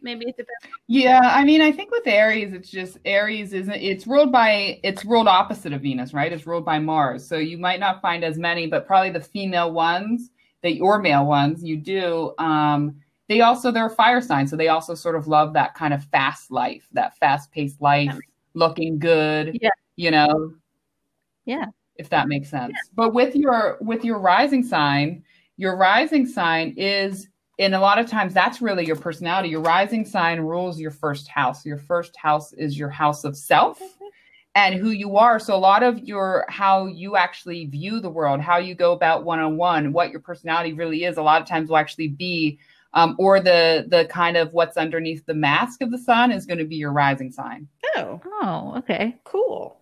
Maybe 0.00 0.26
it 0.26 0.36
depends. 0.36 0.74
Yeah, 0.86 1.20
I 1.22 1.44
mean, 1.44 1.60
I 1.60 1.70
think 1.72 1.90
with 1.90 2.06
Aries, 2.06 2.52
it's 2.52 2.70
just 2.70 2.98
Aries 3.04 3.52
isn't. 3.52 3.74
It's 3.74 4.06
ruled 4.06 4.32
by. 4.32 4.80
It's 4.82 5.04
ruled 5.04 5.28
opposite 5.28 5.72
of 5.72 5.82
Venus, 5.82 6.14
right? 6.14 6.32
It's 6.32 6.46
ruled 6.46 6.64
by 6.64 6.78
Mars, 6.78 7.26
so 7.26 7.36
you 7.36 7.58
might 7.58 7.80
not 7.80 8.00
find 8.00 8.24
as 8.24 8.38
many, 8.38 8.66
but 8.66 8.86
probably 8.86 9.10
the 9.10 9.20
female 9.20 9.72
ones 9.72 10.30
that 10.62 10.76
your 10.76 10.98
male 10.98 11.26
ones 11.26 11.62
you 11.62 11.76
do. 11.76 12.32
Um, 12.38 12.96
they 13.28 13.40
also 13.40 13.70
they're 13.70 13.90
fire 13.90 14.20
signs, 14.20 14.50
so 14.50 14.56
they 14.56 14.68
also 14.68 14.94
sort 14.94 15.16
of 15.16 15.26
love 15.26 15.52
that 15.54 15.74
kind 15.74 15.92
of 15.92 16.04
fast 16.04 16.50
life, 16.50 16.88
that 16.92 17.16
fast 17.18 17.50
paced 17.52 17.80
life, 17.80 18.16
looking 18.54 18.98
good. 18.98 19.58
Yeah. 19.60 19.70
You 19.96 20.10
know. 20.10 20.54
Yeah. 21.44 21.66
If 21.96 22.08
that 22.10 22.28
makes 22.28 22.50
sense. 22.50 22.74
But 22.94 23.14
with 23.14 23.34
your 23.34 23.78
with 23.80 24.04
your 24.04 24.18
rising 24.18 24.62
sign, 24.62 25.24
your 25.56 25.76
rising 25.76 26.26
sign 26.26 26.74
is 26.76 27.28
and 27.58 27.74
a 27.74 27.80
lot 27.80 27.98
of 27.98 28.06
times 28.06 28.32
that's 28.32 28.62
really 28.62 28.86
your 28.86 28.96
personality. 28.96 29.50
Your 29.50 29.60
rising 29.60 30.04
sign 30.04 30.40
rules 30.40 30.80
your 30.80 30.90
first 30.90 31.28
house. 31.28 31.64
Your 31.64 31.78
first 31.78 32.16
house 32.16 32.52
is 32.54 32.78
your 32.78 32.88
house 32.88 33.24
of 33.24 33.36
self 33.36 33.78
mm-hmm. 33.78 34.06
and 34.54 34.74
who 34.74 34.90
you 34.90 35.16
are. 35.16 35.38
So 35.38 35.54
a 35.54 35.58
lot 35.58 35.82
of 35.82 35.98
your 36.00 36.46
how 36.48 36.86
you 36.86 37.16
actually 37.16 37.66
view 37.66 38.00
the 38.00 38.10
world, 38.10 38.40
how 38.40 38.56
you 38.56 38.74
go 38.74 38.92
about 38.92 39.24
one 39.24 39.38
on 39.38 39.56
one, 39.56 39.92
what 39.92 40.10
your 40.10 40.20
personality 40.20 40.72
really 40.72 41.04
is, 41.04 41.18
a 41.18 41.22
lot 41.22 41.42
of 41.42 41.46
times 41.46 41.68
will 41.68 41.76
actually 41.76 42.08
be 42.08 42.58
um, 42.94 43.16
or 43.18 43.40
the 43.40 43.86
the 43.88 44.04
kind 44.06 44.36
of 44.36 44.52
what's 44.52 44.76
underneath 44.76 45.24
the 45.26 45.34
mask 45.34 45.80
of 45.82 45.90
the 45.90 45.98
sun 45.98 46.30
is 46.32 46.46
going 46.46 46.58
to 46.58 46.64
be 46.64 46.76
your 46.76 46.92
rising 46.92 47.30
sign. 47.30 47.68
Oh, 47.96 48.20
Oh, 48.42 48.74
okay. 48.78 49.18
cool. 49.24 49.78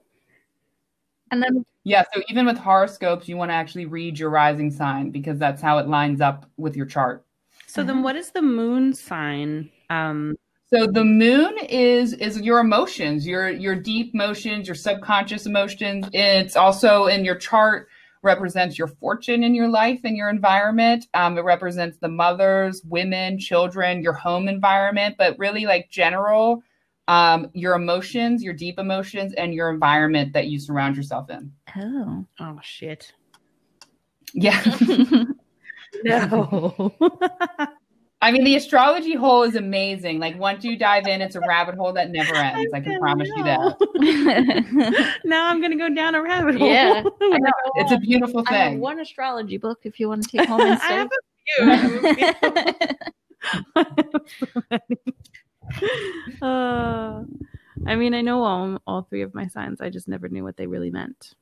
And 1.31 1.43
then 1.43 1.65
Yeah, 1.85 2.05
so 2.13 2.23
even 2.29 2.47
with 2.47 2.59
horoscopes, 2.59 3.29
you 3.29 3.37
want 3.37 3.51
to 3.51 3.55
actually 3.55 3.87
read 3.87 4.19
your 4.19 4.31
rising 4.31 4.71
sign 4.71 5.11
because 5.11 5.39
that's 5.39 5.63
how 5.63 5.79
it 5.79 5.89
lines 5.89 6.21
up 6.21 6.47
with 6.57 6.77
your 6.77 6.87
chart. 6.87 7.25
So 7.67 7.85
then, 7.85 8.03
what 8.03 8.17
is 8.17 8.33
the 8.33 8.43
moon 8.43 8.93
sign? 8.93 9.71
Um, 9.91 10.37
So 10.73 10.87
the 10.87 11.05
moon 11.05 11.57
is 11.69 12.13
is 12.15 12.41
your 12.41 12.59
emotions, 12.61 13.27
your 13.27 13.49
your 13.49 13.77
deep 13.77 14.13
emotions, 14.15 14.67
your 14.67 14.75
subconscious 14.75 15.47
emotions. 15.47 16.09
It's 16.13 16.57
also 16.57 17.07
in 17.07 17.25
your 17.25 17.37
chart 17.37 17.89
represents 18.23 18.79
your 18.79 18.89
fortune 18.89 19.43
in 19.43 19.55
your 19.55 19.69
life 19.69 20.01
and 20.05 20.17
your 20.17 20.29
environment. 20.29 21.07
Um, 21.15 21.39
it 21.39 21.43
represents 21.43 21.99
the 21.99 22.09
mothers, 22.09 22.83
women, 22.85 23.39
children, 23.39 24.03
your 24.03 24.13
home 24.13 24.49
environment, 24.49 25.17
but 25.19 25.39
really 25.39 25.65
like 25.65 25.91
general, 25.91 26.63
um, 27.09 27.51
your 27.55 27.75
emotions, 27.75 28.43
your 28.43 28.55
deep 28.55 28.79
emotions, 28.79 29.33
and 29.35 29.55
your 29.55 29.71
environment 29.71 30.33
that 30.35 30.47
you 30.49 30.59
surround 30.59 30.97
yourself 30.97 31.31
in. 31.31 31.53
oh. 31.77 32.27
oh 32.41 32.59
shit! 32.63 33.13
Yeah. 34.33 34.63
No. 36.05 36.95
I 38.23 38.33
mean, 38.33 38.45
the 38.45 38.55
astrology 38.57 39.15
hole 39.15 39.45
is 39.45 39.55
amazing. 39.57 40.19
Like 40.19 40.39
once 40.39 40.63
you 40.63 40.77
dive 40.77 41.07
in, 41.07 41.23
it's 41.23 41.37
a 41.37 41.41
rabbit 41.41 41.75
hole 41.77 41.93
that 41.95 42.11
never 42.11 42.35
ends. 42.37 42.71
I 42.75 42.81
can 42.81 42.99
promise 43.01 43.29
you 43.35 43.43
that. 43.45 45.17
now 45.25 45.49
I'm 45.49 45.61
gonna 45.63 45.77
go 45.77 45.89
down 45.89 46.15
a 46.15 46.23
rabbit 46.23 46.57
hole. 46.57 46.69
Yeah, 46.69 47.03
It's 47.77 47.93
a 47.93 47.99
beautiful 47.99 48.45
I 48.47 48.55
have 48.55 48.73
thing. 48.73 48.81
one 48.81 49.01
astrology 49.01 49.57
book 49.57 49.81
if 49.85 49.99
you 49.99 50.09
want 50.09 50.23
to 50.25 50.37
take 50.37 50.47
home 50.49 50.61
and 50.61 50.81
I 50.83 50.93
have 50.93 51.09
a 51.09 51.11
few. 51.57 51.71
I 51.71 51.75
have 51.77 52.05
a 54.65 54.81
few. 54.81 56.47
uh, 56.47 57.23
I 57.87 57.97
mean, 57.97 58.13
I 58.15 58.21
know 58.21 58.43
all 58.43 58.79
all 58.87 59.03
three 59.09 59.23
of 59.23 59.35
my 59.35 59.47
signs. 59.47 59.81
I 59.81 59.89
just 59.89 60.09
never 60.09 60.29
knew 60.29 60.45
what 60.45 60.57
they 60.59 60.67
really 60.67 60.91
meant. 60.91 61.35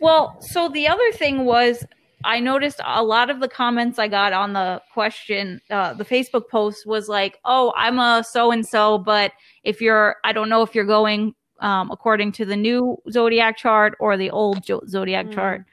well, 0.00 0.36
so 0.40 0.68
the 0.68 0.86
other 0.88 1.10
thing 1.12 1.44
was 1.44 1.84
I 2.24 2.40
noticed 2.40 2.80
a 2.84 3.02
lot 3.02 3.30
of 3.30 3.40
the 3.40 3.48
comments 3.48 3.98
I 3.98 4.08
got 4.08 4.32
on 4.32 4.52
the 4.52 4.80
question, 4.92 5.60
uh, 5.70 5.94
the 5.94 6.04
Facebook 6.04 6.48
post 6.48 6.86
was 6.86 7.08
like, 7.08 7.38
"Oh, 7.44 7.72
I'm 7.76 7.98
a 7.98 8.24
so 8.28 8.50
and 8.52 8.66
so, 8.66 8.98
but 8.98 9.32
if 9.64 9.80
you're, 9.80 10.16
I 10.24 10.32
don't 10.32 10.48
know 10.48 10.62
if 10.62 10.74
you're 10.74 10.84
going 10.84 11.34
um, 11.60 11.90
according 11.90 12.32
to 12.32 12.44
the 12.44 12.56
new 12.56 12.96
zodiac 13.10 13.56
chart 13.56 13.94
or 14.00 14.16
the 14.16 14.30
old 14.30 14.64
zodiac 14.88 15.26
Mm. 15.26 15.34
chart." 15.34 15.64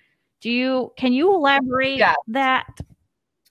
Do 0.41 0.49
you 0.49 0.93
can 0.97 1.12
you 1.13 1.33
elaborate 1.33 1.97
Yeah. 1.97 2.15
that? 2.27 2.67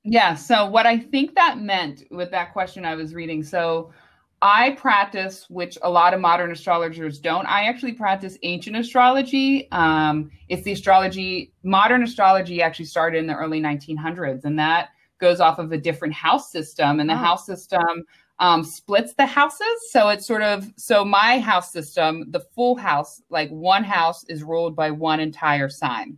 Yeah. 0.04 0.34
So, 0.34 0.66
what 0.66 0.86
I 0.86 0.98
think 0.98 1.34
that 1.34 1.58
meant 1.58 2.04
with 2.10 2.30
that 2.30 2.52
question 2.52 2.84
I 2.84 2.94
was 2.94 3.14
reading. 3.14 3.42
So, 3.42 3.92
I 4.40 4.70
practice, 4.72 5.46
which 5.50 5.76
a 5.82 5.90
lot 5.90 6.14
of 6.14 6.20
modern 6.20 6.52
astrologers 6.52 7.18
don't. 7.18 7.46
I 7.46 7.64
actually 7.64 7.92
practice 7.92 8.38
ancient 8.42 8.76
astrology. 8.76 9.70
Um, 9.72 10.30
it's 10.48 10.62
the 10.62 10.72
astrology, 10.72 11.52
modern 11.64 12.02
astrology 12.04 12.62
actually 12.62 12.84
started 12.84 13.18
in 13.18 13.26
the 13.26 13.34
early 13.34 13.60
1900s, 13.60 14.44
and 14.44 14.58
that 14.58 14.90
goes 15.18 15.40
off 15.40 15.58
of 15.58 15.72
a 15.72 15.78
different 15.78 16.14
house 16.14 16.52
system. 16.52 17.00
And 17.00 17.10
the 17.10 17.14
Oh. 17.14 17.18
house 17.18 17.46
system 17.46 18.04
um, 18.38 18.62
splits 18.62 19.14
the 19.14 19.26
houses. 19.26 19.90
So, 19.90 20.10
it's 20.10 20.24
sort 20.24 20.42
of, 20.42 20.72
so 20.76 21.04
my 21.04 21.40
house 21.40 21.72
system, 21.72 22.30
the 22.30 22.40
full 22.54 22.76
house, 22.76 23.20
like 23.30 23.50
one 23.50 23.82
house 23.82 24.22
is 24.28 24.44
ruled 24.44 24.76
by 24.76 24.92
one 24.92 25.18
entire 25.18 25.68
sign. 25.68 26.16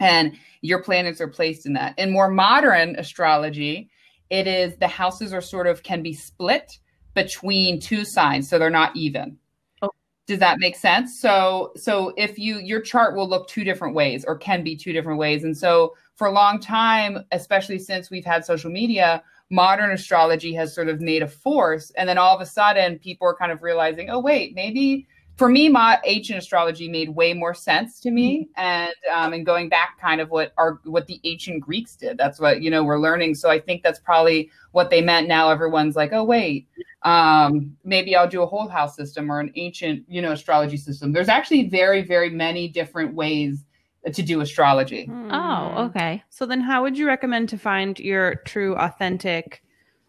And 0.00 0.36
your 0.62 0.82
planets 0.82 1.20
are 1.20 1.28
placed 1.28 1.64
in 1.64 1.72
that. 1.74 1.96
In 1.98 2.10
more 2.10 2.28
modern 2.28 2.96
astrology, 2.96 3.88
it 4.28 4.48
is 4.48 4.76
the 4.76 4.88
houses 4.88 5.32
are 5.32 5.40
sort 5.40 5.68
of 5.68 5.84
can 5.84 6.02
be 6.02 6.12
split 6.12 6.78
between 7.16 7.80
two 7.80 8.04
signs, 8.04 8.48
so 8.48 8.58
they're 8.58 8.70
not 8.70 8.94
even. 8.94 9.36
Oh. 9.82 9.90
Does 10.28 10.38
that 10.38 10.60
make 10.60 10.76
sense? 10.76 11.18
So, 11.18 11.72
so 11.74 12.12
if 12.16 12.38
you 12.38 12.58
your 12.58 12.80
chart 12.80 13.16
will 13.16 13.28
look 13.28 13.48
two 13.48 13.64
different 13.64 13.96
ways, 13.96 14.24
or 14.24 14.38
can 14.38 14.62
be 14.62 14.76
two 14.76 14.92
different 14.92 15.18
ways, 15.18 15.42
and 15.42 15.56
so 15.56 15.96
for 16.14 16.28
a 16.28 16.32
long 16.32 16.60
time, 16.60 17.24
especially 17.32 17.80
since 17.80 18.10
we've 18.10 18.24
had 18.24 18.44
social 18.44 18.70
media, 18.70 19.24
modern 19.50 19.90
astrology 19.90 20.54
has 20.54 20.72
sort 20.74 20.88
of 20.88 21.00
made 21.00 21.22
a 21.22 21.26
force, 21.26 21.90
and 21.96 22.08
then 22.08 22.18
all 22.18 22.36
of 22.36 22.40
a 22.40 22.46
sudden, 22.46 23.00
people 23.00 23.26
are 23.26 23.34
kind 23.34 23.50
of 23.50 23.62
realizing, 23.62 24.10
oh 24.10 24.20
wait, 24.20 24.54
maybe 24.54 25.08
for 25.36 25.48
me, 25.50 25.68
my 25.68 25.98
ancient 26.04 26.38
astrology 26.38 26.88
made 26.88 27.10
way 27.10 27.34
more 27.34 27.52
sense 27.54 28.00
to 28.00 28.10
me, 28.10 28.48
and 28.56 28.92
um, 29.14 29.32
and 29.34 29.44
going 29.44 29.68
back, 29.68 29.98
kind 30.00 30.20
of 30.20 30.30
what 30.30 30.52
our 30.56 30.80
what 30.84 31.06
the 31.06 31.20
ancient 31.24 31.60
Greeks 31.60 31.94
did. 31.94 32.16
That's 32.16 32.40
what 32.40 32.62
you 32.62 32.70
know 32.70 32.82
we're 32.82 32.98
learning. 32.98 33.34
So 33.34 33.50
I 33.50 33.60
think 33.60 33.82
that's 33.82 33.98
probably 33.98 34.50
what 34.72 34.88
they 34.88 35.02
meant. 35.02 35.28
Now 35.28 35.50
everyone's 35.50 35.94
like, 35.94 36.12
oh 36.14 36.24
wait, 36.24 36.66
um, 37.02 37.76
maybe 37.84 38.16
I'll 38.16 38.28
do 38.28 38.42
a 38.42 38.46
whole 38.46 38.66
house 38.68 38.96
system 38.96 39.30
or 39.30 39.40
an 39.40 39.52
ancient 39.56 40.04
you 40.08 40.22
know 40.22 40.32
astrology 40.32 40.78
system. 40.78 41.12
There's 41.12 41.28
actually 41.28 41.68
very 41.68 42.02
very 42.02 42.30
many 42.30 42.66
different 42.68 43.14
ways 43.14 43.62
to 44.10 44.22
do 44.22 44.40
astrology. 44.40 45.10
Oh, 45.10 45.68
Hmm. 45.72 45.78
okay. 45.88 46.22
So 46.30 46.46
then, 46.46 46.60
how 46.60 46.82
would 46.82 46.96
you 46.96 47.06
recommend 47.08 47.48
to 47.50 47.58
find 47.58 47.98
your 47.98 48.36
true, 48.46 48.76
authentic, 48.76 49.62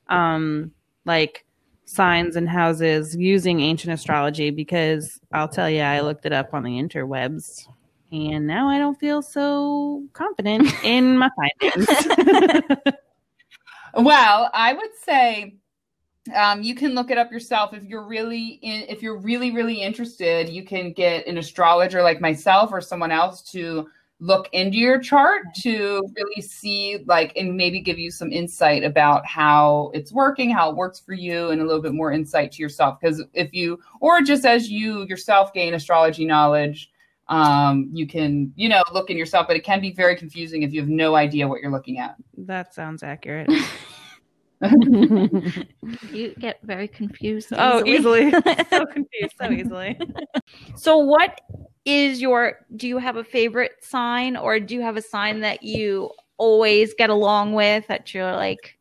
um, 0.07 0.71
like 1.03 1.43
signs 1.88 2.36
and 2.36 2.47
houses 2.47 3.15
using 3.15 3.60
ancient 3.60 3.93
astrology? 3.93 4.52
Because 4.52 5.19
I'll 5.32 5.47
tell 5.47 5.69
you, 5.69 5.82
I 5.82 6.02
looked 6.02 6.26
it 6.26 6.34
up 6.34 6.54
on 6.54 6.63
the 6.63 6.71
interwebs, 6.71 7.67
and 8.12 8.45
now 8.45 8.69
I 8.69 8.78
don't 8.78 9.00
feel 9.00 9.21
so 9.21 10.04
confident 10.13 10.71
in 10.84 11.17
my 11.17 11.30
findings. 11.36 11.88
Well, 13.97 14.52
I 14.54 14.73
would 14.73 14.95
say 15.04 15.56
um, 16.36 16.62
you 16.62 16.76
can 16.76 16.93
look 16.93 17.10
it 17.10 17.17
up 17.17 17.32
yourself 17.32 17.73
if 17.73 17.84
you're 17.84 18.06
really 18.06 18.60
in, 18.62 18.84
if 18.89 19.02
you're 19.02 19.17
really 19.17 19.52
really 19.52 19.82
interested. 19.82 20.50
You 20.50 20.63
can 20.63 20.93
get 20.93 21.26
an 21.26 21.38
astrologer 21.38 22.04
like 22.04 22.21
myself 22.21 22.71
or 22.71 22.80
someone 22.80 23.12
else 23.12 23.41
to 23.52 23.89
look 24.19 24.49
into 24.51 24.77
your 24.77 24.99
chart 24.99 25.43
to 25.53 26.01
really 26.15 26.41
see 26.41 27.03
like 27.06 27.36
and 27.36 27.56
maybe 27.56 27.80
give 27.80 27.99
you 27.99 28.10
some 28.10 28.32
insight 28.32 28.84
about 28.84 29.25
how 29.25 29.91
it's 29.93 30.12
working, 30.12 30.49
how 30.49 30.69
it 30.71 30.75
works 30.75 30.99
for 30.99 31.13
you, 31.13 31.49
and 31.49 31.62
a 31.62 31.65
little 31.65 31.82
bit 31.82 31.93
more 31.93 32.12
insight 32.12 32.51
to 32.53 32.62
yourself. 32.62 32.99
Because 32.99 33.23
if 33.34 33.53
you 33.53 33.80
or 34.01 34.21
just 34.21 34.45
as 34.45 34.69
you 34.69 35.06
yourself 35.08 35.53
gain 35.53 35.73
astrology 35.73 36.25
knowledge. 36.25 36.91
Um, 37.30 37.89
you 37.91 38.08
can, 38.08 38.53
you 38.56 38.69
know, 38.69 38.82
look 38.93 39.10
in 39.10 39.17
yourself, 39.17 39.47
but 39.47 39.58
it 39.58 39.65
can 39.65 39.82
be 39.82 39.91
very 39.91 40.15
confusing 40.15 40.63
if 40.63 40.71
you 40.71 40.80
have 40.80 40.88
no 40.88 41.15
idea 41.15 41.45
what 41.45 41.60
you're 41.60 41.73
looking 41.73 41.99
at. 41.99 42.15
that 42.38 42.73
sounds 42.73 43.03
accurate. 43.03 43.52
You 46.12 46.33
get 46.39 46.60
very 46.63 46.87
confused. 46.87 47.50
oh, 47.56 47.85
easily. 47.85 48.31
so 48.69 48.85
confused 48.85 49.35
so 49.39 49.52
easily. 49.52 50.00
So, 50.75 50.98
what 50.98 51.39
is 51.88 52.21
your? 52.21 52.60
Do 52.75 52.88
you 52.88 52.98
have 52.98 53.15
a 53.15 53.23
favorite 53.23 53.71
sign, 53.81 54.35
or 54.35 54.60
do 54.60 54.75
you 54.75 54.81
have 54.81 54.98
a 54.98 55.02
sign 55.02 55.40
that 55.40 55.63
you 55.63 56.12
always 56.38 56.94
get 56.94 57.10
along 57.10 57.54
with 57.54 57.88
that 57.88 58.13
you're 58.13 58.35
like? 58.35 58.77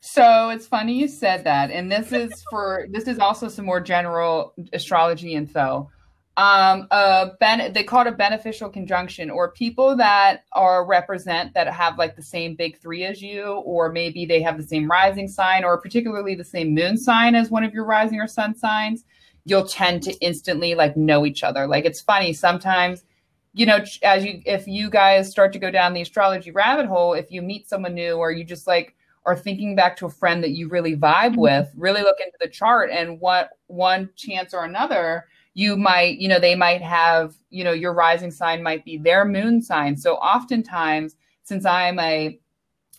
So 0.00 0.48
it's 0.50 0.66
funny 0.66 0.94
you 0.94 1.06
said 1.06 1.44
that, 1.44 1.70
and 1.70 1.90
this 1.90 2.12
is 2.12 2.44
for 2.50 2.88
this 2.90 3.06
is 3.06 3.18
also 3.18 3.48
some 3.48 3.64
more 3.64 3.80
general 3.80 4.54
astrology 4.72 5.34
info. 5.34 5.88
Um, 6.36 6.86
a 6.90 7.32
ben- 7.38 7.72
they 7.74 7.84
call 7.84 8.00
it 8.02 8.06
a 8.06 8.12
beneficial 8.12 8.70
conjunction, 8.70 9.30
or 9.30 9.52
people 9.52 9.96
that 9.96 10.44
are 10.52 10.84
represent 10.84 11.54
that 11.54 11.72
have 11.72 11.96
like 11.96 12.16
the 12.16 12.22
same 12.22 12.56
big 12.56 12.78
three 12.78 13.04
as 13.04 13.22
you, 13.22 13.44
or 13.64 13.92
maybe 13.92 14.26
they 14.26 14.42
have 14.42 14.56
the 14.56 14.66
same 14.66 14.90
rising 14.90 15.28
sign, 15.28 15.64
or 15.64 15.80
particularly 15.80 16.34
the 16.34 16.44
same 16.44 16.74
moon 16.74 16.96
sign 16.96 17.36
as 17.36 17.50
one 17.50 17.62
of 17.62 17.72
your 17.72 17.84
rising 17.84 18.18
or 18.18 18.26
sun 18.26 18.56
signs. 18.56 19.04
You'll 19.44 19.66
tend 19.66 20.02
to 20.04 20.12
instantly 20.18 20.74
like 20.74 20.96
know 20.96 21.26
each 21.26 21.42
other. 21.42 21.66
Like 21.66 21.84
it's 21.84 22.00
funny 22.00 22.32
sometimes 22.32 23.04
you 23.52 23.66
know 23.66 23.80
as 24.02 24.24
you 24.24 24.40
if 24.46 24.66
you 24.66 24.88
guys 24.88 25.30
start 25.30 25.52
to 25.52 25.58
go 25.58 25.70
down 25.70 25.92
the 25.92 26.02
astrology 26.02 26.52
rabbit 26.52 26.86
hole 26.86 27.14
if 27.14 27.32
you 27.32 27.42
meet 27.42 27.68
someone 27.68 27.94
new 27.94 28.14
or 28.14 28.30
you 28.30 28.44
just 28.44 28.66
like 28.66 28.94
are 29.26 29.36
thinking 29.36 29.74
back 29.74 29.96
to 29.96 30.06
a 30.06 30.10
friend 30.10 30.42
that 30.42 30.50
you 30.50 30.68
really 30.68 30.96
vibe 30.96 31.32
mm-hmm. 31.32 31.40
with 31.40 31.68
really 31.76 32.02
look 32.02 32.18
into 32.20 32.38
the 32.40 32.48
chart 32.48 32.90
and 32.92 33.18
what 33.20 33.50
one 33.66 34.08
chance 34.14 34.54
or 34.54 34.64
another 34.64 35.26
you 35.54 35.76
might 35.76 36.18
you 36.18 36.28
know 36.28 36.38
they 36.38 36.54
might 36.54 36.80
have 36.80 37.34
you 37.50 37.64
know 37.64 37.72
your 37.72 37.92
rising 37.92 38.30
sign 38.30 38.62
might 38.62 38.84
be 38.84 38.96
their 38.96 39.24
moon 39.24 39.60
sign 39.60 39.96
so 39.96 40.14
oftentimes 40.14 41.16
since 41.42 41.66
I'm 41.66 41.98
a 41.98 42.38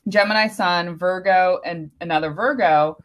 Gemini 0.09 0.47
Sun, 0.47 0.97
Virgo, 0.97 1.61
and 1.63 1.91
another 2.01 2.31
Virgo, 2.31 2.97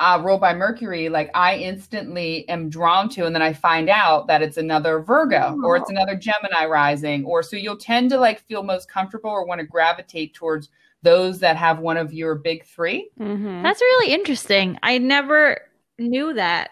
uh, 0.00 0.20
ruled 0.24 0.40
by 0.40 0.52
Mercury, 0.54 1.08
like 1.08 1.30
I 1.34 1.56
instantly 1.56 2.48
am 2.48 2.68
drawn 2.68 3.08
to, 3.10 3.26
and 3.26 3.34
then 3.34 3.42
I 3.42 3.52
find 3.52 3.88
out 3.88 4.26
that 4.26 4.42
it's 4.42 4.56
another 4.56 5.00
Virgo 5.00 5.56
or 5.64 5.76
it's 5.76 5.90
another 5.90 6.16
Gemini 6.16 6.66
rising, 6.66 7.24
or 7.24 7.42
so 7.42 7.56
you'll 7.56 7.76
tend 7.76 8.10
to 8.10 8.18
like 8.18 8.40
feel 8.40 8.62
most 8.62 8.90
comfortable 8.90 9.30
or 9.30 9.46
want 9.46 9.60
to 9.60 9.66
gravitate 9.66 10.34
towards 10.34 10.68
those 11.02 11.38
that 11.38 11.56
have 11.56 11.78
one 11.78 11.96
of 11.96 12.12
your 12.12 12.34
big 12.34 12.64
3 12.64 13.08
Mhm. 13.20 13.62
That's 13.62 13.80
really 13.80 14.12
interesting. 14.12 14.78
I 14.82 14.98
never 14.98 15.58
knew 15.98 16.34
that. 16.34 16.70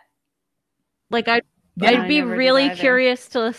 Like 1.11 1.29
I, 1.29 1.43
Yeah, 1.77 1.91
I'd 1.91 2.09
be 2.09 2.21
never 2.21 2.35
really 2.35 2.71
curious 2.71 3.29
to 3.31 3.55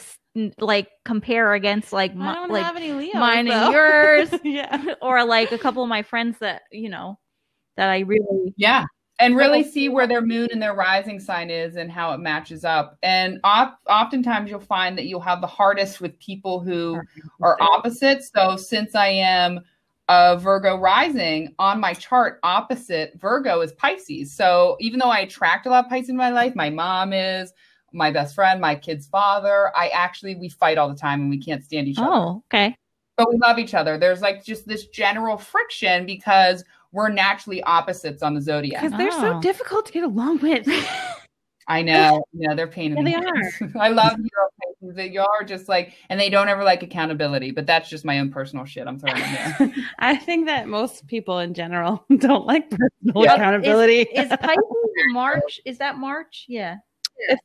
like 0.57 0.89
compare 1.05 1.53
against 1.53 1.93
like 1.93 2.11
I 2.11 2.15
my, 2.15 2.33
don't 2.33 2.49
like 2.51 2.63
have 2.63 2.75
any 2.75 2.91
Leos. 2.91 3.13
mine 3.13 3.47
and 3.47 3.71
yours. 3.73 4.33
yeah. 4.43 4.95
or 5.01 5.23
like 5.23 5.51
a 5.51 5.57
couple 5.59 5.83
of 5.83 5.89
my 5.89 6.01
friends 6.01 6.39
that 6.39 6.63
you 6.71 6.89
know 6.89 7.19
that 7.77 7.89
I 7.89 7.99
really 7.99 8.53
Yeah. 8.57 8.85
And 9.19 9.37
really 9.37 9.63
see 9.63 9.89
where 9.89 10.07
their 10.07 10.21
moon 10.21 10.49
and 10.51 10.61
their 10.61 10.73
rising 10.73 11.19
sign 11.19 11.49
is 11.49 11.75
and 11.75 11.91
how 11.91 12.13
it 12.13 12.19
matches 12.19 12.65
up. 12.65 12.97
And 13.03 13.39
op- 13.43 13.79
oftentimes 13.87 14.49
you'll 14.49 14.59
find 14.59 14.97
that 14.97 15.05
you'll 15.05 15.21
have 15.21 15.39
the 15.39 15.47
hardest 15.47 16.01
with 16.01 16.17
people 16.19 16.59
who 16.59 16.99
are 17.41 17.57
opposites. 17.61 18.31
So 18.35 18.57
since 18.57 18.95
I 18.95 19.07
am 19.07 19.61
a 20.09 20.37
Virgo 20.37 20.77
rising 20.77 21.53
on 21.59 21.79
my 21.79 21.93
chart, 21.93 22.39
opposite 22.43 23.13
Virgo 23.19 23.61
is 23.61 23.71
Pisces. 23.73 24.33
So 24.33 24.77
even 24.79 24.99
though 24.99 25.11
I 25.11 25.19
attract 25.19 25.67
a 25.67 25.69
lot 25.69 25.85
of 25.85 25.89
Pisces 25.89 26.09
in 26.09 26.17
my 26.17 26.31
life, 26.31 26.55
my 26.55 26.69
mom 26.69 27.13
is 27.13 27.53
my 27.93 28.09
best 28.11 28.33
friend, 28.33 28.59
my 28.59 28.75
kid's 28.75 29.07
father. 29.07 29.71
I 29.75 29.89
actually 29.89 30.35
we 30.35 30.49
fight 30.49 30.77
all 30.79 30.89
the 30.89 30.95
time 30.95 31.21
and 31.21 31.29
we 31.29 31.37
can't 31.37 31.63
stand 31.63 31.87
each 31.87 31.99
other 31.99 32.09
oh 32.11 32.43
okay 32.51 32.75
but 33.15 33.29
we 33.29 33.37
love 33.37 33.59
each 33.59 33.73
other. 33.73 33.97
There's 33.97 34.21
like 34.21 34.43
just 34.43 34.67
this 34.67 34.87
general 34.87 35.37
friction 35.37 36.05
because 36.05 36.63
we're 36.93 37.09
naturally 37.09 37.61
opposites 37.63 38.23
on 38.23 38.33
the 38.35 38.41
zodiac. 38.41 38.81
Because 38.83 38.97
they're 38.97 39.11
so 39.11 39.35
Oh. 39.37 39.41
difficult 39.41 39.85
to 39.87 39.91
get 39.91 40.03
along 40.03 40.39
with. 40.39 40.67
I 41.67 41.81
know, 41.81 42.25
yeah, 42.33 42.53
they're 42.55 42.67
pain 42.67 42.95
in 42.97 43.07
Yeah, 43.07 43.19
the 43.21 43.23
they 43.61 43.65
ass. 43.67 43.71
I 43.79 43.87
love 43.89 44.11
hero 44.17 44.49
faces. 44.81 44.95
They 44.97 45.15
are 45.17 45.43
just 45.45 45.69
like, 45.69 45.93
and 46.09 46.19
they 46.19 46.29
don't 46.29 46.49
ever 46.49 46.61
like 46.61 46.83
accountability. 46.83 47.51
But 47.51 47.65
that's 47.65 47.89
just 47.89 48.03
my 48.03 48.19
own 48.19 48.31
personal 48.31 48.65
shit. 48.65 48.85
I'm 48.85 48.99
throwing 48.99 49.17
in 49.21 49.31
there. 49.31 49.73
I 49.99 50.17
think 50.17 50.47
that 50.47 50.67
most 50.67 51.07
people 51.07 51.39
in 51.39 51.53
general 51.53 52.05
don't 52.17 52.45
like 52.45 52.69
personal 52.69 53.23
Yeah. 53.23 53.33
accountability. 53.35 54.01
is 54.01 54.27
Pisces 54.27 54.63
March 55.13 55.59
is 55.65 55.77
that 55.79 55.97
March 55.97 56.45
yeah 56.49 56.77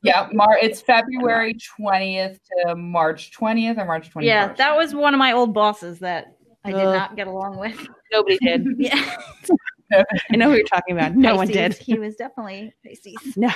yeah, 0.03 0.27
Mar. 0.33 0.57
It's 0.61 0.81
February 0.81 1.55
20th 1.79 2.39
to 2.67 2.75
March 2.75 3.31
20th 3.31 3.77
or 3.77 3.85
March 3.85 4.11
21st. 4.11 4.23
yeah 4.23 4.53
that 4.53 4.75
was 4.75 4.93
one 4.95 5.13
of 5.13 5.17
my 5.19 5.31
old 5.31 5.53
bosses 5.53 5.99
that 5.99 6.35
I 6.69 6.77
did 6.77 6.87
Ugh. 6.87 6.95
not 6.95 7.15
get 7.15 7.27
along 7.27 7.57
with 7.57 7.87
Nobody 8.11 8.37
did. 8.43 8.65
yeah 8.77 9.15
I 10.31 10.35
know 10.37 10.49
who 10.49 10.55
you're 10.57 10.65
talking 10.67 10.95
about. 10.95 11.15
No 11.15 11.35
one 11.35 11.47
did. 11.47 11.73
he 11.73 11.97
was 11.97 12.15
definitely 12.15 12.73
Pisces 12.85 13.35
No. 13.37 13.49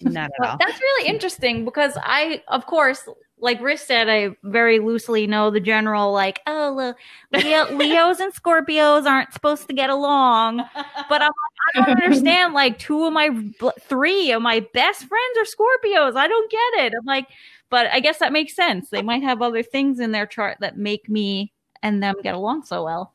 Not 0.00 0.24
at 0.26 0.30
Well, 0.38 0.50
all. 0.52 0.56
that's 0.58 0.80
really 0.80 1.08
interesting 1.08 1.64
because 1.64 1.96
I, 2.02 2.42
of 2.48 2.66
course, 2.66 3.08
like 3.38 3.60
Riss 3.60 3.80
said, 3.80 4.08
I 4.08 4.36
very 4.42 4.78
loosely 4.78 5.26
know 5.26 5.50
the 5.50 5.60
general, 5.60 6.12
like, 6.12 6.40
oh, 6.46 6.94
Leo, 7.32 7.70
Leos 7.74 8.20
and 8.20 8.32
Scorpios 8.34 9.06
aren't 9.06 9.32
supposed 9.32 9.66
to 9.68 9.74
get 9.74 9.90
along. 9.90 10.58
But 11.08 11.22
I'm, 11.22 11.30
I 11.74 11.80
don't 11.86 12.02
understand. 12.02 12.52
Like, 12.54 12.78
two 12.78 13.04
of 13.04 13.12
my, 13.12 13.30
three 13.82 14.32
of 14.32 14.42
my 14.42 14.60
best 14.74 15.04
friends 15.04 15.38
are 15.38 15.44
Scorpios. 15.44 16.16
I 16.16 16.28
don't 16.28 16.50
get 16.50 16.84
it. 16.84 16.92
I'm 16.98 17.06
like, 17.06 17.26
but 17.70 17.86
I 17.86 18.00
guess 18.00 18.18
that 18.18 18.32
makes 18.32 18.54
sense. 18.54 18.90
They 18.90 19.02
might 19.02 19.22
have 19.22 19.40
other 19.42 19.62
things 19.62 20.00
in 20.00 20.12
their 20.12 20.26
chart 20.26 20.58
that 20.60 20.76
make 20.76 21.08
me 21.08 21.52
and 21.84 22.02
them 22.02 22.16
get 22.22 22.34
along 22.34 22.64
so 22.64 22.82
well. 22.82 23.14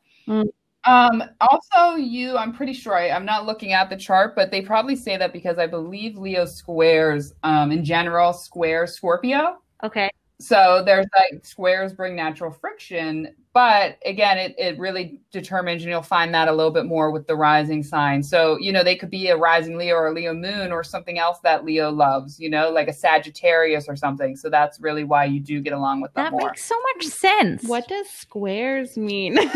Um, 0.84 1.22
also, 1.40 1.96
you, 1.96 2.38
I'm 2.38 2.54
pretty 2.54 2.72
sure 2.72 2.94
I, 2.94 3.10
I'm 3.10 3.26
not 3.26 3.44
looking 3.44 3.72
at 3.72 3.90
the 3.90 3.96
chart, 3.96 4.34
but 4.34 4.50
they 4.50 4.62
probably 4.62 4.96
say 4.96 5.18
that 5.18 5.32
because 5.32 5.58
I 5.58 5.66
believe 5.66 6.16
Leo 6.16 6.46
squares, 6.46 7.34
um, 7.42 7.70
in 7.70 7.84
general, 7.84 8.32
squares 8.32 8.94
Scorpio. 8.94 9.58
Okay. 9.82 10.08
So 10.40 10.82
there's 10.84 11.06
like 11.16 11.44
squares 11.44 11.92
bring 11.92 12.16
natural 12.16 12.50
friction, 12.50 13.34
but 13.52 13.98
again, 14.06 14.38
it, 14.38 14.54
it 14.58 14.78
really 14.78 15.20
determines, 15.32 15.82
and 15.82 15.90
you'll 15.90 16.02
find 16.02 16.32
that 16.34 16.48
a 16.48 16.52
little 16.52 16.70
bit 16.70 16.86
more 16.86 17.10
with 17.10 17.26
the 17.26 17.34
rising 17.36 17.82
sign. 17.82 18.22
So, 18.22 18.56
you 18.58 18.72
know, 18.72 18.82
they 18.82 18.96
could 18.96 19.10
be 19.10 19.28
a 19.28 19.36
rising 19.36 19.76
Leo 19.76 19.96
or 19.96 20.06
a 20.08 20.14
Leo 20.14 20.32
moon 20.32 20.72
or 20.72 20.82
something 20.82 21.18
else 21.18 21.40
that 21.40 21.64
Leo 21.64 21.90
loves, 21.90 22.40
you 22.40 22.48
know, 22.48 22.70
like 22.70 22.88
a 22.88 22.92
Sagittarius 22.92 23.86
or 23.88 23.96
something. 23.96 24.34
So 24.36 24.48
that's 24.48 24.80
really 24.80 25.04
why 25.04 25.24
you 25.24 25.40
do 25.40 25.60
get 25.60 25.72
along 25.72 26.00
with 26.00 26.14
them 26.14 26.24
That 26.24 26.32
more. 26.32 26.48
makes 26.48 26.64
so 26.64 26.76
much 26.94 27.06
sense. 27.06 27.64
What 27.64 27.86
does 27.88 28.08
squares 28.08 28.96
mean? 28.96 29.36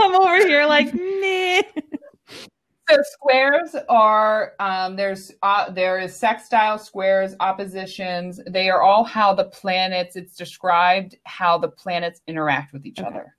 I'm 0.00 0.14
over 0.14 0.38
here 0.46 0.66
like, 0.66 0.92
nah. 0.92 1.82
So 2.90 3.02
squares 3.02 3.76
are 3.88 4.54
um, 4.58 4.96
there's 4.96 5.32
uh, 5.42 5.70
there 5.70 5.98
is 5.98 6.14
sextile 6.14 6.78
squares, 6.78 7.34
oppositions. 7.40 8.40
They 8.48 8.68
are 8.68 8.82
all 8.82 9.04
how 9.04 9.34
the 9.34 9.44
planets. 9.44 10.16
It's 10.16 10.34
described 10.34 11.16
how 11.24 11.58
the 11.58 11.68
planets 11.68 12.20
interact 12.26 12.72
with 12.72 12.86
each 12.86 12.98
Okay. 12.98 13.08
other. 13.08 13.36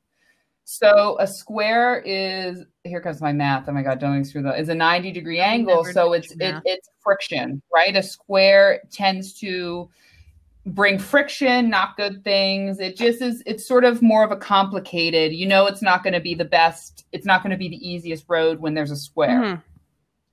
So 0.64 1.18
a 1.20 1.28
square 1.28 2.02
is 2.06 2.64
here 2.84 3.02
comes 3.02 3.22
my 3.22 3.34
math. 3.34 3.68
Oh 3.68 3.74
my 3.74 3.82
god, 3.82 4.00
don't 4.00 4.24
screw 4.24 4.42
that. 4.44 4.60
Is 4.60 4.70
a 4.70 4.76
ninety 4.76 5.12
degree 5.12 5.40
angle. 5.40 5.84
So 5.84 6.14
it's 6.14 6.32
it, 6.40 6.56
it's 6.66 6.90
friction, 7.04 7.62
right? 7.74 7.96
A 7.96 8.04
square 8.04 8.82
tends 8.92 9.34
to 9.40 9.90
bring 10.66 11.00
friction, 11.00 11.70
not 11.70 11.98
good 11.98 12.24
things. 12.24 12.80
It 12.80 12.96
just 12.96 13.22
is, 13.22 13.42
it's 13.46 13.68
sort 13.68 13.84
of 13.84 14.02
more 14.02 14.24
of 14.24 14.32
a 14.32 14.36
complicated, 14.36 15.34
you 15.34 15.48
know, 15.48 15.66
it's 15.66 15.82
not 15.82 16.04
going 16.04 16.14
to 16.14 16.20
be 16.20 16.36
the 16.36 16.46
best, 16.46 17.06
it's 17.12 17.26
not 17.26 17.42
going 17.42 17.52
to 17.52 17.58
be 17.58 17.70
the 17.70 17.88
easiest 17.88 18.26
road 18.28 18.60
when 18.60 18.74
there's 18.74 18.92
a 18.92 18.96
square. 18.96 19.42
Mhm. 19.42 19.64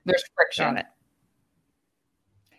There's 0.04 0.24
friction. 0.34 0.82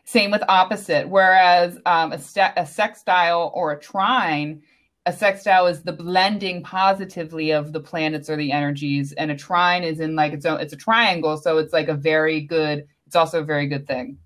Same 0.05 0.31
with 0.31 0.43
opposite. 0.49 1.07
Whereas 1.07 1.77
um, 1.85 2.11
a, 2.11 2.17
sta 2.17 2.51
a 2.57 2.65
sextile 2.65 3.51
or 3.53 3.71
a 3.71 3.79
trine, 3.79 4.63
a 5.05 5.13
sextile 5.13 5.67
is 5.67 5.83
the 5.83 5.93
blending 5.93 6.63
positively 6.63 7.51
of 7.51 7.73
the 7.73 7.79
planets 7.79 8.29
or 8.29 8.35
the 8.35 8.51
energies, 8.51 9.13
and 9.13 9.29
a 9.29 9.35
trine 9.35 9.83
is 9.83 9.99
in 9.99 10.15
like 10.15 10.33
its 10.33 10.45
own. 10.45 10.59
It's 10.59 10.73
a 10.73 10.77
triangle, 10.77 11.37
so 11.37 11.59
it's 11.59 11.73
like 11.73 11.89
a 11.89 11.93
very 11.93 12.41
good. 12.41 12.87
It's 13.05 13.15
also 13.15 13.41
a 13.41 13.43
very 13.43 13.67
good 13.67 13.87
thing. 13.87 14.17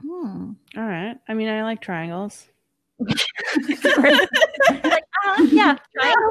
Hmm. 0.00 0.52
All 0.76 0.84
right. 0.84 1.16
I 1.28 1.34
mean, 1.34 1.48
I 1.48 1.64
like 1.64 1.80
triangles. 1.80 2.48
Like, 2.98 3.18
ah, 5.24 5.40
yeah. 5.50 5.76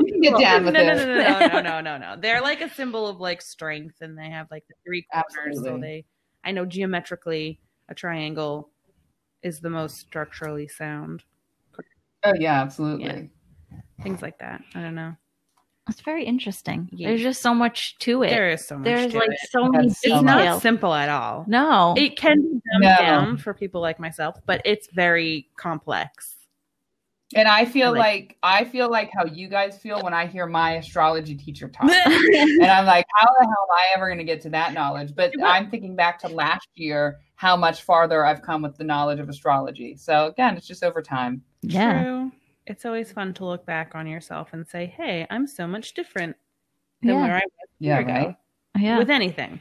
You 0.01 0.21
get 0.21 0.39
down 0.39 0.65
no, 0.65 0.71
with 0.71 0.73
no, 0.73 0.83
no, 0.83 0.93
it. 0.93 1.05
no, 1.05 1.39
no, 1.39 1.47
no, 1.47 1.61
no, 1.61 1.81
no, 1.81 1.97
no. 1.97 2.15
They're 2.19 2.41
like 2.41 2.61
a 2.61 2.69
symbol 2.69 3.07
of 3.07 3.19
like 3.19 3.41
strength, 3.41 3.95
and 4.01 4.17
they 4.17 4.29
have 4.29 4.47
like 4.51 4.65
the 4.67 4.75
three 4.85 5.05
corners. 5.11 5.61
So 5.63 5.77
they, 5.77 6.05
I 6.43 6.51
know 6.51 6.65
geometrically, 6.65 7.59
a 7.89 7.95
triangle 7.95 8.69
is 9.41 9.59
the 9.59 9.69
most 9.69 9.97
structurally 9.97 10.67
sound. 10.67 11.23
Oh 12.23 12.33
yeah, 12.39 12.61
absolutely. 12.61 13.05
Yeah. 13.71 13.79
Things 14.01 14.21
like 14.21 14.39
that. 14.39 14.61
I 14.75 14.81
don't 14.81 14.95
know. 14.95 15.15
It's 15.89 15.99
very 15.99 16.23
interesting. 16.23 16.87
Yeah. 16.93 17.09
There's 17.09 17.21
just 17.21 17.41
so 17.41 17.53
much 17.53 17.97
to 17.99 18.23
it. 18.23 18.29
There 18.29 18.49
is 18.51 18.65
so 18.65 18.77
much. 18.77 18.85
There's 18.85 19.11
to 19.11 19.17
like 19.17 19.29
it. 19.31 19.39
so 19.51 19.67
many 19.67 19.87
That's 19.89 20.01
so 20.01 20.15
It's 20.15 20.23
much. 20.23 20.45
not 20.45 20.61
simple 20.61 20.93
at 20.93 21.09
all. 21.09 21.43
No. 21.45 21.93
It 21.97 22.15
can 22.15 22.41
be 22.41 22.47
dumbed 22.47 22.61
No. 22.83 22.95
down 22.97 23.37
for 23.37 23.53
people 23.53 23.81
like 23.81 23.99
myself, 23.99 24.37
but 24.45 24.61
it's 24.63 24.87
very 24.93 25.49
complex. 25.57 26.35
And 27.35 27.47
I 27.47 27.65
feel 27.65 27.91
Like- 27.91 27.97
like 27.99 28.37
I 28.43 28.63
feel 28.65 28.89
like 28.89 29.09
how 29.17 29.25
you 29.25 29.47
guys 29.47 29.77
feel 29.77 30.01
when 30.01 30.13
I 30.13 30.25
hear 30.27 30.45
my 30.47 30.73
astrology 30.73 31.35
teacher 31.35 31.67
talk. 31.69 31.89
and 31.91 32.65
I'm 32.65 32.85
like, 32.85 33.05
how 33.15 33.25
the 33.27 33.45
hell 33.45 33.67
am 33.69 33.75
I 33.75 33.85
ever 33.95 34.07
going 34.07 34.17
to 34.19 34.23
get 34.23 34.41
to 34.41 34.49
that 34.51 34.73
knowledge? 34.73 35.15
But 35.15 35.33
I'm 35.43 35.69
thinking 35.69 35.95
back 35.95 36.19
to 36.19 36.27
last 36.27 36.67
year, 36.75 37.19
how 37.35 37.55
much 37.57 37.81
farther 37.83 38.25
I've 38.25 38.41
come 38.41 38.61
with 38.61 38.77
the 38.77 38.83
knowledge 38.83 39.19
of 39.19 39.29
astrology. 39.29 39.95
So 39.95 40.27
again, 40.27 40.55
it's 40.57 40.67
just 40.67 40.83
over 40.83 41.01
time. 41.01 41.43
yeah. 41.61 42.03
True. 42.03 42.31
It's 42.65 42.85
always 42.85 43.11
fun 43.11 43.33
to 43.35 43.45
look 43.45 43.65
back 43.65 43.93
on 43.93 44.07
yourself 44.07 44.53
and 44.53 44.65
say, 44.65 44.85
"Hey, 44.85 45.27
I'm 45.29 45.47
so 45.47 45.67
much 45.67 45.93
different 45.95 46.37
than 47.01 47.15
Yeah. 47.15 47.21
where 47.21 47.35
I 47.35 47.39
was 47.39 47.69
Yeah, 47.79 47.93
year 47.99 48.01
ago 48.07 48.13
right. 48.13 48.35
Yeah. 48.77 48.97
with 48.99 49.09
anything." 49.09 49.59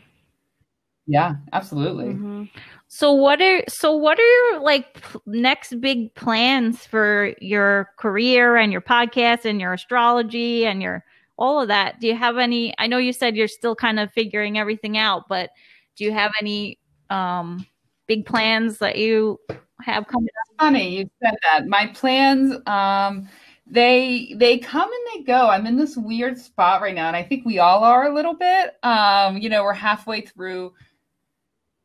Yeah, 1.07 1.35
absolutely. 1.53 2.15
Mhm. 2.15 2.49
So 2.95 3.11
what 3.11 3.41
are 3.41 3.63
so 3.69 3.97
what 3.97 4.19
are 4.19 4.51
your 4.51 4.61
like 4.61 5.01
p- 5.01 5.19
next 5.25 5.81
big 5.81 6.15
plans 6.15 6.85
for 6.85 7.33
your 7.41 7.89
career 7.97 8.57
and 8.57 8.71
your 8.71 8.83
podcast 8.83 9.47
and 9.47 9.59
your 9.59 9.73
astrology 9.73 10.67
and 10.67 10.83
your 10.83 11.03
all 11.39 11.63
of 11.63 11.69
that? 11.69 12.01
Do 12.01 12.07
you 12.07 12.15
have 12.15 12.37
any 12.37 12.75
I 12.77 12.87
know 12.89 12.99
you 12.99 13.15
said 13.15 13.35
you're 13.35 13.49
still 13.49 13.75
kind 13.75 13.99
of 13.99 14.13
figuring 14.13 14.59
everything 14.59 14.99
out, 14.99 15.23
but 15.27 15.49
do 15.97 16.05
you 16.05 16.13
have 16.13 16.33
any 16.39 16.79
um 17.09 17.67
big 18.09 18.27
plans 18.27 18.77
that 18.81 18.97
you 18.97 19.41
have 19.81 20.07
coming 20.07 20.29
up? 20.29 20.61
Funny 20.61 20.99
you 20.99 21.11
said 21.23 21.37
that. 21.45 21.69
My 21.69 21.87
plans, 21.87 22.55
um, 22.67 23.27
they 23.67 24.35
they 24.37 24.59
come 24.59 24.91
and 24.93 25.07
they 25.15 25.25
go. 25.25 25.49
I'm 25.49 25.67
in 25.67 25.79
this 25.79 25.97
weird 25.97 26.37
spot 26.37 26.83
right 26.83 26.95
now, 26.95 27.07
and 27.07 27.17
I 27.17 27.23
think 27.23 27.47
we 27.47 27.59
all 27.59 27.85
are 27.85 28.11
a 28.11 28.15
little 28.15 28.35
bit. 28.35 28.75
Um, 28.83 29.39
you 29.39 29.49
know, 29.49 29.65
we're 29.65 29.73
halfway 29.73 30.21
through 30.21 30.75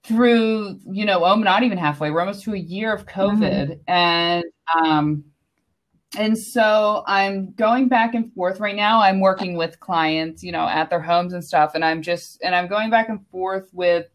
through, 0.08 0.80
you 0.90 1.06
know, 1.06 1.26
oh, 1.26 1.36
not 1.36 1.64
even 1.64 1.78
halfway. 1.78 2.12
We're 2.12 2.22
almost 2.22 2.44
to 2.46 2.54
a 2.54 2.58
year 2.58 2.94
of 2.94 3.06
COVID, 3.06 3.80
and 3.88 4.46
um, 4.82 5.26
and 6.18 6.38
so 6.38 7.04
I'm 7.06 7.54
going 7.54 7.90
back 7.90 8.16
and 8.16 8.34
forth 8.34 8.60
right 8.60 8.76
now. 8.76 9.02
I'm 9.02 9.20
working 9.20 9.56
with 9.58 9.80
clients, 9.80 10.44
you 10.44 10.52
know, 10.52 10.68
at 10.68 10.90
their 10.90 11.02
homes 11.02 11.34
and 11.34 11.44
stuff, 11.44 11.76
and 11.76 11.84
I'm 11.84 12.02
just 12.02 12.42
and 12.42 12.56
I'm 12.56 12.68
going 12.68 12.90
back 12.90 13.10
and 13.10 13.26
forth 13.28 13.70
with 13.74 14.08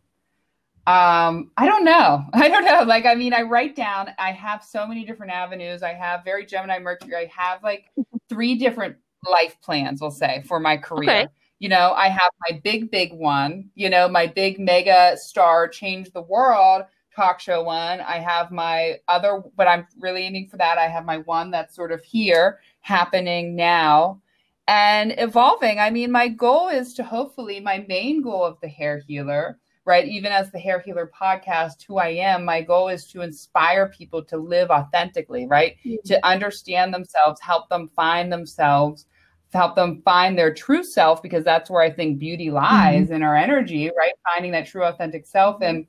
um 0.88 1.52
i 1.56 1.64
don't 1.64 1.84
know 1.84 2.24
i 2.32 2.48
don't 2.48 2.64
know 2.64 2.82
like 2.82 3.06
i 3.06 3.14
mean 3.14 3.32
i 3.32 3.42
write 3.42 3.76
down 3.76 4.10
i 4.18 4.32
have 4.32 4.64
so 4.64 4.84
many 4.84 5.04
different 5.04 5.30
avenues 5.30 5.80
i 5.80 5.92
have 5.92 6.24
very 6.24 6.44
gemini 6.44 6.76
mercury 6.80 7.14
i 7.14 7.30
have 7.32 7.62
like 7.62 7.84
three 8.28 8.56
different 8.56 8.96
life 9.30 9.56
plans 9.62 10.00
we'll 10.00 10.10
say 10.10 10.42
for 10.48 10.58
my 10.58 10.76
career 10.76 11.10
Okay. 11.10 11.28
You 11.62 11.68
know 11.68 11.92
i 11.96 12.08
have 12.08 12.30
my 12.50 12.60
big 12.64 12.90
big 12.90 13.12
one 13.12 13.70
you 13.76 13.88
know 13.88 14.08
my 14.08 14.26
big 14.26 14.58
mega 14.58 15.16
star 15.16 15.68
change 15.68 16.10
the 16.10 16.22
world 16.22 16.82
talk 17.14 17.38
show 17.38 17.62
one 17.62 18.00
i 18.00 18.18
have 18.18 18.50
my 18.50 18.96
other 19.06 19.42
but 19.56 19.68
i'm 19.68 19.86
really 20.00 20.22
aiming 20.24 20.48
for 20.48 20.56
that 20.56 20.76
i 20.76 20.88
have 20.88 21.04
my 21.04 21.18
one 21.18 21.52
that's 21.52 21.76
sort 21.76 21.92
of 21.92 22.02
here 22.02 22.58
happening 22.80 23.54
now 23.54 24.20
and 24.66 25.14
evolving 25.18 25.78
i 25.78 25.88
mean 25.88 26.10
my 26.10 26.26
goal 26.26 26.68
is 26.68 26.94
to 26.94 27.04
hopefully 27.04 27.60
my 27.60 27.84
main 27.88 28.20
goal 28.20 28.44
of 28.44 28.58
the 28.60 28.68
hair 28.68 29.00
healer 29.06 29.56
right? 29.84 30.06
Even 30.06 30.30
as 30.30 30.50
the 30.52 30.60
Hair 30.60 30.80
Healer 30.86 31.10
podcast, 31.20 31.82
who 31.86 31.98
I 31.98 32.10
am, 32.10 32.44
my 32.44 32.62
goal 32.62 32.88
is 32.88 33.06
to 33.08 33.22
inspire 33.22 33.88
people 33.88 34.22
to 34.26 34.36
live 34.36 34.70
authentically, 34.70 35.48
right? 35.48 35.74
Mm-hmm. 35.84 36.06
To 36.06 36.24
understand 36.24 36.94
themselves, 36.94 37.40
help 37.40 37.68
them 37.68 37.90
find 37.96 38.32
themselves, 38.32 39.06
help 39.52 39.76
them 39.76 40.02
find 40.04 40.38
their 40.38 40.52
true 40.52 40.82
self, 40.82 41.22
because 41.22 41.44
that's 41.44 41.68
where 41.70 41.82
I 41.82 41.90
think 41.90 42.18
beauty 42.18 42.50
lies 42.50 43.06
mm-hmm. 43.06 43.14
in 43.14 43.22
our 43.22 43.36
energy, 43.36 43.90
right? 43.96 44.12
Finding 44.32 44.52
that 44.52 44.66
true 44.66 44.84
authentic 44.84 45.26
self 45.26 45.62
and 45.62 45.86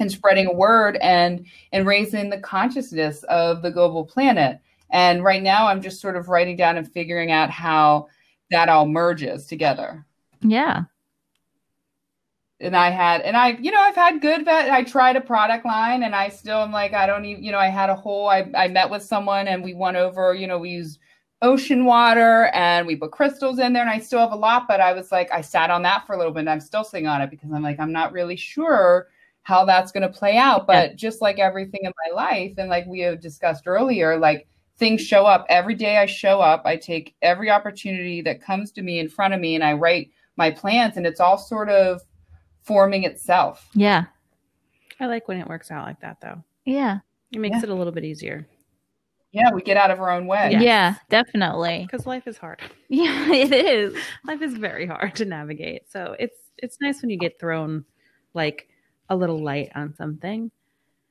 and 0.00 0.10
spreading 0.10 0.46
a 0.46 0.52
word 0.52 0.96
and 0.96 1.46
and 1.72 1.86
raising 1.86 2.30
the 2.30 2.40
consciousness 2.40 3.22
of 3.24 3.62
the 3.62 3.70
global 3.70 4.04
planet. 4.04 4.58
And 4.90 5.22
right 5.22 5.42
now 5.42 5.68
I'm 5.68 5.82
just 5.82 6.00
sort 6.00 6.16
of 6.16 6.28
writing 6.28 6.56
down 6.56 6.76
and 6.76 6.90
figuring 6.90 7.30
out 7.30 7.50
how 7.50 8.08
that 8.50 8.68
all 8.68 8.86
merges 8.86 9.46
together 9.46 10.04
Yeah. 10.40 10.84
and 12.60 12.76
I 12.76 12.90
had, 12.90 13.20
and 13.22 13.36
I, 13.36 13.50
you 13.60 13.70
know, 13.70 13.80
I've 13.80 13.94
had 13.94 14.20
good 14.20 14.44
vet. 14.44 14.70
I 14.70 14.84
tried 14.84 15.16
a 15.16 15.20
product 15.20 15.66
line 15.66 16.02
and 16.02 16.14
I 16.14 16.28
still 16.28 16.58
am 16.58 16.72
like, 16.72 16.94
I 16.94 17.06
don't 17.06 17.24
even, 17.24 17.42
you 17.42 17.52
know, 17.52 17.58
I 17.58 17.68
had 17.68 17.90
a 17.90 17.94
whole, 17.94 18.28
I, 18.28 18.50
I 18.54 18.68
met 18.68 18.90
with 18.90 19.02
someone 19.02 19.48
and 19.48 19.62
we 19.62 19.74
went 19.74 19.96
over, 19.96 20.34
you 20.34 20.46
know, 20.46 20.58
we 20.58 20.70
use 20.70 20.98
ocean 21.44 21.84
water 21.84 22.46
and 22.54 22.86
we 22.86 22.96
put 22.96 23.12
crystals 23.12 23.58
in 23.58 23.72
there 23.72 23.82
and 23.82 23.90
I 23.90 23.98
still 23.98 24.20
have 24.20 24.32
a 24.32 24.36
lot, 24.36 24.66
but 24.66 24.80
I 24.80 24.92
was 24.92 25.12
like, 25.12 25.30
I 25.30 25.40
sat 25.42 25.70
on 25.70 25.82
that 25.82 26.06
for 26.06 26.14
a 26.14 26.18
little 26.18 26.32
bit 26.32 26.40
and 26.40 26.50
I'm 26.50 26.60
still 26.60 26.84
sitting 26.84 27.06
on 27.06 27.20
it 27.20 27.30
because 27.30 27.50
I'm 27.52 27.62
like, 27.62 27.78
I'm 27.78 27.92
not 27.92 28.12
really 28.12 28.36
sure 28.36 29.08
how 29.42 29.64
that's 29.64 29.92
going 29.92 30.02
to 30.02 30.08
play 30.08 30.36
out. 30.38 30.66
But 30.66 30.96
just 30.96 31.20
like 31.20 31.38
everything 31.38 31.80
in 31.84 31.92
my 32.08 32.14
life, 32.14 32.54
and 32.56 32.68
like 32.70 32.86
we 32.86 33.00
have 33.00 33.20
discussed 33.20 33.64
earlier, 33.66 34.16
like 34.18 34.48
things 34.78 35.02
show 35.02 35.26
up 35.26 35.44
every 35.48 35.74
day 35.74 35.98
I 35.98 36.06
show 36.06 36.40
up. 36.40 36.62
I 36.64 36.76
take 36.76 37.14
every 37.22 37.50
opportunity 37.50 38.22
that 38.22 38.42
comes 38.42 38.72
to 38.72 38.82
me 38.82 38.98
in 38.98 39.08
front 39.08 39.34
of 39.34 39.40
me 39.40 39.54
and 39.54 39.62
I 39.62 39.74
write 39.74 40.10
my 40.36 40.50
plans 40.50 40.96
and 40.96 41.06
it's 41.06 41.20
all 41.20 41.38
sort 41.38 41.68
of 41.68 42.00
forming 42.62 43.04
itself. 43.04 43.68
Yeah. 43.74 44.04
I 44.98 45.06
like 45.06 45.28
when 45.28 45.38
it 45.38 45.46
works 45.46 45.70
out 45.70 45.86
like 45.86 46.00
that, 46.00 46.16
though. 46.20 46.42
Yeah. 46.64 47.00
It 47.32 47.38
makes 47.38 47.56
Yeah. 47.58 47.64
it 47.64 47.68
a 47.68 47.74
little 47.74 47.92
bit 47.92 48.04
easier 48.04 48.46
Yeah, 49.34 49.50
we 49.52 49.62
get 49.62 49.76
out 49.76 49.90
of 49.90 50.00
our 50.00 50.10
own 50.10 50.26
way. 50.26 50.50
Yes. 50.52 50.62
Yeah, 50.62 50.94
definitely. 51.10 51.86
because 51.90 52.06
life 52.06 52.28
is 52.28 52.38
hard. 52.38 52.60
Yeah, 52.88 53.32
it 53.32 53.52
is. 53.52 53.96
Life 54.24 54.42
is 54.42 54.54
very 54.54 54.86
hard 54.86 55.16
to 55.16 55.24
navigate. 55.24 55.90
So 55.90 56.14
it's 56.20 56.36
it's 56.58 56.78
nice 56.80 57.02
when 57.02 57.10
you 57.10 57.18
get 57.18 57.40
thrown 57.40 57.84
like 58.32 58.68
a 59.10 59.16
little 59.16 59.42
light 59.42 59.70
on 59.74 59.92
something, 59.96 60.50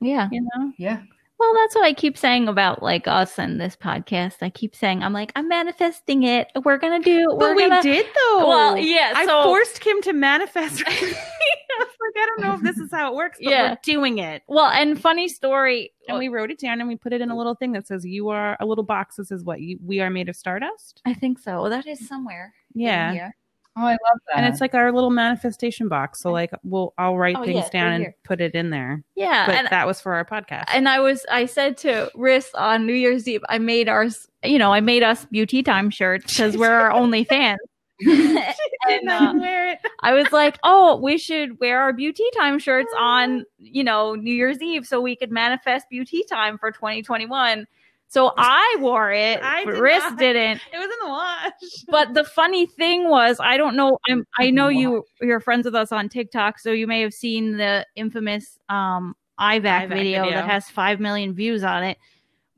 Yeah. 0.00 0.28
you 0.32 0.40
know? 0.40 0.72
Yeah. 0.78 1.02
Well, 1.38 1.52
that's 1.54 1.74
what 1.74 1.84
I 1.84 1.92
keep 1.92 2.16
saying 2.16 2.48
about 2.48 2.82
like 2.82 3.06
us 3.08 3.38
and 3.38 3.60
this 3.60 3.76
podcast. 3.76 4.36
I 4.40 4.50
keep 4.50 4.74
saying 4.74 5.02
I'm 5.02 5.12
like 5.12 5.32
I'm 5.36 5.48
manifesting 5.48 6.22
it. 6.22 6.48
We're 6.64 6.78
gonna 6.78 7.00
do. 7.02 7.26
But 7.30 7.38
we're 7.38 7.54
we 7.56 7.68
gonna, 7.68 7.82
did 7.82 8.06
though. 8.06 8.48
Well, 8.48 8.76
yeah. 8.78 9.12
I 9.16 9.26
so 9.26 9.42
forced 9.42 9.80
Kim 9.80 10.00
to 10.02 10.12
manifest. 10.12 10.82
I 10.86 10.90
was 10.90 11.02
like, 11.80 12.22
I 12.22 12.26
don't 12.26 12.40
know 12.40 12.54
if 12.54 12.62
this 12.62 12.78
is 12.78 12.90
how 12.92 13.12
it 13.12 13.16
works, 13.16 13.38
but 13.42 13.50
Yeah. 13.50 13.70
we're 13.72 13.78
doing 13.82 14.18
it. 14.18 14.42
well, 14.46 14.70
and 14.70 15.00
funny 15.00 15.28
story. 15.28 15.92
And 16.08 16.18
we 16.18 16.28
uh, 16.28 16.32
wrote 16.32 16.50
it 16.50 16.58
down 16.60 16.80
and 16.80 16.88
we 16.88 16.96
put 16.96 17.12
it 17.12 17.20
in 17.20 17.30
a 17.30 17.36
little 17.36 17.54
thing 17.56 17.72
that 17.72 17.86
says, 17.86 18.04
"You 18.06 18.28
are 18.28 18.56
a 18.60 18.66
little 18.66 18.84
box 18.84 19.16
This 19.16 19.30
is 19.30 19.42
what? 19.42 19.60
You, 19.60 19.78
we 19.84 20.00
are 20.00 20.10
made 20.10 20.28
of 20.28 20.36
stardust." 20.36 21.02
I 21.04 21.14
think 21.14 21.38
so. 21.38 21.62
Well, 21.62 21.70
that 21.70 21.86
is 21.86 22.06
somewhere. 22.06 22.54
Yeah. 22.74 23.30
Oh, 23.76 23.82
I 23.84 23.90
love 23.92 24.20
that. 24.28 24.36
and 24.36 24.46
it's 24.46 24.60
like 24.60 24.74
our 24.74 24.92
little 24.92 25.10
manifestation 25.10 25.88
box. 25.88 26.20
So 26.20 26.30
like, 26.30 26.52
we'll 26.62 26.94
I'll 26.96 27.16
write 27.16 27.36
Oh, 27.36 27.44
things 27.44 27.64
yeah, 27.64 27.70
down 27.70 27.92
and 28.02 28.14
put 28.22 28.40
it 28.40 28.54
in 28.54 28.70
there. 28.70 29.02
Yeah, 29.16 29.46
But 29.46 29.70
that 29.70 29.86
was 29.86 30.00
for 30.00 30.14
our 30.14 30.24
podcast. 30.24 30.64
and 30.68 30.88
I 30.88 31.00
was 31.00 31.26
I 31.30 31.46
said 31.46 31.76
to 31.78 32.10
Riss 32.14 32.50
on 32.54 32.86
New 32.86 32.92
Year's 32.94 33.26
Eve, 33.26 33.42
I 33.48 33.58
made 33.58 33.88
ours. 33.88 34.28
You 34.44 34.58
know, 34.58 34.72
I 34.72 34.80
made 34.80 35.02
us 35.02 35.24
beauty 35.24 35.62
time 35.62 35.90
shirts 35.90 36.26
because 36.26 36.56
we're 36.56 36.70
our 36.70 36.92
only 36.92 37.24
fans. 37.34 37.58
and 38.00 39.08
uh, 39.08 39.32
wear 39.36 39.72
it. 39.72 39.78
I 40.00 40.12
was 40.12 40.30
like, 40.32 40.58
oh, 40.64 40.96
we 41.00 41.16
should 41.18 41.58
wear 41.60 41.80
our 41.80 41.92
beauty 41.92 42.24
time 42.36 42.58
shirts 42.58 42.92
on, 42.98 43.44
you 43.58 43.84
know, 43.84 44.14
New 44.14 44.34
Year's 44.34 44.60
Eve 44.60 44.86
so 44.86 45.00
we 45.00 45.16
could 45.16 45.30
manifest 45.30 45.88
beauty 45.90 46.24
time 46.28 46.58
for 46.58 46.70
2021. 46.72 47.66
So 48.14 48.32
I 48.38 48.76
wore 48.78 49.10
it. 49.12 49.40
I 49.42 49.64
but 49.64 49.72
did 49.72 49.80
Riss 49.82 49.98
not. 49.98 50.18
didn't. 50.18 50.60
It 50.72 50.78
was 50.78 50.84
in 50.84 50.98
the 51.02 51.08
wash. 51.08 51.52
But 51.88 52.14
the 52.14 52.22
funny 52.24 52.66
thing 52.66 53.08
was, 53.10 53.40
I 53.40 53.56
don't 53.56 53.74
know. 53.76 53.98
I'm. 54.08 54.24
I 54.38 54.50
know 54.50 54.68
you. 54.68 55.04
You're 55.20 55.40
friends 55.40 55.64
with 55.64 55.74
us 55.74 55.90
on 55.92 56.08
TikTok, 56.08 56.58
so 56.60 56.70
you 56.70 56.86
may 56.86 57.00
have 57.00 57.12
seen 57.12 57.56
the 57.56 57.84
infamous 57.96 58.58
um 58.68 59.16
IVAC, 59.40 59.62
IVAC 59.62 59.88
video, 59.88 60.24
video. 60.24 60.36
that 60.36 60.48
has 60.48 60.70
five 60.70 61.00
million 61.00 61.34
views 61.34 61.64
on 61.64 61.82
it. 61.82 61.98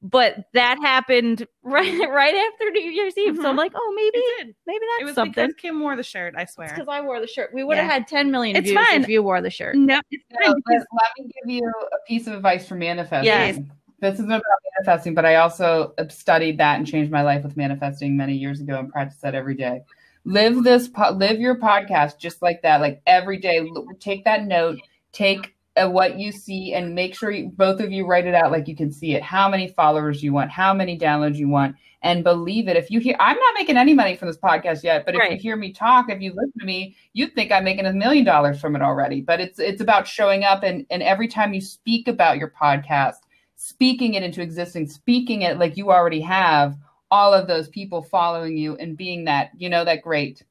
But 0.03 0.45
that 0.53 0.77
happened 0.83 1.47
right 1.63 2.09
right 2.11 2.35
after 2.53 2.71
New 2.71 2.91
Year's 2.91 3.17
Eve. 3.17 3.37
So 3.37 3.49
I'm 3.49 3.55
Mhm. 3.55 3.59
like, 3.59 3.73
oh, 3.75 3.93
maybe 3.97 4.19
It 4.19 4.47
did. 4.47 4.55
maybe 4.67 4.77
It 4.85 4.89
that's 4.99 5.05
was 5.07 5.15
something. 5.15 5.47
because 5.47 5.55
Kim 5.55 5.81
wore 5.81 5.97
the 5.97 6.03
shirt. 6.03 6.35
I 6.37 6.45
swear. 6.45 6.69
Because 6.69 6.87
I 6.89 7.01
wore 7.01 7.19
the 7.19 7.27
shirt. 7.27 7.51
We 7.55 7.65
would 7.65 7.79
have 7.79 7.87
Yeah. 7.87 7.93
had 7.95 8.07
10 8.07 8.31
million 8.31 8.57
It's 8.57 8.69
views 8.69 8.87
fine. 8.91 9.03
if 9.03 9.09
you 9.09 9.23
wore 9.23 9.41
the 9.41 9.51
shirt. 9.51 9.75
No, 9.75 9.99
it's 10.11 10.23
So 10.31 10.37
fine 10.39 10.49
let, 10.53 10.57
because 10.67 10.87
let 10.93 11.11
me 11.19 11.33
give 11.35 11.51
you 11.51 11.67
a 11.67 12.07
piece 12.07 12.27
of 12.27 12.35
advice 12.35 12.69
for 12.69 12.75
manifesting. 12.75 13.25
Yes. 13.25 13.59
This 14.01 14.15
isn't 14.21 14.31
about 14.31 14.43
manifesting, 14.87 15.15
but 15.15 15.27
I 15.27 15.37
also 15.37 15.95
studied 16.09 16.59
that 16.59 16.79
and 16.79 16.87
changed 16.87 17.11
my 17.11 17.23
life 17.23 17.43
with 17.43 17.57
manifesting 17.57 18.17
many 18.17 18.35
years 18.35 18.61
ago 18.61 18.79
and 18.79 18.91
practice 18.91 19.19
that 19.21 19.35
every 19.35 19.55
day. 19.55 19.81
Live 20.25 20.65
this, 20.65 20.89
live 21.15 21.41
your 21.41 21.57
podcast 21.57 22.19
just 22.19 22.43
like 22.43 22.63
that, 22.63 22.81
like 22.81 23.03
every 23.07 23.39
day. 23.39 23.69
Take 24.01 24.25
that 24.25 24.45
note, 24.45 24.79
take 25.13 25.55
uh, 25.77 25.89
what 25.89 26.19
you 26.19 26.33
see, 26.33 26.75
and 26.75 26.95
make 26.95 27.15
sure 27.15 27.31
you, 27.31 27.49
both 27.49 27.81
of 27.81 27.93
you 27.93 28.07
write 28.07 28.27
it 28.27 28.35
out 28.35 28.51
like 28.51 28.67
you 28.67 28.77
can 28.77 28.91
see 28.91 29.15
it. 29.15 29.23
How 29.23 29.49
many 29.49 29.69
followers 29.69 30.23
you 30.23 30.33
want, 30.33 30.51
how 30.51 30.73
many 30.73 30.99
downloads 30.99 31.37
you 31.37 31.49
want, 31.49 31.77
and 32.03 32.23
believe 32.23 32.69
it. 32.69 32.77
If 32.77 32.91
you 32.91 33.01
hear, 33.01 33.17
I'm 33.19 33.37
not 33.37 33.55
making 33.55 33.77
any 33.77 33.95
money 33.95 34.17
from 34.17 34.29
this 34.29 34.37
podcast 34.37 34.85
yet, 34.85 35.05
but 35.05 35.15
if 35.15 35.31
you 35.31 35.37
hear 35.37 35.57
me 35.57 35.73
talk, 35.73 36.07
if 36.09 36.21
you 36.21 36.33
listen 36.35 36.53
to 36.61 36.67
me, 36.67 36.97
you'd 37.13 37.35
think 37.35 37.51
I'm 37.51 37.65
making 37.65 37.87
a 37.87 37.93
million 37.93 38.25
dollars 38.25 38.61
from 38.61 38.77
it 38.77 38.83
already. 38.83 39.21
But 39.21 39.41
it's 39.41 39.59
it's 39.59 39.81
about 39.81 40.07
showing 40.07 40.45
up 40.45 40.63
and 40.63 40.87
and 40.91 41.03
every 41.03 41.27
time 41.29 41.53
you 41.53 41.61
speak 41.61 42.07
about 42.09 42.39
your 42.39 42.51
podcast, 42.51 43.26
speaking 43.57 44.15
it 44.15 44.23
into 44.23 44.43
existence, 44.43 44.95
speaking 44.95 45.43
it 45.43 45.59
like 45.59 45.77
you 45.77 45.91
already 45.91 46.21
have 46.21 46.77
all 47.11 47.33
of 47.33 47.47
those 47.47 47.69
people 47.69 48.03
following 48.03 48.57
you 48.57 48.77
and 48.77 48.97
being 48.97 49.25
that, 49.25 49.51
you 49.57 49.69
know, 49.69 49.85
that 49.85 50.03
great. 50.03 50.45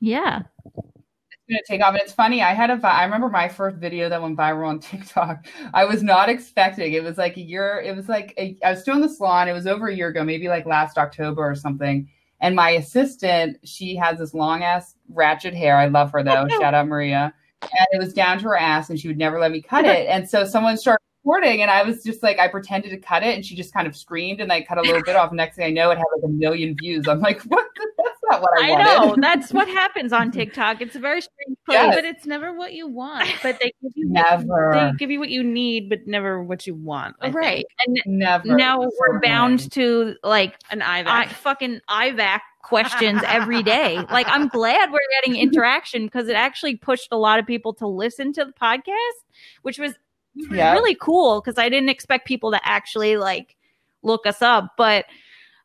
Yeah. 0.00 0.42
It's 0.76 1.48
gonna 1.48 1.60
take 1.66 1.82
off. 1.82 1.94
And 1.94 2.02
it's 2.02 2.12
funny, 2.12 2.42
I 2.42 2.52
had 2.52 2.70
a, 2.70 2.86
I 2.86 3.04
remember 3.04 3.28
my 3.28 3.48
first 3.48 3.76
video 3.76 4.08
that 4.08 4.20
went 4.20 4.36
viral 4.36 4.68
on 4.68 4.78
TikTok. 4.80 5.46
I 5.72 5.84
was 5.84 6.02
not 6.02 6.28
expecting. 6.28 6.92
It 6.92 7.02
was 7.02 7.18
like 7.18 7.36
a 7.36 7.42
year, 7.42 7.82
it 7.84 7.96
was 7.96 8.08
like 8.08 8.34
a, 8.36 8.56
I 8.64 8.70
was 8.70 8.80
still 8.80 8.94
in 8.94 9.00
the 9.00 9.08
salon. 9.08 9.48
It 9.48 9.52
was 9.52 9.66
over 9.66 9.88
a 9.88 9.94
year 9.94 10.08
ago, 10.08 10.22
maybe 10.22 10.48
like 10.48 10.66
last 10.66 10.98
October 10.98 11.48
or 11.48 11.54
something. 11.54 12.08
And 12.40 12.56
my 12.56 12.70
assistant, 12.70 13.58
she 13.64 13.94
has 13.96 14.18
this 14.18 14.34
long 14.34 14.62
ass 14.62 14.94
ratchet 15.08 15.54
hair. 15.54 15.76
I 15.76 15.86
love 15.86 16.10
her 16.12 16.22
though. 16.22 16.46
Oh, 16.50 16.58
shout 16.60 16.74
out 16.74 16.88
Maria. 16.88 17.34
And 17.62 17.86
it 17.92 17.98
was 17.98 18.14
down 18.14 18.38
to 18.38 18.44
her 18.44 18.56
ass, 18.56 18.88
and 18.88 18.98
she 18.98 19.06
would 19.08 19.18
never 19.18 19.38
let 19.38 19.52
me 19.52 19.60
cut 19.60 19.84
it. 19.86 20.08
And 20.08 20.28
so 20.28 20.46
someone 20.46 20.78
started 20.78 21.04
recording, 21.24 21.62
and 21.62 21.70
I 21.70 21.82
was 21.82 22.02
just 22.02 22.22
like, 22.22 22.38
I 22.38 22.48
pretended 22.48 22.90
to 22.90 22.96
cut 22.98 23.22
it, 23.22 23.34
and 23.34 23.44
she 23.44 23.54
just 23.54 23.72
kind 23.72 23.86
of 23.86 23.96
screamed, 23.96 24.40
and 24.40 24.52
I 24.52 24.62
cut 24.62 24.78
a 24.78 24.82
little 24.82 25.02
bit 25.02 25.16
off. 25.16 25.32
Next 25.32 25.56
thing 25.56 25.66
I 25.66 25.70
know, 25.70 25.90
it 25.90 25.98
had 25.98 26.04
like 26.16 26.24
a 26.24 26.28
million 26.28 26.74
views. 26.80 27.06
I'm 27.08 27.20
like, 27.20 27.42
what? 27.42 27.66
the- 27.76 27.88
That's 27.98 28.18
not 28.30 28.40
what 28.42 28.50
I, 28.62 28.68
I 28.68 28.70
wanted. 28.70 28.84
know. 28.84 29.16
That's 29.20 29.52
what 29.52 29.68
happens 29.68 30.12
on 30.12 30.30
TikTok. 30.30 30.80
It's 30.80 30.96
a 30.96 31.00
very 31.00 31.20
strange 31.20 31.56
place. 31.66 31.78
Yes. 31.78 31.94
but 31.94 32.04
it's 32.04 32.26
never 32.26 32.52
what 32.56 32.72
you 32.72 32.86
want. 32.88 33.28
But 33.42 33.58
they 33.60 33.72
give 33.82 33.92
you 33.94 34.08
Never. 34.10 34.70
They 34.74 34.96
give 34.98 35.10
you 35.10 35.18
what 35.20 35.30
you 35.30 35.42
need, 35.42 35.88
but 35.88 36.06
never 36.06 36.42
what 36.42 36.66
you 36.66 36.74
want. 36.74 37.16
I 37.20 37.26
think. 37.26 37.36
Right. 37.36 37.64
And 37.86 38.00
Never. 38.06 38.56
now 38.56 38.80
we're 38.80 38.88
Never. 39.12 39.20
bound 39.20 39.70
to 39.72 40.14
like 40.24 40.56
An 40.70 40.80
IVAC. 40.80 41.06
I, 41.06 41.26
fucking 41.26 41.80
IVAC 41.88 42.40
questions 42.62 43.20
every 43.26 43.62
day. 43.62 43.98
Like 44.10 44.26
I'm 44.28 44.48
glad 44.48 44.90
we're 44.92 44.98
getting 45.22 45.40
interaction 45.40 46.04
because 46.06 46.28
it 46.28 46.34
actually 46.34 46.76
pushed 46.76 47.08
a 47.12 47.16
lot 47.16 47.38
of 47.38 47.46
people 47.46 47.72
to 47.74 47.86
listen 47.86 48.32
to 48.34 48.44
the 48.44 48.52
podcast, 48.52 49.24
which 49.62 49.78
was 49.78 49.94
Yeah. 50.34 50.72
really 50.72 50.94
cool 50.94 51.40
because 51.40 51.58
I 51.58 51.68
didn't 51.68 51.88
expect 51.88 52.26
people 52.26 52.50
to 52.52 52.60
actually 52.62 53.16
like 53.16 53.56
look 54.02 54.26
us 54.26 54.42
up. 54.42 54.74
But 54.76 55.06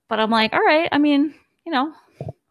but 0.07 0.19
I'm 0.19 0.31
like, 0.31 0.53
all 0.53 0.63
right, 0.63 0.89
I 0.91 0.97
mean, 0.97 1.33
you 1.65 1.71
know, 1.71 1.93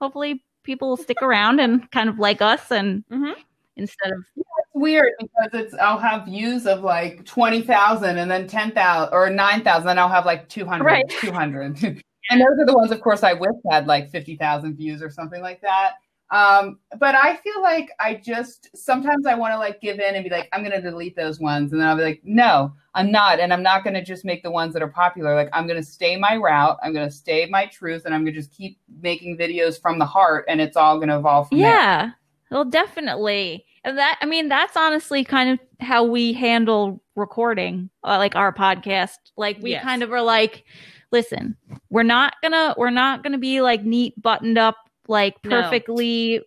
hopefully 0.00 0.42
people 0.62 0.88
will 0.88 0.96
stick 0.96 1.22
around 1.22 1.60
and 1.60 1.90
kind 1.90 2.08
of 2.08 2.18
like 2.18 2.40
us 2.40 2.70
and 2.70 3.04
mm-hmm. 3.10 3.38
instead 3.76 4.12
of 4.12 4.24
It's 4.36 4.46
weird 4.72 5.12
because 5.20 5.50
it's 5.52 5.74
I'll 5.74 5.98
have 5.98 6.26
views 6.26 6.66
of 6.66 6.82
like 6.82 7.24
twenty 7.24 7.62
thousand 7.62 8.18
and 8.18 8.30
then 8.30 8.46
ten 8.46 8.72
thousand 8.72 9.14
or 9.14 9.30
nine 9.30 9.62
thousand, 9.62 9.86
then 9.86 9.98
I'll 9.98 10.08
have 10.08 10.26
like 10.26 10.48
200, 10.48 10.84
Right. 10.84 11.08
200. 11.08 11.82
and 12.30 12.40
those 12.40 12.58
are 12.58 12.66
the 12.66 12.74
ones, 12.74 12.90
of 12.90 13.00
course, 13.00 13.22
I 13.22 13.34
wish 13.34 13.50
had 13.70 13.86
like 13.86 14.10
50,000 14.10 14.76
views 14.76 15.02
or 15.02 15.10
something 15.10 15.42
like 15.42 15.60
that. 15.62 15.94
Um, 16.30 16.78
but 16.98 17.14
I 17.14 17.36
feel 17.36 17.62
like 17.62 17.90
I 18.00 18.14
just 18.14 18.68
sometimes 18.74 19.26
I 19.26 19.34
want 19.34 19.52
to 19.52 19.58
like 19.58 19.80
give 19.80 20.00
in 20.00 20.14
and 20.14 20.24
be 20.24 20.30
like, 20.30 20.48
I'm 20.52 20.62
gonna 20.62 20.80
delete 20.80 21.14
those 21.16 21.38
ones, 21.38 21.72
and 21.72 21.80
then 21.80 21.86
I'll 21.88 21.96
be 21.96 22.02
like, 22.02 22.22
no, 22.24 22.72
I'm 22.94 23.12
not, 23.12 23.40
and 23.40 23.52
I'm 23.52 23.62
not 23.62 23.84
gonna 23.84 24.04
just 24.04 24.24
make 24.24 24.42
the 24.42 24.50
ones 24.50 24.72
that 24.72 24.82
are 24.82 24.88
popular. 24.88 25.34
Like 25.34 25.50
I'm 25.52 25.66
gonna 25.66 25.82
stay 25.82 26.16
my 26.16 26.36
route, 26.36 26.78
I'm 26.82 26.92
gonna 26.92 27.10
stay 27.10 27.46
my 27.46 27.66
truth, 27.66 28.04
and 28.04 28.14
I'm 28.14 28.22
gonna 28.24 28.32
just 28.32 28.52
keep 28.52 28.78
making 29.00 29.36
videos 29.38 29.80
from 29.80 29.98
the 29.98 30.06
heart, 30.06 30.46
and 30.48 30.60
it's 30.60 30.76
all 30.76 30.98
gonna 30.98 31.18
evolve 31.18 31.48
from 31.50 31.58
there. 31.58 31.70
Yeah. 31.72 32.10
Well, 32.50 32.64
definitely. 32.64 33.64
And 33.84 33.98
that, 33.98 34.18
I 34.20 34.26
mean, 34.26 34.48
that's 34.48 34.76
honestly 34.76 35.24
kind 35.24 35.50
of 35.50 35.58
how 35.80 36.04
we 36.04 36.32
handle 36.32 37.02
recording, 37.16 37.90
uh, 38.02 38.16
like 38.18 38.36
our 38.36 38.52
podcast. 38.52 39.16
Like 39.36 39.58
we 39.60 39.72
Yes. 39.72 39.82
kind 39.82 40.02
of 40.02 40.12
are 40.12 40.22
like, 40.22 40.64
listen, 41.10 41.56
we're 41.90 42.02
not 42.02 42.34
gonna, 42.42 42.74
we're 42.78 42.90
not 42.90 43.22
gonna 43.22 43.38
be 43.38 43.60
like 43.60 43.84
neat, 43.84 44.20
buttoned 44.22 44.56
up, 44.58 44.76
like 45.08 45.42
No. 45.44 45.62
perfectly, 45.62 46.40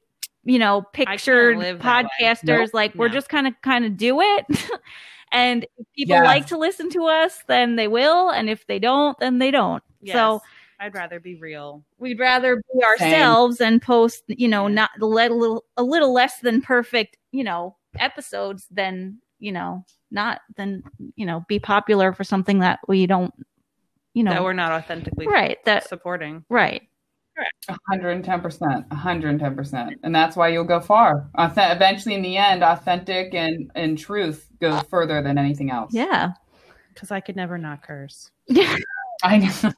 you 0.43 0.60
know, 0.60 0.82
pictured 0.93 1.58
live 1.58 1.80
that 1.82 2.05
way. 2.05 2.10
podcasters. 2.26 2.58
Nope. 2.60 2.70
Like 2.74 2.95
we're 2.95 3.08
No. 3.08 3.14
just 3.14 3.30
kind 3.30 3.47
of, 3.47 3.53
kind 3.62 3.86
of 3.86 3.97
do 3.97 4.22
it. 4.22 4.45
and 5.32 5.64
if 5.78 5.86
people 5.95 6.16
Yes. 6.16 6.26
like 6.26 6.45
to 6.47 6.58
listen 6.58 6.89
to 6.91 7.05
us, 7.05 7.43
then 7.47 7.76
they 7.76 7.88
will. 7.88 8.30
And 8.30 8.49
if 8.49 8.66
they 8.68 8.80
don't, 8.80 9.18
then 9.20 9.39
they 9.39 9.51
don't. 9.51 9.84
So 10.05 10.41
I'd 10.80 10.93
rather 10.93 11.20
be 11.20 11.36
real. 11.36 11.84
we'd 11.97 12.20
rather 12.20 12.55
be 12.58 12.62
Same. 12.99 13.14
ourselves 13.14 13.60
and 13.62 13.82
post 13.82 14.24
you 14.28 14.47
know 14.47 14.68
Yeah. 14.68 14.74
not 14.76 14.89
let 14.99 15.32
a 15.32 15.34
little 15.34 15.66
a 15.76 15.84
little 15.84 16.14
less 16.14 16.39
than 16.39 16.62
perfect 16.62 17.18
you 17.32 17.43
know 17.43 17.76
episodes 17.99 18.68
than 18.72 19.18
you 19.39 19.51
know 19.51 19.84
not 20.12 20.41
than 20.55 20.84
you 21.16 21.26
know 21.26 21.43
be 21.49 21.58
popular 21.60 22.14
for 22.14 22.24
something 22.24 22.60
that 22.60 22.80
we 22.88 23.08
don't 23.08 23.34
you 24.14 24.24
know 24.24 24.32
that 24.32 24.43
we're 24.43 24.53
not 24.53 24.72
authentically 24.72 25.28
right 25.28 25.58
that 25.66 25.88
supporting. 25.89 26.45
right 26.47 26.87
110%, 27.70 28.88
110%. 28.90 29.96
And 30.04 30.16
that's 30.16 30.36
why 30.36 30.48
you'll 30.50 30.64
go 30.64 30.80
far. 30.80 31.30
Eventually, 31.38 32.16
in 32.16 32.22
the 32.22 32.38
end, 32.38 32.64
authentic 32.64 33.34
and, 33.34 33.72
and 33.76 33.98
truth 33.98 34.48
go 34.60 34.80
further 34.82 35.22
than 35.22 35.38
anything 35.38 35.72
else. 35.72 35.94
yeah 35.94 36.32
Because 36.94 37.12
I 37.12 37.20
could 37.20 37.36
never 37.36 37.58
not 37.58 37.84
curse. 37.84 38.32
I 39.24 39.38
know. 39.38 39.74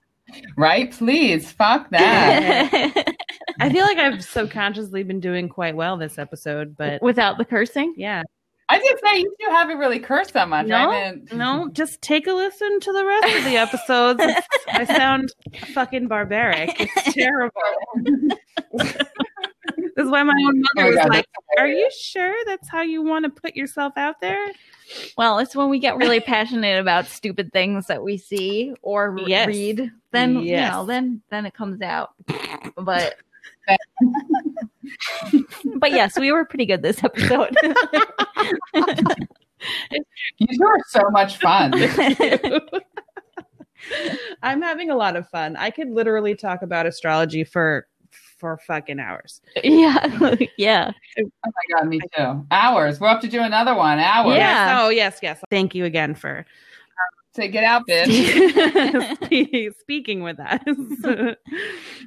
right? 0.57 0.91
Please, 0.91 1.51
fuck 1.51 1.89
that. 1.89 2.93
I 3.59 3.69
feel 3.69 3.83
like 3.83 3.97
I've 3.97 4.23
subconsciously 4.23 5.03
been 5.03 5.19
doing 5.19 5.49
quite 5.49 5.75
well 5.75 5.97
this 5.97 6.17
episode, 6.17 6.77
but 6.77 7.01
without 7.01 7.37
the 7.37 7.45
cursing 7.45 7.93
yeah. 7.97 8.23
I 8.71 8.77
did 8.79 8.99
say 9.03 9.19
you 9.19 9.35
two 9.41 9.49
haven't 9.51 9.79
really 9.79 9.99
cursed 9.99 10.33
that 10.33 10.47
much. 10.47 10.67
No, 10.67 11.15
No, 11.31 11.69
just 11.73 12.01
take 12.01 12.27
a 12.27 12.33
listen 12.33 12.79
to 12.81 12.93
the 12.93 13.03
rest 13.05 13.35
of 13.37 13.43
the 13.43 13.57
episodes. 13.57 14.23
I 14.67 14.85
sound 14.85 15.33
fucking 15.73 16.07
barbaric. 16.07 16.69
It's 16.79 17.13
terrible. 17.13 17.51
this 18.71 20.05
is 20.05 20.09
why 20.09 20.21
my 20.23 20.33
own 20.33 20.63
Oh 20.63 20.63
mother 20.75 20.89
was 20.89 20.97
God, 20.97 21.09
like, 21.09 21.25
Are 21.57 21.67
you 21.67 21.89
sure 21.99 22.35
that's 22.45 22.69
how 22.69 22.81
you 22.83 23.01
want 23.01 23.25
to 23.25 23.41
put 23.41 23.55
yourself 23.55 23.93
out 23.97 24.21
there? 24.21 24.45
well 25.17 25.37
it's 25.37 25.55
when 25.55 25.69
we 25.69 25.77
get 25.79 25.97
really 25.97 26.19
passionate 26.35 26.79
about 26.79 27.05
stupid 27.05 27.51
things 27.53 27.85
that 27.87 28.03
we 28.03 28.17
see 28.17 28.73
or 28.81 29.11
re- 29.11 29.25
Yes. 29.27 29.47
read 29.47 29.91
then 30.11 30.35
you 30.37 30.55
know 30.57 30.83
then 30.85 31.21
then 31.29 31.45
it 31.45 31.53
comes 31.53 31.79
out 31.83 32.09
but 32.75 33.15
but 35.75 35.91
yes 35.91 36.17
we 36.17 36.31
were 36.31 36.45
pretty 36.45 36.65
good 36.65 36.81
this 36.81 37.03
episode 37.03 37.55
You 40.37 40.47
two 40.47 40.63
are 40.65 40.77
so 40.87 41.09
much 41.11 41.37
fun. 41.37 41.73
I'm 44.43 44.61
having 44.61 44.89
a 44.89 44.95
lot 44.95 45.15
of 45.15 45.27
fun. 45.29 45.55
I 45.55 45.69
could 45.69 45.89
literally 45.89 46.35
talk 46.35 46.61
about 46.61 46.85
astrology 46.85 47.43
for 47.43 47.87
for 48.37 48.57
fucking 48.65 48.99
hours. 48.99 49.41
yeah 49.63 50.35
yeah 50.57 50.91
Oh 51.17 51.29
my 51.45 51.77
god, 51.77 51.87
me 51.87 51.99
too. 52.15 52.45
Hours. 52.51 52.99
We're 52.99 53.09
up 53.09 53.21
to 53.21 53.27
do 53.27 53.41
another 53.41 53.75
one. 53.75 53.99
Hours. 53.99 54.37
Yeah. 54.37 54.67
Yes. 54.71 54.79
Oh, 54.81 54.89
yes, 54.89 55.19
yes. 55.21 55.41
Thank 55.49 55.75
you 55.75 55.85
again 55.85 56.15
for 56.15 56.45
Say 57.35 57.47
get 57.47 57.63
out, 57.63 57.87
bitch. 57.87 59.71
speaking 59.79 60.23
with 60.23 60.39
us. 60.39 60.59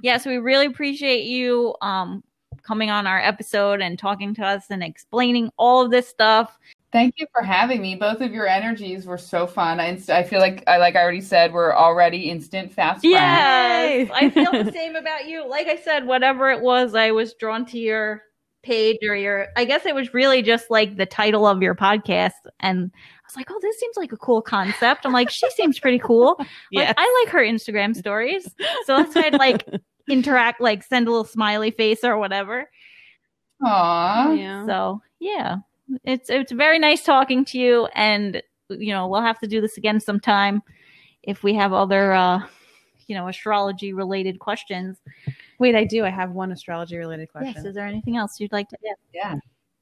yes 0.03 0.27
we 0.27 0.39
really 0.39 0.67
appreciate 0.67 1.25
you 1.25 1.75
um 1.81 2.23
coming 2.63 2.91
on 2.91 3.07
our 3.07 3.21
episode 3.21 3.81
and 3.81 3.99
talking 3.99 4.35
to 4.35 4.43
us 4.45 4.67
and 4.71 4.83
explaining 4.83 5.51
all 5.57 5.85
of 5.85 5.91
this 5.91 6.09
stuff. 6.09 6.59
Thank 6.93 7.15
you 7.17 7.27
for 7.33 7.43
having 7.43 7.81
me. 7.81 7.95
Both 7.95 8.21
of 8.21 8.33
your 8.33 8.47
energies 8.47 9.07
were 9.07 9.17
so 9.17 9.47
fun. 9.47 9.81
I, 9.81 9.87
inst- 9.87 10.11
I 10.11 10.23
feel 10.23 10.41
like, 10.41 10.63
I 10.67 10.77
like 10.77 10.95
I 10.95 11.03
already 11.03 11.23
said, 11.23 11.53
we're 11.53 11.75
already 11.75 12.29
instant 12.29 12.71
fast 12.71 13.01
friends. 13.01 13.15
yes 13.15 14.11
i 14.13 14.29
feel 14.29 14.53
the 14.53 14.71
same 14.75 14.95
about 14.97 15.27
you. 15.27 15.49
Like 15.49 15.69
i 15.69 15.77
said 15.77 16.07
whatever 16.07 16.51
it 16.51 16.61
was 16.61 16.95
i 16.95 17.11
was 17.11 17.33
drawn 17.35 17.65
to 17.67 17.79
your 17.79 18.23
page 18.63 18.99
or 19.09 19.17
your 19.17 19.49
i 19.57 19.65
guess 19.65 19.87
it 19.87 19.95
was 19.95 20.15
really 20.15 20.41
just 20.43 20.71
like 20.71 20.97
the 20.97 21.07
title 21.07 21.47
of 21.47 21.63
your 21.63 21.75
podcast. 21.75 22.33
And 22.61 22.91
i 22.95 23.27
was 23.27 23.37
like 23.37 23.51
oh 23.51 23.59
this 23.63 23.81
seems 23.81 23.97
like 23.97 24.13
a 24.13 24.19
cool 24.19 24.43
concept. 24.43 25.07
I'm 25.07 25.13
like 25.15 25.31
she 25.31 25.49
seems 25.53 25.79
pretty 25.79 25.99
cool. 25.99 26.37
Like 26.75 26.95
i 26.99 27.23
like 27.25 27.33
her 27.33 27.41
instagram 27.41 27.97
stories. 27.97 28.45
So 28.85 28.99
that's 28.99 29.15
why 29.15 29.23
i'd 29.29 29.39
like 29.39 29.67
interact 30.09 30.61
like 30.61 30.83
send 30.83 31.07
a 31.07 31.11
little 31.11 31.25
smiley 31.25 31.71
face 31.71 32.05
or 32.05 32.19
whatever 32.19 32.69
Aw. 33.65 34.33
yeah. 34.33 34.67
So 34.67 35.03
yeah, 35.21 35.57
it's 36.05 36.31
it's 36.31 36.53
very 36.53 36.79
nice 36.79 37.05
talking 37.05 37.45
to 37.47 37.59
you, 37.59 37.87
and 37.95 38.43
you 38.69 38.93
know 38.93 39.07
we'll 39.07 39.23
have 39.23 39.39
to 39.41 39.47
do 39.47 39.61
this 39.61 39.77
again 39.77 40.01
sometime 40.01 40.63
if 41.23 41.43
we 41.43 41.55
have 41.55 41.73
other 41.73 42.13
uh, 42.13 42.43
you 43.07 43.15
know 43.15 43.29
astrology 43.29 43.93
related 43.93 44.39
questions. 44.39 44.99
Wait, 45.59 45.75
I 45.75 45.85
do. 45.85 46.05
I 46.05 46.11
have 46.11 46.33
one 46.33 46.51
astrology 46.51 46.97
related 46.97 47.31
question. 47.31 47.55
Yes, 47.57 47.65
is 47.65 47.75
there 47.75 47.87
anything 47.87 48.17
else 48.17 48.41
you'd 48.41 48.53
like 48.53 48.69
to 48.71 48.77
add? 48.91 48.97
Yeah. 49.15 49.39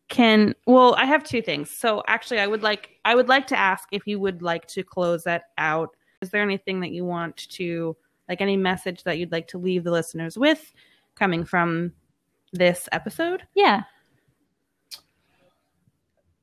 Can 0.09 0.55
well, 0.67 0.95
I 0.97 1.05
have 1.05 1.23
two 1.23 1.41
things. 1.41 1.71
So 1.71 2.03
actually, 2.09 2.41
I 2.41 2.47
would 2.47 2.63
like 2.63 2.99
I 3.05 3.15
would 3.15 3.29
like 3.29 3.47
to 3.49 3.59
ask 3.59 3.89
if 3.93 4.07
you 4.07 4.19
would 4.19 4.43
like 4.43 4.67
to 4.69 4.83
close 4.83 5.25
that 5.25 5.45
out. 5.57 5.91
Is 6.21 6.31
there 6.31 6.43
anything 6.43 6.81
that 6.81 6.91
you 6.91 7.05
want 7.05 7.49
to 7.51 7.97
like 8.31 8.41
any 8.41 8.57
message 8.57 9.05
that 9.05 9.19
you'd 9.19 9.33
like 9.33 9.49
to 9.49 9.59
leave 9.59 9.85
the 9.85 9.91
listeners 9.91 10.39
with 10.39 10.73
coming 11.15 11.45
from 11.45 11.93
this 12.53 12.89
episode? 12.93 13.43
Yeah, 13.55 13.83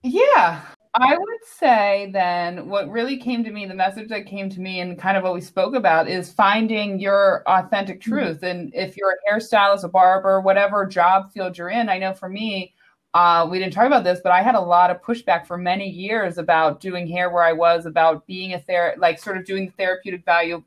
Yeah. 0.03 0.61
I 0.99 1.15
would 1.15 1.45
say 1.45 2.09
then 2.11 2.69
what 2.69 2.89
really 2.89 3.17
came 3.17 3.43
to 3.43 3.51
me, 3.51 3.67
the 3.67 3.75
message 3.75 4.09
that 4.09 4.25
came 4.25 4.49
to 4.49 4.59
me 4.59 4.79
and 4.79 4.97
kind 4.97 5.15
of 5.15 5.23
what 5.23 5.33
we 5.35 5.41
spoke 5.41 5.75
about 5.75 6.09
is 6.09 6.33
finding 6.33 6.99
your 6.99 7.43
authentic 7.45 8.01
mm-hmm. 8.01 8.13
truth. 8.13 8.41
And 8.41 8.73
if 8.73 8.97
you're 8.97 9.11
a 9.11 9.31
hairstylist, 9.31 9.83
a 9.83 9.89
barber, 9.89 10.41
whatever 10.41 10.85
job 10.85 11.31
field 11.31 11.57
you're 11.57 11.69
in, 11.69 11.87
I 11.89 11.99
know 11.99 12.13
for 12.13 12.29
me, 12.29 12.73
uh, 13.17 13.47
we 13.49 13.57
didn't 13.57 13.73
talk 13.73 13.87
about 13.87 14.03
this, 14.03 14.19
but 14.21 14.31
I 14.31 14.43
had 14.43 14.53
a 14.53 14.59
lot 14.59 14.91
of 14.91 15.01
pushback 15.01 15.47
for 15.47 15.57
many 15.57 15.89
years 15.89 16.37
about 16.37 16.79
doing 16.79 17.07
hair 17.07 17.31
where 17.31 17.41
I 17.41 17.51
was, 17.51 17.87
about 17.87 18.27
being 18.27 18.53
a 18.53 18.59
ther 18.59 18.93
like 18.99 19.17
sort 19.17 19.37
of 19.37 19.43
doing 19.43 19.65
the 19.65 19.71
therapeutic 19.71 20.23
value 20.23 20.63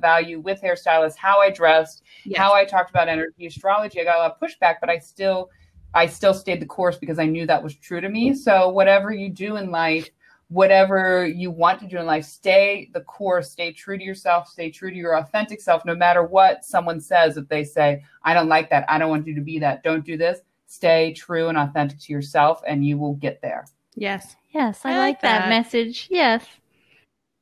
value 0.00 0.40
with 0.40 0.62
hairstylists, 0.62 1.16
how 1.16 1.40
I 1.40 1.50
dressed, 1.50 2.02
how 2.34 2.54
I 2.54 2.64
talked 2.64 2.88
about 2.88 3.08
energy 3.08 3.44
astrology. 3.44 4.00
I 4.00 4.04
got 4.04 4.16
a 4.16 4.20
lot 4.20 4.32
of 4.32 4.40
pushback, 4.40 4.76
but 4.80 4.88
I 4.88 4.96
still 4.96 5.50
I 5.92 6.06
still 6.06 6.32
stayed 6.32 6.62
the 6.62 6.66
course 6.66 6.96
because 6.96 7.18
I 7.18 7.26
knew 7.26 7.46
that 7.46 7.62
was 7.62 7.74
true 7.74 8.00
to 8.00 8.08
me. 8.08 8.32
So 8.32 8.70
whatever 8.70 9.12
you 9.12 9.28
do 9.28 9.56
in 9.56 9.70
life, 9.70 10.08
whatever 10.48 11.26
you 11.26 11.50
want 11.50 11.78
to 11.80 11.86
do 11.86 11.98
in 11.98 12.06
life, 12.06 12.24
stay 12.24 12.88
the 12.94 13.02
course, 13.02 13.50
stay 13.50 13.70
true 13.70 13.98
to 13.98 14.02
yourself, 14.02 14.48
stay 14.48 14.70
true 14.70 14.88
to 14.88 14.96
your 14.96 15.18
authentic 15.18 15.60
self, 15.60 15.84
no 15.84 15.94
matter 15.94 16.22
what 16.24 16.64
someone 16.64 17.02
says. 17.02 17.36
If 17.36 17.48
they 17.48 17.64
say, 17.64 18.02
I 18.24 18.32
don't 18.32 18.48
like 18.48 18.70
that, 18.70 18.86
I 18.88 18.96
don't 18.96 19.10
want 19.10 19.26
you 19.26 19.34
to 19.34 19.42
be 19.42 19.58
that, 19.58 19.82
don't 19.82 20.06
do 20.06 20.16
this, 20.16 20.40
stay 20.72 21.12
true 21.12 21.48
and 21.48 21.58
authentic 21.58 22.00
to 22.00 22.12
yourself 22.12 22.62
and 22.66 22.84
you 22.84 22.96
will 22.96 23.14
get 23.14 23.42
there. 23.42 23.66
Yes. 23.94 24.36
yes, 24.54 24.80
I, 24.84 24.92
I 24.92 24.96
like 24.96 25.00
like 25.16 25.20
that. 25.22 25.38
that. 25.40 25.48
message. 25.50 26.08
Yes. 26.10 26.46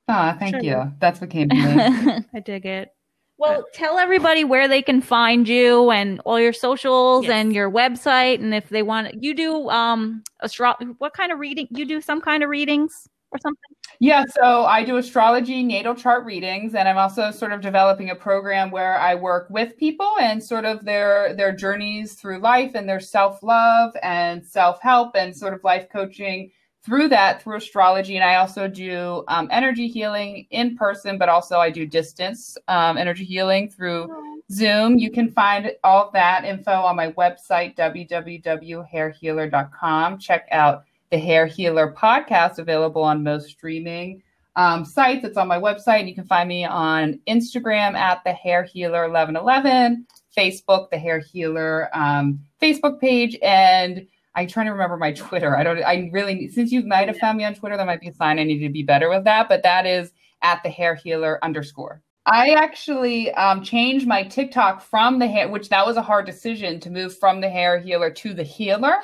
Ah, 0.09 0.35
thank 0.39 0.57
Sure. 0.57 0.63
you. 0.65 0.93
That's 0.99 1.21
what 1.21 1.31
came 1.31 1.49
to 1.49 1.55
me. 1.55 2.25
I 2.35 2.41
dig 2.41 2.67
it. 2.67 2.93
well, 3.39 3.65
tell 3.73 3.99
everybody 3.99 4.43
where 4.43 4.67
they 4.67 4.83
can 4.83 5.01
find 5.01 5.49
you 5.49 5.91
and 5.93 6.21
all 6.25 6.41
your 6.41 6.53
socials 6.53 7.25
Yes. 7.25 7.33
and 7.33 7.55
your 7.55 7.71
website, 7.71 8.41
and 8.43 8.53
if 8.53 8.69
they 8.69 8.83
want, 8.83 9.23
you 9.23 9.33
do 9.35 9.71
um 9.71 10.25
astro. 10.43 10.75
What 10.99 11.13
kind 11.15 11.31
of 11.31 11.39
reading? 11.39 11.69
You 11.71 11.87
do 11.87 12.01
some 12.01 12.21
kind 12.21 12.43
of 12.43 12.51
readings 12.51 13.07
or 13.33 13.39
something? 13.41 13.77
Yeah, 14.03 14.25
so 14.27 14.65
I 14.65 14.83
do 14.83 14.97
astrology 14.97 15.63
natal 15.63 15.95
chart 15.95 16.25
readings, 16.25 16.75
and 16.75 16.89
I'm 16.89 16.97
also 16.97 17.31
sort 17.31 17.53
of 17.53 17.61
developing 17.61 18.11
a 18.11 18.15
program 18.15 18.71
where 18.71 18.99
I 18.99 19.15
work 19.15 19.49
with 19.51 19.77
people 19.77 20.11
and 20.21 20.43
sort 20.43 20.65
of 20.65 20.87
their 20.87 21.35
their 21.35 21.55
journeys 21.55 22.15
through 22.15 22.39
life 22.39 22.73
and 22.75 22.89
their 22.89 23.01
self 23.01 23.43
love 23.43 23.93
and 24.03 24.45
self 24.45 24.81
help 24.81 25.17
and 25.17 25.37
sort 25.37 25.53
of 25.53 25.63
life 25.65 25.87
coaching 25.93 26.51
through 26.83 27.09
that 27.09 27.43
through 27.43 27.57
astrology. 27.57 28.17
And 28.17 28.25
I 28.25 28.37
also 28.37 28.67
do 28.67 29.23
um, 29.29 29.49
energy 29.51 29.87
healing 29.87 30.47
in 30.51 30.77
person, 30.77 31.19
but 31.19 31.29
also 31.29 31.59
I 31.59 31.69
do 31.71 31.85
distance 31.87 32.57
um, 32.69 32.97
energy 32.97 33.25
healing 33.25 33.69
through 33.69 34.09
Zoom. 34.51 34.99
You 34.99 35.11
can 35.11 35.31
find 35.31 35.71
all 35.85 36.11
that 36.13 36.45
info 36.45 36.73
on 36.73 36.97
my 36.97 37.13
website 37.13 37.77
www.hairhealer.com. 37.77 40.19
Check 40.19 40.49
out 40.51 40.85
the 41.11 41.19
Hair 41.19 41.47
Healer 41.47 41.93
podcast 41.93 42.59
available 42.59 43.03
on 43.03 43.23
most 43.23 43.49
streaming 43.49 44.23
um, 44.57 44.85
sites. 44.85 45.25
It's 45.25 45.37
on 45.37 45.49
my 45.49 45.59
website. 45.59 46.09
You 46.09 46.15
can 46.15 46.25
find 46.25 46.49
me 46.49 46.65
on 46.65 47.21
Instagram 47.27 47.95
at 47.95 48.23
the 48.25 48.33
Hair 48.33 48.65
Healer 48.65 49.09
1111, 49.09 50.07
Facebook, 50.37 50.91
the 50.91 50.99
Hair 50.99 51.19
Healer 51.19 51.89
um, 51.93 52.41
Facebook 52.63 53.01
page, 53.01 53.37
and 53.43 54.07
I'm 54.35 54.47
trying 54.47 54.67
to 54.67 54.73
remember 54.73 54.97
my 54.97 55.13
Twitter. 55.13 55.57
I 55.57 55.65
don't. 55.65 55.83
I 55.83 56.09
really 56.13 56.49
since 56.49 56.71
you 56.71 56.83
might 56.83 57.09
have 57.09 57.19
found 57.19 57.39
me 57.39 57.45
on 57.45 57.55
Twitter, 57.55 57.77
that 57.77 57.87
might 57.87 58.01
be 58.01 58.09
a 58.09 58.15
sign 58.15 58.39
I 58.39 58.45
need 58.45 58.61
to 58.61 58.69
be 58.69 58.85
better 58.85 59.09
with 59.09 59.25
that. 59.25 59.49
But 59.49 59.65
that 59.65 59.87
is 59.87 60.13
at 60.43 60.63
the 60.63 60.71
Hair 60.71 60.95
Healer 60.95 61.39
underscore. 61.43 62.03
I 62.27 62.51
actually 62.51 63.33
um, 63.33 63.65
changed 63.65 64.07
my 64.07 64.23
TikTok 64.23 64.83
from 64.83 65.19
the 65.19 65.27
hair, 65.27 65.49
which 65.49 65.69
that 65.71 65.85
was 65.85 65.97
a 65.97 66.03
hard 66.03 66.27
decision 66.27 66.79
to 66.81 66.91
move 66.91 67.19
from 67.19 67.41
the 67.41 67.49
hair 67.49 67.81
healer 67.81 68.11
to 68.11 68.35
the 68.35 68.45
healer 68.45 68.99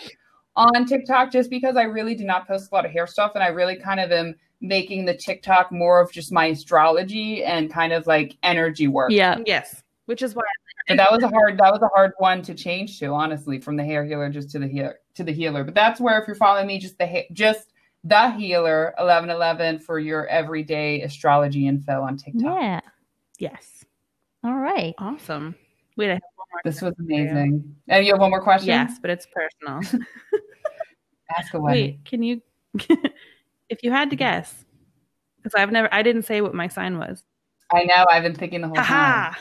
on 0.56 0.86
TikTok, 0.86 1.30
just 1.30 1.50
because 1.50 1.76
I 1.76 1.82
really 1.82 2.14
do 2.14 2.24
not 2.24 2.46
post 2.46 2.70
a 2.70 2.74
lot 2.74 2.84
of 2.84 2.90
hair 2.90 3.06
stuff, 3.06 3.32
and 3.34 3.44
I 3.44 3.48
really 3.48 3.76
kind 3.76 4.00
of 4.00 4.10
am 4.10 4.34
making 4.60 5.04
the 5.04 5.14
TikTok 5.14 5.70
more 5.70 6.00
of 6.00 6.10
just 6.10 6.32
my 6.32 6.46
astrology 6.46 7.44
and 7.44 7.72
kind 7.72 7.92
of 7.92 8.06
like 8.06 8.36
energy 8.42 8.88
work. 8.88 9.10
Yeah. 9.10 9.38
Yes. 9.44 9.82
Which 10.06 10.22
is 10.22 10.34
why 10.34 10.42
But 10.88 10.96
that 10.98 11.10
was 11.10 11.22
a 11.22 11.28
hard 11.28 11.58
that 11.58 11.72
was 11.72 11.82
a 11.82 11.88
hard 11.94 12.12
one 12.18 12.42
to 12.42 12.54
change 12.54 12.98
to, 13.00 13.08
honestly, 13.08 13.60
from 13.60 13.76
the 13.76 13.84
hair 13.84 14.04
healer 14.04 14.30
just 14.30 14.50
to 14.50 14.58
the 14.58 14.68
healer 14.68 15.00
to 15.14 15.24
the 15.24 15.32
healer. 15.32 15.64
But 15.64 15.74
that's 15.74 16.00
where 16.00 16.20
if 16.20 16.26
you're 16.26 16.36
following 16.36 16.66
me, 16.66 16.78
just 16.78 16.98
the 16.98 17.06
ha- 17.06 17.28
just 17.32 17.72
the 18.04 18.30
healer 18.32 18.94
eleven 18.98 19.30
eleven 19.30 19.78
for 19.78 19.98
your 19.98 20.26
everyday 20.28 21.02
astrology 21.02 21.66
info 21.66 22.02
on 22.02 22.16
TikTok. 22.16 22.42
Yeah. 22.42 22.80
Yes. 23.38 23.84
All 24.44 24.54
right. 24.54 24.94
Awesome. 24.98 25.56
Wait, 25.96 26.10
I 26.10 26.14
have 26.14 26.22
one 26.36 26.46
more. 26.52 26.60
This 26.64 26.80
was 26.80 26.94
question 26.94 27.06
for 27.06 27.12
you. 27.12 27.28
amazing. 27.30 27.76
And 27.88 28.06
you 28.06 28.12
have 28.12 28.20
one 28.20 28.30
more 28.30 28.42
question? 28.42 28.68
Yes, 28.68 28.98
but 29.00 29.10
it's 29.10 29.26
personal. 29.26 30.04
Ask 31.36 31.54
away. 31.54 31.72
Wait, 31.72 32.04
can 32.04 32.22
you 32.22 32.42
if 33.68 33.82
you 33.82 33.90
had 33.90 34.10
to 34.10 34.16
guess? 34.16 34.64
Because 35.36 35.54
I've 35.54 35.72
never 35.72 35.92
I 35.92 36.02
didn't 36.02 36.22
say 36.22 36.40
what 36.40 36.54
my 36.54 36.68
sign 36.68 36.98
was. 36.98 37.24
I 37.72 37.84
know. 37.84 38.06
I've 38.10 38.22
been 38.22 38.34
thinking 38.34 38.60
the 38.60 38.68
whole 38.68 38.76
time. 38.76 39.34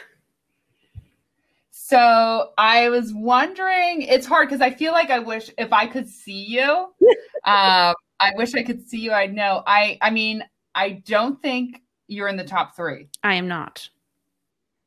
So 1.72 2.52
I 2.58 2.90
was 2.90 3.14
wondering. 3.14 4.02
It's 4.02 4.26
hard 4.26 4.48
because 4.50 4.62
I 4.62 4.72
feel 4.72 4.92
like 4.92 5.12
I 5.12 5.20
wish 5.20 5.52
if 5.58 5.72
I 5.72 5.86
could 5.86 6.10
see 6.10 6.44
you. 6.46 6.64
um, 7.44 7.94
I 8.20 8.32
wish 8.36 8.56
I 8.56 8.64
could 8.64 8.88
see 8.88 9.00
you. 9.00 9.12
I 9.12 9.28
know. 9.28 9.62
I. 9.68 9.98
I 10.02 10.10
mean, 10.10 10.44
I 10.74 11.04
don't 11.06 11.40
think 11.42 11.82
you're 12.08 12.28
in 12.28 12.38
the 12.38 12.44
top 12.44 12.76
three. 12.76 13.10
I 13.24 13.36
am 13.36 13.48
not. 13.48 13.88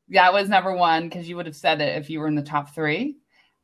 That 0.09 0.33
was 0.33 0.49
number 0.49 0.73
one 0.73 1.07
because 1.07 1.29
you 1.29 1.35
would 1.37 1.45
have 1.45 1.55
said 1.55 1.79
it 1.79 1.97
if 1.97 2.09
you 2.09 2.19
were 2.19 2.27
in 2.27 2.35
the 2.35 2.41
top 2.41 2.73
three. 2.75 3.17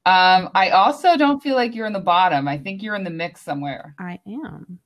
Um, 0.06 0.50
I 0.54 0.70
also 0.70 1.18
don't 1.18 1.42
feel 1.42 1.56
like 1.56 1.74
you're 1.74 1.88
in 1.88 1.94
the 1.94 2.00
bottom. 2.00 2.48
I 2.48 2.58
think 2.60 2.84
you're 2.84 2.96
in 2.96 3.04
the 3.04 3.10
mix 3.10 3.42
somewhere 3.42 3.96
I 4.00 4.20
am. 4.28 4.80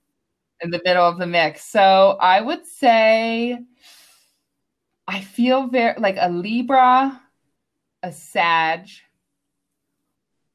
in 0.61 0.71
the 0.71 0.81
middle 0.85 1.05
of 1.05 1.17
the 1.17 1.27
mix. 1.27 1.65
So 1.65 2.17
I 2.21 2.39
would 2.39 2.65
say 2.65 3.59
I 5.07 5.21
feel 5.21 5.67
very 5.67 5.99
like 5.99 6.15
a 6.19 6.29
Libra, 6.29 7.19
a 8.03 8.11
Sag. 8.13 8.87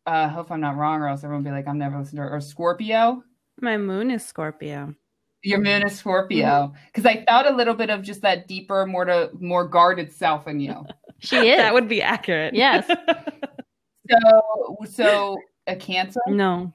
Uh, 0.06 0.10
I 0.10 0.28
hope 0.28 0.50
I'm 0.50 0.60
not 0.60 0.76
wrong, 0.76 1.00
or 1.00 1.08
else 1.08 1.24
everyone 1.24 1.44
will 1.44 1.50
be 1.50 1.56
like, 1.56 1.66
I'm 1.66 1.78
never 1.78 1.98
listening 1.98 2.22
to 2.22 2.28
her. 2.28 2.36
Or 2.36 2.40
Scorpio. 2.40 3.22
My 3.60 3.76
moon 3.76 4.10
is 4.10 4.24
Scorpio. 4.24 4.94
Your 5.42 5.60
moon 5.60 5.82
is 5.86 5.98
Scorpio. 5.98 6.72
Because 6.86 7.04
I 7.04 7.24
felt 7.24 7.46
a 7.46 7.54
little 7.54 7.74
bit 7.74 7.90
of 7.90 8.02
just 8.02 8.22
that 8.22 8.48
deeper, 8.48 8.86
more 8.86 9.04
to 9.04 9.30
more 9.40 9.66
guarded 9.68 10.10
self 10.12 10.46
in 10.48 10.60
you. 10.60 10.86
She 11.20 11.36
is. 11.36 11.56
That 11.56 11.72
would 11.72 11.88
be 11.88 12.02
accurate. 12.02 12.54
Yes. 12.54 12.86
So 14.10 14.76
so 14.90 15.38
a 15.66 15.76
Cancer, 15.76 16.20
no. 16.28 16.72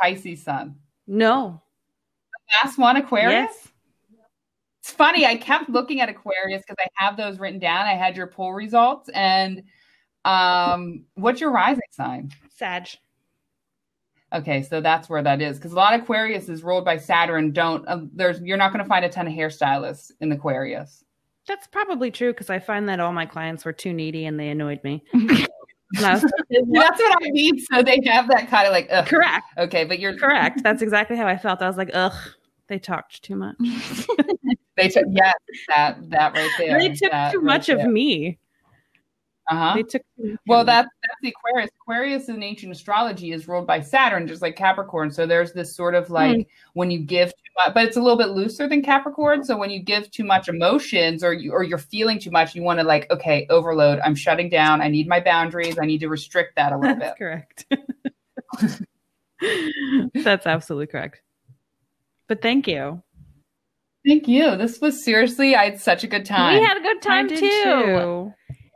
Pisces 0.00 0.42
sun. 0.42 0.76
No. 1.06 1.62
Last 2.62 2.78
one, 2.78 2.96
Aquarius. 2.96 3.32
Yes. 3.32 3.68
It's 4.80 4.90
funny. 4.92 5.26
I 5.26 5.36
kept 5.36 5.68
looking 5.68 6.00
at 6.00 6.08
Aquarius 6.08 6.62
because 6.62 6.76
I 6.78 7.04
have 7.04 7.16
those 7.16 7.38
written 7.38 7.58
down. 7.58 7.86
I 7.86 7.94
had 7.94 8.16
your 8.16 8.28
poll 8.28 8.52
results, 8.52 9.10
and 9.12 9.64
um, 10.24 11.04
what's 11.14 11.40
your 11.40 11.50
rising 11.50 11.82
sign? 11.90 12.30
Sag. 12.54 12.88
Okay, 14.32 14.62
so 14.62 14.80
that's 14.80 15.08
where 15.08 15.22
that 15.22 15.40
is 15.40 15.56
because 15.56 15.72
a 15.72 15.76
lot 15.76 15.94
of 15.94 16.02
Aquarius 16.02 16.48
is 16.48 16.62
ruled 16.62 16.84
by 16.84 16.98
Saturn. 16.98 17.52
Don't 17.52 17.86
uh, 17.88 18.00
there's 18.12 18.40
you're 18.40 18.56
not 18.56 18.72
going 18.72 18.84
to 18.84 18.88
find 18.88 19.04
a 19.04 19.08
ton 19.08 19.26
of 19.26 19.32
hairstylists 19.32 20.12
in 20.20 20.30
Aquarius. 20.32 21.04
That's 21.46 21.66
probably 21.68 22.10
true 22.10 22.32
because 22.32 22.50
I 22.50 22.58
find 22.58 22.88
that 22.88 22.98
all 22.98 23.12
my 23.12 23.26
clients 23.26 23.64
were 23.64 23.72
too 23.72 23.92
needy 23.92 24.26
and 24.26 24.38
they 24.38 24.48
annoyed 24.48 24.82
me. 24.82 25.04
And 25.94 26.04
I 26.04 26.14
was 26.14 26.22
like, 26.22 26.32
That's 26.72 27.00
what 27.00 27.22
I 27.24 27.30
mean. 27.30 27.58
So 27.58 27.82
they 27.82 28.00
have 28.06 28.28
that 28.28 28.48
kind 28.48 28.66
of 28.66 28.72
like, 28.72 28.88
ugh. 28.90 29.06
correct. 29.06 29.46
okay, 29.58 29.84
but 29.84 29.98
you're 29.98 30.16
Correct. 30.16 30.62
That's 30.62 30.82
exactly 30.82 31.16
how 31.16 31.26
I 31.26 31.36
felt. 31.36 31.62
I 31.62 31.68
was 31.68 31.76
like, 31.76 31.90
ugh, 31.94 32.14
they 32.68 32.78
talked 32.78 33.22
too 33.22 33.36
much. 33.36 33.56
They 34.76 34.88
took 34.88 35.06
yes, 35.10 35.32
that 35.68 36.10
that 36.10 36.34
right 36.34 36.50
there. 36.58 36.78
they 36.78 36.90
took 36.90 37.10
that 37.10 37.32
too 37.32 37.38
right 37.38 37.46
much 37.46 37.70
of 37.70 37.82
me. 37.86 38.38
Uh-huh. 39.48 39.74
They 39.74 39.82
took 39.84 40.02
Well, 40.46 40.64
that's 40.64 40.88
that's 41.02 41.20
the 41.22 41.28
Aquarius. 41.28 41.70
Aquarius 41.82 42.28
in 42.28 42.42
ancient 42.42 42.72
astrology 42.72 43.32
is 43.32 43.46
ruled 43.46 43.66
by 43.66 43.80
Saturn, 43.80 44.26
just 44.26 44.42
like 44.42 44.56
Capricorn. 44.56 45.10
So 45.10 45.26
there's 45.26 45.52
this 45.52 45.76
sort 45.76 45.94
of 45.94 46.10
like 46.10 46.48
when 46.74 46.90
you 46.90 46.98
give 46.98 47.28
too 47.28 47.52
much, 47.64 47.74
but 47.74 47.84
it's 47.84 47.96
a 47.96 48.02
little 48.02 48.18
bit 48.18 48.30
looser 48.30 48.68
than 48.68 48.82
Capricorn. 48.82 49.44
So 49.44 49.56
when 49.56 49.70
you 49.70 49.80
give 49.80 50.10
too 50.10 50.24
much 50.24 50.48
emotions, 50.48 51.22
or 51.22 51.32
you 51.32 51.52
or 51.52 51.62
you're 51.62 51.78
feeling 51.78 52.18
too 52.18 52.32
much, 52.32 52.54
you 52.56 52.62
want 52.62 52.80
to 52.80 52.84
like, 52.84 53.10
okay, 53.10 53.46
overload. 53.48 54.00
I'm 54.00 54.16
shutting 54.16 54.48
down. 54.48 54.82
I 54.82 54.88
need 54.88 55.06
my 55.06 55.20
boundaries. 55.20 55.78
I 55.80 55.86
need 55.86 55.98
to 55.98 56.08
restrict 56.08 56.56
that 56.56 56.72
a 56.72 56.78
little 56.78 56.96
bit. 56.96 57.14
Correct. 57.16 57.66
That's 60.14 60.46
absolutely 60.46 60.88
correct. 60.88 61.22
But 62.28 62.42
thank 62.42 62.66
you. 62.66 63.02
Thank 64.06 64.28
you. 64.28 64.56
This 64.56 64.80
was 64.80 65.04
seriously, 65.04 65.56
I 65.56 65.64
had 65.70 65.80
such 65.80 66.04
a 66.04 66.06
good 66.06 66.24
time. 66.24 66.58
we 66.58 66.64
had 66.64 66.76
a 66.76 66.80
good 66.80 67.02
time 67.02 67.26
I 67.26 67.28
did 67.28 67.40
too. 67.40 68.32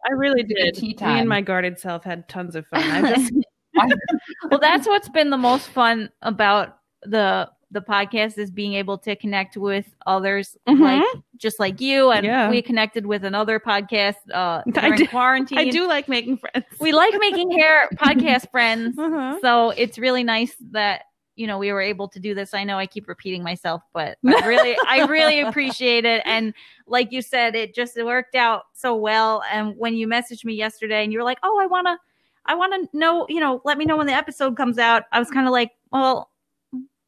I 0.09 0.13
really 0.13 0.41
It's 0.43 0.51
a 0.51 0.55
good 0.55 0.73
did. 0.73 0.99
tea 0.99 1.07
Me 1.07 1.21
and 1.21 1.29
my 1.29 1.41
guarded 1.41 1.79
self 1.79 2.05
had 2.05 2.29
tons 2.29 2.57
of 2.57 2.67
fun. 2.69 2.83
I 2.83 3.15
just 3.15 3.33
well, 4.51 4.59
that's 4.61 4.87
what's 4.87 5.09
been 5.09 5.31
the 5.31 5.39
most 5.39 5.69
fun 5.69 6.11
about 6.23 6.79
the 7.03 7.49
the 7.73 7.81
podcast 7.81 8.37
is 8.37 8.51
being 8.51 8.75
able 8.75 8.99
to 8.99 9.15
connect 9.15 9.57
with 9.57 9.95
others 10.05 10.57
like 10.67 11.05
just 11.37 11.61
like 11.61 11.81
you 11.81 12.11
and 12.11 12.27
Yeah. 12.27 12.51
we 12.51 12.63
connected 12.63 13.07
with 13.07 13.25
another 13.25 13.61
podcast 13.61 14.17
uh 14.35 14.63
I 14.67 14.71
during 14.73 14.97
do- 14.97 15.07
quarantine. 15.07 15.59
I 15.59 15.71
do 15.71 15.87
like 15.87 16.09
making 16.09 16.39
friends. 16.39 16.67
We 16.81 16.91
like 16.93 17.15
making 17.21 17.53
hair 17.57 17.89
podcast 17.95 18.51
friends. 18.51 18.99
Uh-huh. 18.99 19.39
So 19.41 19.71
it's 19.71 19.99
really 19.99 20.25
nice 20.25 20.55
that 20.73 21.03
you 21.41 21.47
know 21.47 21.57
we 21.57 21.73
were 21.73 21.81
able 21.81 22.07
to 22.07 22.21
do 22.21 22.35
this. 22.35 22.53
I 22.53 22.65
know 22.65 22.77
I 22.77 22.87
keep 22.87 23.09
repeating 23.09 23.43
myself, 23.43 23.83
but 23.95 24.19
I 24.27 24.47
really 24.47 24.77
I 24.87 25.07
really 25.07 25.41
appreciate 25.41 26.05
it. 26.05 26.23
And 26.27 26.53
like 26.87 27.13
you 27.13 27.23
said, 27.23 27.57
it 27.57 27.75
just 27.75 27.97
it 27.97 28.05
worked 28.05 28.35
out 28.35 28.65
so 28.75 28.95
well. 28.95 29.43
And 29.51 29.75
when 29.79 29.95
you 29.95 30.07
messaged 30.07 30.45
me 30.45 30.53
yesterday 30.53 31.03
and 31.03 31.13
you 31.13 31.19
were 31.19 31.25
like, 31.25 31.39
"Oh, 31.43 31.59
I 31.59 31.67
want 31.67 31.87
to 31.87 31.97
I 32.45 32.55
want 32.55 32.75
to 32.75 32.97
know, 32.97 33.27
you 33.31 33.41
know, 33.41 33.63
let 33.65 33.79
me 33.79 33.87
know 33.87 33.97
when 33.97 34.07
the 34.07 34.13
episode 34.13 34.55
comes 34.55 34.79
out." 34.79 35.05
I 35.13 35.19
was 35.19 35.31
kind 35.31 35.47
of 35.47 35.53
like, 35.53 35.71
"Well, 35.91 36.31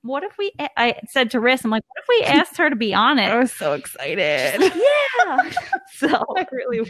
what 0.00 0.22
if 0.22 0.38
we 0.38 0.50
I 0.78 0.98
said 1.10 1.30
to 1.32 1.38
Riss, 1.38 1.62
I'm 1.62 1.70
like, 1.70 1.84
"What 1.86 2.02
if 2.02 2.08
we 2.08 2.26
asked 2.40 2.56
her 2.56 2.70
to 2.70 2.76
be 2.76 2.94
on 2.94 3.18
it 3.18 3.28
I 3.28 3.38
was 3.38 3.52
so 3.52 3.74
excited. 3.74 4.72
yeah. 4.74 5.50
So 5.94 6.08
I 6.36 6.46
really 6.50 6.80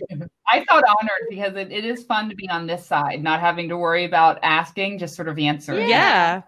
I 0.47 0.65
felt 0.65 0.85
honored 0.85 1.27
because 1.29 1.57
it, 1.57 1.73
it 1.73 1.85
is 1.85 2.05
fun 2.05 2.29
to 2.31 2.37
be 2.37 2.49
on 2.49 2.69
this 2.69 2.87
side, 2.87 3.21
not 3.23 3.41
having 3.41 3.69
to 3.69 3.77
worry 3.77 4.05
about 4.05 4.39
asking, 4.43 4.99
just 5.01 5.17
sort 5.17 5.29
of 5.29 5.39
answering. 5.41 5.89
yeah. 5.89 6.43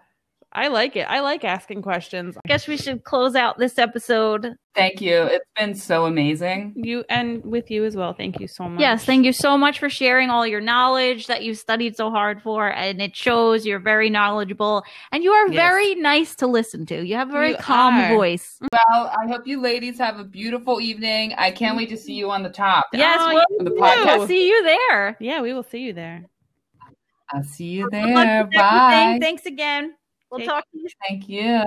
I 0.55 0.69
like 0.69 0.95
it. 0.95 1.01
I 1.09 1.19
like 1.19 1.43
asking 1.43 1.81
questions. 1.81 2.37
I 2.37 2.47
guess 2.47 2.65
we 2.67 2.77
should 2.77 3.03
close 3.03 3.35
out 3.35 3.57
this 3.59 3.77
episode 3.77 4.55
Thank 4.73 4.99
you. 4.99 5.21
It's 5.23 5.45
been 5.57 5.73
so 5.73 6.03
amazing. 6.05 6.73
You 6.75 7.05
and 7.09 7.41
with 7.45 7.71
you 7.71 7.85
as 7.85 7.95
well. 7.95 8.13
Thank 8.13 8.41
you 8.41 8.47
so 8.49 8.67
much. 8.67 8.81
Yes, 8.81 9.05
thank 9.05 9.25
you 9.25 9.31
so 9.31 9.57
much 9.57 9.79
for 9.79 9.89
sharing 9.89 10.29
all 10.29 10.45
your 10.45 10.59
knowledge 10.59 11.27
that 11.27 11.43
you've 11.43 11.57
studied 11.57 11.95
so 11.95 12.09
hard 12.09 12.41
for. 12.41 12.67
And 12.73 13.01
it 13.01 13.15
shows 13.15 13.65
you're 13.65 13.79
very 13.79 14.09
knowledgeable 14.09 14.83
and 15.13 15.23
you 15.23 15.31
are 15.31 15.47
Yes. 15.47 15.55
very 15.55 15.95
nice 15.95 16.35
to 16.35 16.47
listen 16.47 16.85
to. 16.87 17.05
You 17.05 17.15
have 17.15 17.29
a 17.29 17.31
very 17.31 17.51
You 17.51 17.57
calm 17.57 17.93
are. 17.95 18.09
voice. 18.15 18.57
Well, 18.69 19.13
I 19.17 19.27
hope 19.29 19.47
you 19.47 19.61
ladies 19.61 19.97
have 19.99 20.19
a 20.19 20.25
beautiful 20.25 20.81
evening. 20.81 21.33
I 21.37 21.51
can't 21.51 21.77
wait 21.77 21.87
to 21.89 21.97
see 21.97 22.13
you 22.13 22.29
on 22.29 22.43
the 22.43 22.49
top. 22.49 22.87
Yes, 22.91 23.17
Oh, 23.21 23.33
we'll, 23.33 23.59
On 23.59 23.65
the 23.65 23.71
podcast. 23.71 24.17
we'll 24.17 24.27
see 24.27 24.49
you 24.49 24.61
there. 24.63 25.15
Yeah, 25.21 25.41
we 25.41 25.53
will 25.53 25.63
see 25.63 25.79
you 25.79 25.93
there. 25.93 26.25
I'll 27.33 27.43
see 27.43 27.65
you 27.67 27.87
there. 27.89 28.43
Bye. 28.53 29.19
Thanks 29.21 29.45
again. 29.45 29.93
We'll 30.35 30.39
Take- 30.39 30.49
talk 30.49 30.65
to 30.69 30.77
you. 30.77 30.89
Thank 31.07 31.29
you. 31.29 31.63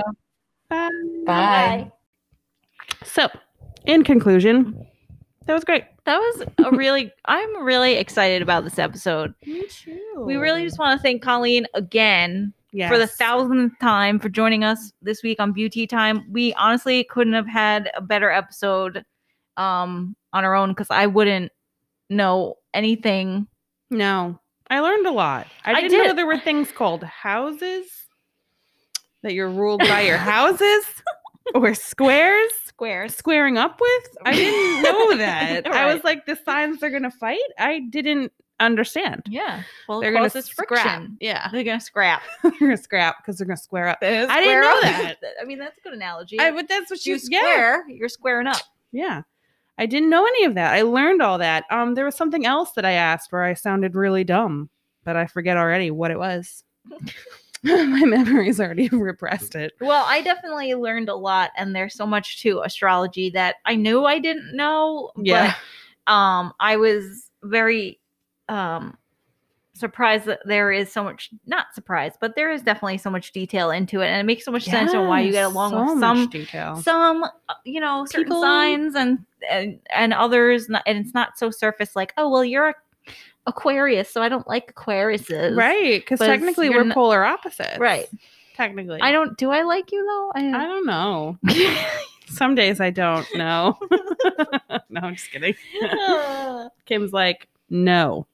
Bye. 0.69 0.91
Bye. 1.25 1.93
So, 3.03 3.29
in 3.87 4.05
conclusion, 4.05 4.87
that 5.47 5.55
was 5.55 5.65
great. 5.65 5.85
That 6.05 6.19
was 6.19 6.45
a 6.67 6.71
really, 6.77 7.11
I'm 7.25 7.65
really 7.65 7.95
excited 7.95 8.43
about 8.43 8.65
this 8.65 8.79
episode. 8.79 9.33
Me 9.47 9.67
too. 9.69 9.99
We 10.19 10.37
really 10.37 10.65
just 10.65 10.79
want 10.79 10.99
to 10.99 11.03
thank 11.03 11.23
Colleen 11.23 11.67
again 11.73 12.53
yes. 12.71 12.93
for 12.93 12.99
the 12.99 13.07
thousandth 13.07 13.73
time 13.81 14.19
for 14.19 14.29
joining 14.29 14.65
us 14.65 14.93
this 15.01 15.23
week 15.23 15.41
on 15.41 15.53
Beauty 15.53 15.87
Time. 15.87 16.27
We 16.31 16.53
honestly 16.55 17.05
couldn't 17.05 17.33
have 17.33 17.49
had 17.49 17.91
a 17.95 18.03
better 18.03 18.31
episode 18.31 19.03
um, 19.57 20.15
on 20.35 20.45
our 20.45 20.55
own 20.55 20.73
because 20.73 20.91
I 20.91 21.07
wouldn't 21.07 21.51
know 22.11 22.57
anything. 22.75 23.47
No, 23.91 24.39
I 24.69 24.81
learned 24.81 25.07
a 25.07 25.13
lot. 25.13 25.47
I 25.65 25.73
I 25.73 25.81
didn't 25.81 25.97
know 25.97 26.09
did. 26.09 26.19
there 26.19 26.27
were 26.27 26.39
things 26.39 26.71
called 26.73 27.05
houses 27.05 28.08
that 29.23 29.35
you're 29.35 29.51
ruled 29.51 29.81
by 29.81 30.03
your 30.03 30.17
houses 30.17 30.85
or 31.55 31.75
squares. 31.75 32.53
squares. 32.65 33.15
squaring 33.15 33.59
up 33.59 33.81
with? 33.81 34.17
I 34.25 34.33
didn't 34.35 34.83
know 34.83 35.17
that. 35.17 35.67
I 35.67 35.93
was 35.93 36.05
like, 36.05 36.27
the 36.27 36.37
signs 36.45 36.81
they're 36.81 36.91
gonna 36.91 37.11
fight. 37.11 37.39
I 37.59 37.81
didn't 37.91 38.33
understand. 38.61 39.23
Yeah. 39.29 39.63
Well, 39.89 40.01
They're 40.01 40.13
they're 40.13 40.29
gonna 40.29 40.43
scrap. 40.43 41.07
Yeah, 41.21 41.49
They're 41.53 41.65
gonna 41.65 41.81
scrap. 41.81 42.23
they're 42.43 42.53
gonna 42.59 42.77
scrap 42.77 43.19
because 43.19 43.39
they're 43.39 43.47
gonna 43.47 43.57
square 43.57 43.89
up. 43.89 43.99
I 44.03 44.27
I 44.27 44.41
didn't 44.41 44.63
know 44.63 44.81
that. 44.83 45.17
I 45.41 45.45
mean, 45.45 45.59
that's 45.59 45.79
a 45.79 45.81
good 45.81 45.93
analogy. 45.93 46.39
I 46.39 46.51
but 46.51 46.69
that's 46.69 46.91
what 46.91 47.05
you 47.07 47.15
you 47.15 47.21
yeah. 47.31 47.39
square, 47.41 47.85
you're 47.89 48.09
squaring 48.09 48.47
up. 48.47 48.63
Yeah. 48.93 49.23
I 49.81 49.87
didn't 49.87 50.11
know 50.11 50.27
any 50.27 50.45
of 50.45 50.55
that. 50.57 50.75
I 50.75 50.83
learned 50.83 51.23
all 51.23 51.39
that. 51.39 51.65
Um, 51.71 51.95
there 51.95 52.05
was 52.05 52.17
something 52.17 52.45
else 52.45 52.73
that 52.73 52.85
I 52.85 52.93
asked 52.93 53.31
where 53.31 53.45
I 53.45 53.55
sounded 53.55 53.95
really 53.95 54.25
dumb, 54.25 54.71
but 55.05 55.15
I 55.15 55.27
forget 55.27 55.57
already 55.57 55.93
what 55.93 56.11
it 56.11 56.19
was. 56.19 56.65
My 57.65 58.05
memory's 58.05 58.61
already 58.61 58.89
repressed 58.93 59.55
it. 59.55 59.73
Well, 59.81 60.05
I 60.07 60.23
definitely 60.23 60.75
learned 60.75 61.09
a 61.09 61.15
lot, 61.15 61.51
and 61.57 61.75
there's 61.75 61.95
so 61.95 62.07
much 62.07 62.41
to 62.43 62.61
astrology 62.61 63.31
that 63.31 63.57
I 63.65 63.75
knew 63.75 64.05
I 64.05 64.19
didn't 64.19 64.55
know. 64.55 65.11
Yeah. 65.17 65.55
But 66.07 66.13
um, 66.13 66.53
I 66.61 66.77
was 66.77 67.31
very 67.43 68.01
um 68.49 68.97
surprised 69.75 70.25
that 70.25 70.41
there 70.45 70.73
is 70.73 70.91
so 70.93 71.05
much 71.05 71.31
not 71.47 71.67
surprised, 71.75 72.19
but 72.21 72.35
there 72.35 72.51
is 72.51 72.63
definitely 72.63 72.99
so 72.99 73.11
much 73.11 73.33
detail 73.33 73.71
into 73.71 74.01
it, 74.01 74.07
and 74.09 74.21
it 74.21 74.25
makes 74.25 74.45
so 74.45 74.51
much 74.51 74.65
sense 74.65 74.93
on 74.93 75.07
why 75.07 75.21
you 75.21 75.33
get 75.33 75.45
along 75.45 75.71
so 75.71 75.93
with 75.93 76.01
some 76.01 76.29
detail. 76.29 76.77
some 76.77 77.25
uh, 77.25 77.55
you 77.65 77.81
know 77.81 78.05
certain 78.07 78.25
People- 78.25 78.43
signs 78.43 78.95
and, 78.95 79.25
and 79.49 79.79
and 79.91 80.13
others 80.13 80.69
not, 80.69 80.83
and 80.87 80.99
it's 80.99 81.15
not 81.15 81.39
so 81.39 81.51
surface 81.51 81.95
like 81.95 82.13
oh 82.17 82.29
well 82.29 82.45
you're 82.45 82.69
a 82.71 82.75
aquarius 83.49 84.09
so 84.11 84.23
i 84.23 84.29
don't 84.29 84.47
like 84.47 84.73
aquariuses 84.75 85.57
right, 85.57 86.01
because 86.01 86.21
technically 86.21 86.69
we're 86.71 86.85
not- 86.85 86.95
polar 86.95 87.25
opposites. 87.25 87.79
right 87.79 88.07
Technically. 88.55 89.01
i 89.01 89.11
don't 89.13 89.37
do 89.39 89.51
i 89.51 89.63
like 89.63 89.91
you 89.93 90.05
though 90.05 90.33
i, 90.41 90.47
I 90.47 90.67
don't 90.67 90.87
know. 90.87 91.39
Some 92.31 92.55
days 92.55 92.79
I 92.79 92.91
don't 92.91 93.27
know. 93.37 93.79
no, 94.91 95.01
I'm 95.01 95.15
just 95.17 95.31
kidding. 95.31 95.55
Kim's 96.85 97.11
like, 97.11 97.49
no. 97.71 98.27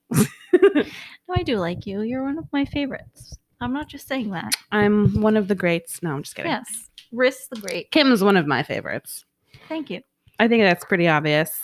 No, 0.52 0.82
I 1.30 1.44
do 1.44 1.58
like 1.58 1.86
you 1.86 2.00
you're 2.02 2.24
one 2.24 2.36
of 2.38 2.44
my 2.52 2.64
favorites 2.64 3.38
i'm 3.60 3.72
not 3.72 3.88
just 3.88 4.08
saying 4.08 4.30
that 4.30 4.52
I'm 4.72 5.20
one 5.20 5.36
of 5.36 5.46
the 5.46 5.54
greats. 5.54 6.02
No, 6.02 6.10
I'm 6.12 6.22
just 6.24 6.34
kidding. 6.34 6.50
yes 6.50 6.90
Riss 7.12 7.48
the 7.50 7.60
great 7.60 7.90
Kim's 7.92 8.22
one 8.24 8.36
of 8.36 8.46
my 8.48 8.64
favorites. 8.64 9.24
thank 9.68 9.90
you 9.90 10.00
I 10.40 10.48
think 10.48 10.64
that's 10.64 10.84
pretty 10.84 11.06
obvious. 11.06 11.60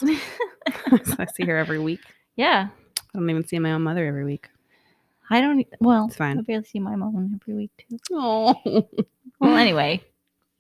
I 1.19 1.27
see 1.35 1.45
her 1.47 1.57
every 1.57 1.81
week. 1.81 2.01
yeah 2.37 2.69
I 3.15 3.19
don't 3.19 3.29
even 3.31 3.47
see 3.47 3.59
my 3.59 3.73
own 3.73 3.83
mother 3.83 4.07
every 4.07 4.25
week. 4.25 4.49
i 5.31 5.41
don't 5.41 5.67
well 5.81 6.07
It's 6.07 6.17
fine. 6.17 6.39
i 6.39 6.43
barely 6.43 6.65
see 6.65 6.79
my 6.81 6.97
mom 6.97 7.39
every 7.43 7.55
week 7.55 7.71
too 7.89 7.99
Oh, 8.13 8.55
Well, 9.41 9.57
anyway, 9.57 10.03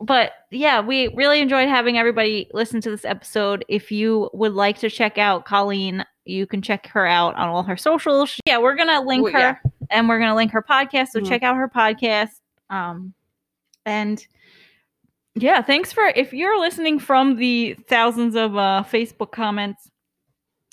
but 0.00 0.32
yeah, 0.50 0.80
we 0.80 1.08
really 1.08 1.40
enjoyed 1.40 1.68
having 1.68 1.98
everybody 1.98 2.48
listen 2.54 2.80
to 2.80 2.90
this 2.90 3.04
episode. 3.04 3.62
If 3.68 3.92
you 3.92 4.30
would 4.32 4.54
like 4.54 4.78
to 4.78 4.88
check 4.88 5.18
out 5.18 5.44
Colleen, 5.44 6.02
you 6.24 6.46
can 6.46 6.62
check 6.62 6.86
her 6.86 7.06
out 7.06 7.34
on 7.36 7.48
all 7.50 7.62
her 7.62 7.76
socials. 7.76 8.34
Yeah, 8.46 8.56
we're 8.58 8.76
gonna 8.76 9.02
link 9.02 9.24
Well, 9.24 9.32
her 9.34 9.38
yeah. 9.38 9.56
and 9.90 10.08
we're 10.08 10.18
gonna 10.18 10.34
link 10.34 10.52
her 10.52 10.62
podcast. 10.62 11.08
So 11.08 11.20
Mhm. 11.20 11.28
check 11.28 11.42
out 11.42 11.56
her 11.56 11.68
podcast. 11.68 12.30
Um, 12.70 13.12
and 13.84 14.26
yeah, 15.34 15.60
thanks 15.60 15.92
for 15.92 16.04
if 16.16 16.32
you're 16.32 16.58
listening 16.58 16.98
from 16.98 17.36
the 17.36 17.74
thousands 17.86 18.34
of 18.36 18.56
uh, 18.56 18.82
Facebook 18.90 19.32
comments. 19.32 19.90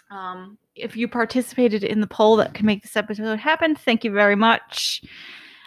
Um, 0.10 0.58
if 0.78 0.96
you 0.96 1.08
participated 1.08 1.84
in 1.84 2.02
the 2.02 2.08
poll 2.08 2.36
that 2.38 2.54
can 2.54 2.66
make 2.66 2.82
this 2.82 2.96
episode 2.96 3.40
happen, 3.40 3.76
thank 3.76 4.04
you 4.04 4.12
very 4.12 4.36
much. 4.36 5.02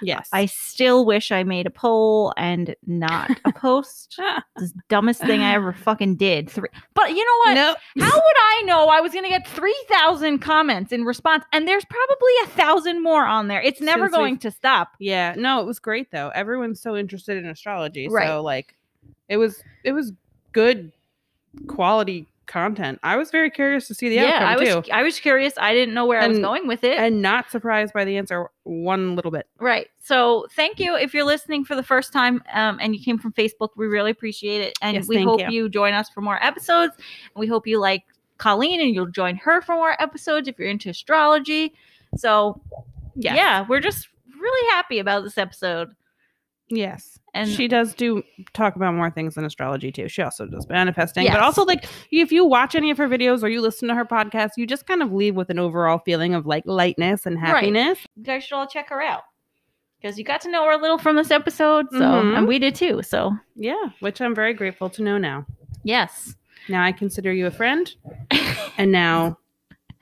yes. 0.02 0.28
I 0.32 0.46
still 0.46 1.04
wish 1.04 1.30
I 1.30 1.42
made 1.42 1.66
a 1.66 1.70
poll 1.70 2.32
and 2.36 2.74
not 2.86 3.30
a 3.44 3.52
post. 3.56 4.16
The 4.56 4.70
dumbest 4.88 5.20
thing 5.20 5.40
I 5.42 5.52
ever 5.54 5.72
fucking 5.72 6.16
did. 6.16 6.48
Three, 6.50 6.68
but 6.94 7.10
you 7.10 7.24
know 7.24 7.38
what? 7.50 7.54
no. 7.96 8.04
How 8.06 8.14
would 8.16 8.36
I 8.42 8.62
know 8.64 8.86
I 8.88 9.00
was 9.00 9.12
gonna 9.12 9.28
get 9.28 9.46
three 9.46 9.76
thousand 9.88 10.38
comments 10.38 10.90
in 10.92 11.04
response? 11.04 11.44
And 11.52 11.68
there's 11.68 11.84
probably 11.84 12.32
a 12.44 12.46
thousand 12.48 13.02
more 13.02 13.24
on 13.26 13.48
there. 13.48 13.60
It's 13.60 13.80
never 13.80 14.04
Since 14.06 14.16
going 14.16 14.38
to 14.38 14.50
stop. 14.50 14.92
Yeah, 14.98 15.34
no, 15.36 15.60
it 15.60 15.66
was 15.66 15.78
great 15.78 16.10
though. 16.10 16.30
Everyone's 16.34 16.80
so 16.80 16.96
interested 16.96 17.36
in 17.36 17.46
astrology, 17.46 18.08
Right. 18.08 18.26
so 18.26 18.42
like, 18.42 18.74
it 19.28 19.36
was 19.36 19.62
it 19.84 19.92
was 19.92 20.12
good 20.52 20.92
quality 21.66 22.26
content. 22.46 22.98
I 23.02 23.16
was 23.16 23.30
very 23.30 23.50
curious 23.50 23.86
to 23.88 23.94
see 23.94 24.08
the 24.08 24.16
yeah, 24.16 24.44
I 24.48 24.56
was 24.56 24.68
too, 24.86 24.92
I 24.92 25.02
was 25.02 25.20
curious. 25.20 25.54
I 25.56 25.72
didn't 25.72 25.94
know 25.94 26.04
where 26.06 26.20
I 26.20 26.26
was 26.26 26.38
going 26.38 26.66
with 26.66 26.82
it. 26.84 26.98
and 26.98 27.22
not 27.22 27.50
surprised 27.50 27.92
by 27.94 28.04
the 28.04 28.16
answer 28.16 28.48
one 28.64 29.14
little 29.14 29.30
bit. 29.30 29.46
right. 29.58 29.88
So 30.00 30.46
thank 30.56 30.80
you 30.80 30.96
if 30.96 31.14
you're 31.14 31.24
listening 31.24 31.64
for 31.64 31.76
the 31.76 31.82
first 31.82 32.12
time 32.12 32.42
um, 32.52 32.78
and 32.80 32.94
you 32.96 33.02
came 33.02 33.18
from 33.18 33.32
Facebook. 33.32 33.68
We 33.76 33.86
really 33.86 34.10
appreciate 34.10 34.62
it, 34.62 34.78
and 34.82 34.96
Yes, 34.96 35.06
we 35.08 35.22
hope 35.22 35.40
you. 35.40 35.48
you 35.50 35.68
join 35.68 35.94
us 35.94 36.08
for 36.10 36.20
more 36.20 36.42
episodes. 36.44 36.94
And 36.96 37.40
we 37.40 37.46
hope 37.46 37.66
you 37.66 37.78
like 37.78 38.02
Colleen 38.38 38.80
and 38.80 38.94
you'll 38.94 39.06
join 39.10 39.36
her 39.36 39.60
for 39.62 39.74
more 39.76 40.00
episodes 40.02 40.48
if 40.48 40.58
you're 40.58 40.68
into 40.68 40.90
astrology. 40.90 41.74
So 42.16 42.60
Yes. 43.14 43.36
yeah, 43.36 43.66
we're 43.68 43.80
just 43.80 44.08
really 44.40 44.70
happy 44.70 44.98
about 44.98 45.22
this 45.22 45.36
episode. 45.38 45.90
Yes. 46.70 47.18
And 47.34 47.48
she 47.48 47.68
does 47.68 47.94
do 47.94 48.22
talk 48.54 48.74
about 48.76 48.94
more 48.94 49.10
things 49.10 49.34
than 49.34 49.44
astrology 49.44 49.92
too. 49.92 50.08
She 50.08 50.22
also 50.22 50.46
does 50.46 50.68
manifesting, 50.68 51.24
Yes. 51.24 51.34
but 51.34 51.42
also 51.42 51.64
like 51.64 51.84
if 52.10 52.32
you 52.32 52.44
watch 52.44 52.74
any 52.74 52.90
of 52.90 52.98
her 52.98 53.08
videos 53.08 53.42
or 53.42 53.48
you 53.48 53.60
listen 53.60 53.88
to 53.88 53.94
her 53.94 54.04
podcast, 54.04 54.50
you 54.56 54.66
just 54.66 54.86
kind 54.86 55.02
of 55.02 55.12
leave 55.12 55.36
with 55.36 55.50
an 55.50 55.58
overall 55.58 55.98
feeling 56.04 56.34
of 56.34 56.46
like 56.46 56.64
lightness 56.66 57.26
and 57.26 57.36
Right. 57.36 57.46
happiness. 57.46 57.98
you 58.16 58.24
guys 58.24 58.44
should 58.44 58.54
all 58.56 58.66
check 58.66 58.88
her 58.90 59.00
out 59.02 59.22
because 60.00 60.18
you 60.18 60.24
got 60.24 60.40
to 60.42 60.50
know 60.50 60.64
her 60.64 60.72
a 60.72 60.78
little 60.78 60.98
from 60.98 61.14
this 61.16 61.30
episode. 61.30 61.86
So 61.92 61.98
Mhm. 62.00 62.38
and 62.38 62.48
we 62.48 62.58
did 62.58 62.74
too. 62.74 63.02
So 63.02 63.32
Yeah, 63.56 63.90
which 64.00 64.20
I'm 64.20 64.34
very 64.34 64.54
grateful 64.54 64.90
to 64.90 65.02
know 65.02 65.18
now. 65.18 65.46
yes. 65.84 66.34
Now 66.68 66.84
I 66.84 66.92
consider 66.92 67.32
you 67.32 67.46
a 67.46 67.50
friend, 67.50 67.92
and 68.78 68.92
now 68.92 69.38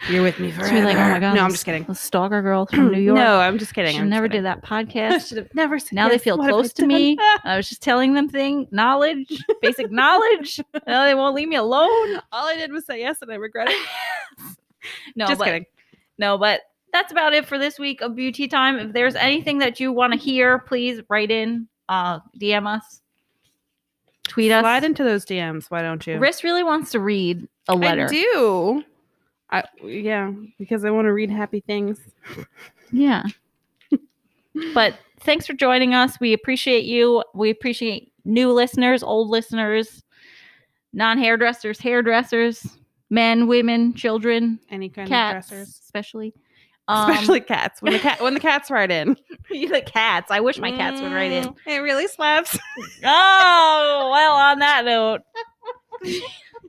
you're 0.08 0.22
with 0.22 0.38
me 0.38 0.50
forever. 0.50 0.68
She's 0.76 0.84
like, 0.84 0.96
oh 0.96 1.08
my 1.08 1.18
god, 1.18 1.34
No, 1.34 1.42
I'm 1.42 1.50
just 1.50 1.64
kidding. 1.64 1.92
stalker 1.94 2.40
girl 2.42 2.66
from 2.66 2.92
New 2.92 2.98
York. 3.00 3.16
No, 3.18 3.40
I'm 3.40 3.58
just 3.58 3.74
kidding. 3.74 3.92
Should 3.94 4.02
I'm 4.02 4.08
never 4.08 4.28
kidding. 4.28 4.42
did 4.42 4.46
that 4.46 4.60
I 4.62 4.84
podcast. 4.84 5.26
should 5.28 5.38
have 5.38 5.54
never 5.54 5.78
said 5.78 5.92
Now 5.94 6.08
they 6.08 6.18
feel 6.18 6.38
What 6.38 6.44
have 6.44 6.54
I 6.54 6.58
close 6.58 6.72
to 6.74 6.82
done? 6.82 6.88
me. 6.88 7.18
I 7.44 7.56
was 7.56 7.68
just 7.68 7.82
telling 7.82 8.14
them 8.14 8.28
thing, 8.28 8.68
knowledge, 8.70 9.42
basic 9.60 9.90
knowledge. 9.90 10.60
Now 10.86 11.04
they 11.04 11.14
won't 11.14 11.34
leave 11.34 11.48
me 11.48 11.56
alone. 11.56 12.20
All 12.32 12.46
I 12.46 12.54
did 12.56 12.72
was 12.72 12.86
say 12.86 13.00
yes, 13.00 13.18
and 13.22 13.32
I 13.32 13.34
regret 13.36 13.68
it. 13.70 13.86
No, 15.16 15.26
just 15.26 15.38
but, 15.38 15.44
kidding. 15.46 15.66
No, 16.18 16.38
but 16.38 16.60
that's 16.92 17.12
about 17.12 17.34
it 17.34 17.44
for 17.46 17.58
this 17.58 17.78
week 17.78 18.00
of 18.00 18.14
beauty 18.14 18.48
time. 18.48 18.78
If 18.78 18.92
there's 18.92 19.14
anything 19.16 19.58
that 19.58 19.78
you 19.80 19.92
want 19.92 20.12
to 20.14 20.18
hear, 20.18 20.58
please 20.60 21.00
write 21.10 21.30
in, 21.30 21.68
uh, 21.88 22.20
DM 22.40 22.66
us, 22.66 23.02
tweet 24.24 24.50
us. 24.52 24.62
Slide 24.62 24.84
into 24.84 25.04
those 25.04 25.24
DMs. 25.26 25.70
Why 25.70 25.82
don't 25.82 26.06
you? 26.06 26.18
Riss 26.18 26.42
really 26.44 26.62
wants 26.62 26.92
to 26.92 27.00
read 27.00 27.46
a 27.68 27.74
letter. 27.74 28.04
I 28.04 28.08
do. 28.08 28.84
I 29.50 29.64
yeah, 29.82 30.32
because 30.58 30.84
I 30.84 30.90
want 30.90 31.06
to 31.06 31.12
read 31.12 31.30
happy 31.30 31.60
things. 31.60 31.98
Yeah. 32.90 33.24
but 34.72 34.94
thanks 35.20 35.46
for 35.46 35.52
joining 35.52 35.92
us. 35.94 36.18
We 36.20 36.32
appreciate 36.32 36.86
you. 36.86 37.22
We 37.34 37.50
appreciate 37.50 38.12
new 38.24 38.50
listeners, 38.52 39.02
old 39.02 39.28
listeners, 39.28 40.02
non 40.94 41.18
hairdressers, 41.18 41.78
hairdressers, 41.78 42.66
men, 43.10 43.46
women, 43.46 43.92
children, 43.92 44.58
Any 44.70 44.88
kind 44.88 45.06
cats, 45.06 45.48
of 45.48 45.50
dressers, 45.50 45.80
especially. 45.84 46.32
Um, 46.88 47.10
especially 47.12 47.40
cats. 47.40 47.82
When 47.82 47.92
the 47.92 47.98
cat 47.98 48.22
when 48.22 48.32
the 48.32 48.40
cats 48.40 48.70
write 48.70 48.90
in, 48.90 49.18
the 49.50 49.82
cats. 49.84 50.30
I 50.30 50.40
wish 50.40 50.58
my 50.58 50.70
cats 50.70 51.02
would 51.02 51.12
write 51.12 51.32
in. 51.32 51.44
Mm, 51.44 51.56
It 51.66 51.78
really 51.80 52.06
slaps. 52.08 52.58
Oh, 53.04 54.08
well, 54.12 54.32
on 54.32 54.58
that 54.60 54.84
note, 54.86 55.20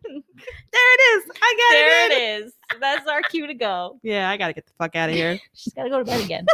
it 0.10 1.24
is. 1.26 1.32
I 1.42 1.56
got 1.58 1.72
there 1.74 2.06
it. 2.06 2.12
it 2.12 2.42
in. 2.42 2.48
is. 2.48 2.54
That's 2.80 3.08
our 3.08 3.22
cue 3.24 3.48
to 3.48 3.54
go. 3.54 4.00
Yeah, 4.04 4.30
I 4.30 4.38
gotta 4.38 4.54
get 4.54 4.66
the 4.66 4.74
fuck 4.78 4.96
out 4.96 5.10
of 5.10 5.16
here. 5.16 5.40
She's 5.54 5.74
got 5.74 5.84
to 5.84 5.90
go 5.90 6.00
to 6.00 6.06
bed 6.06 6.24
again. 6.24 6.46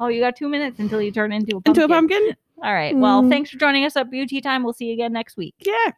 oh, 0.00 0.08
you 0.08 0.20
got 0.20 0.36
two 0.36 0.48
minutes 0.48 0.78
until 0.78 1.00
you 1.02 1.10
turn 1.12 1.32
into 1.32 1.56
a 1.56 1.60
pumpkin. 1.60 1.70
Into 1.82 1.84
a 1.84 1.88
pumpkin. 1.96 2.36
All 2.62 2.74
right. 2.74 2.94
Well, 2.96 3.22
Mm. 3.22 3.30
thanks 3.30 3.50
for 3.50 3.58
joining 3.58 3.84
us 3.84 3.96
at 3.96 4.10
Beauty 4.10 4.40
Time. 4.40 4.62
We'll 4.64 4.72
see 4.74 4.86
you 4.86 4.94
again 4.94 5.12
next 5.12 5.36
week. 5.36 5.54
Yeah. 5.60 5.92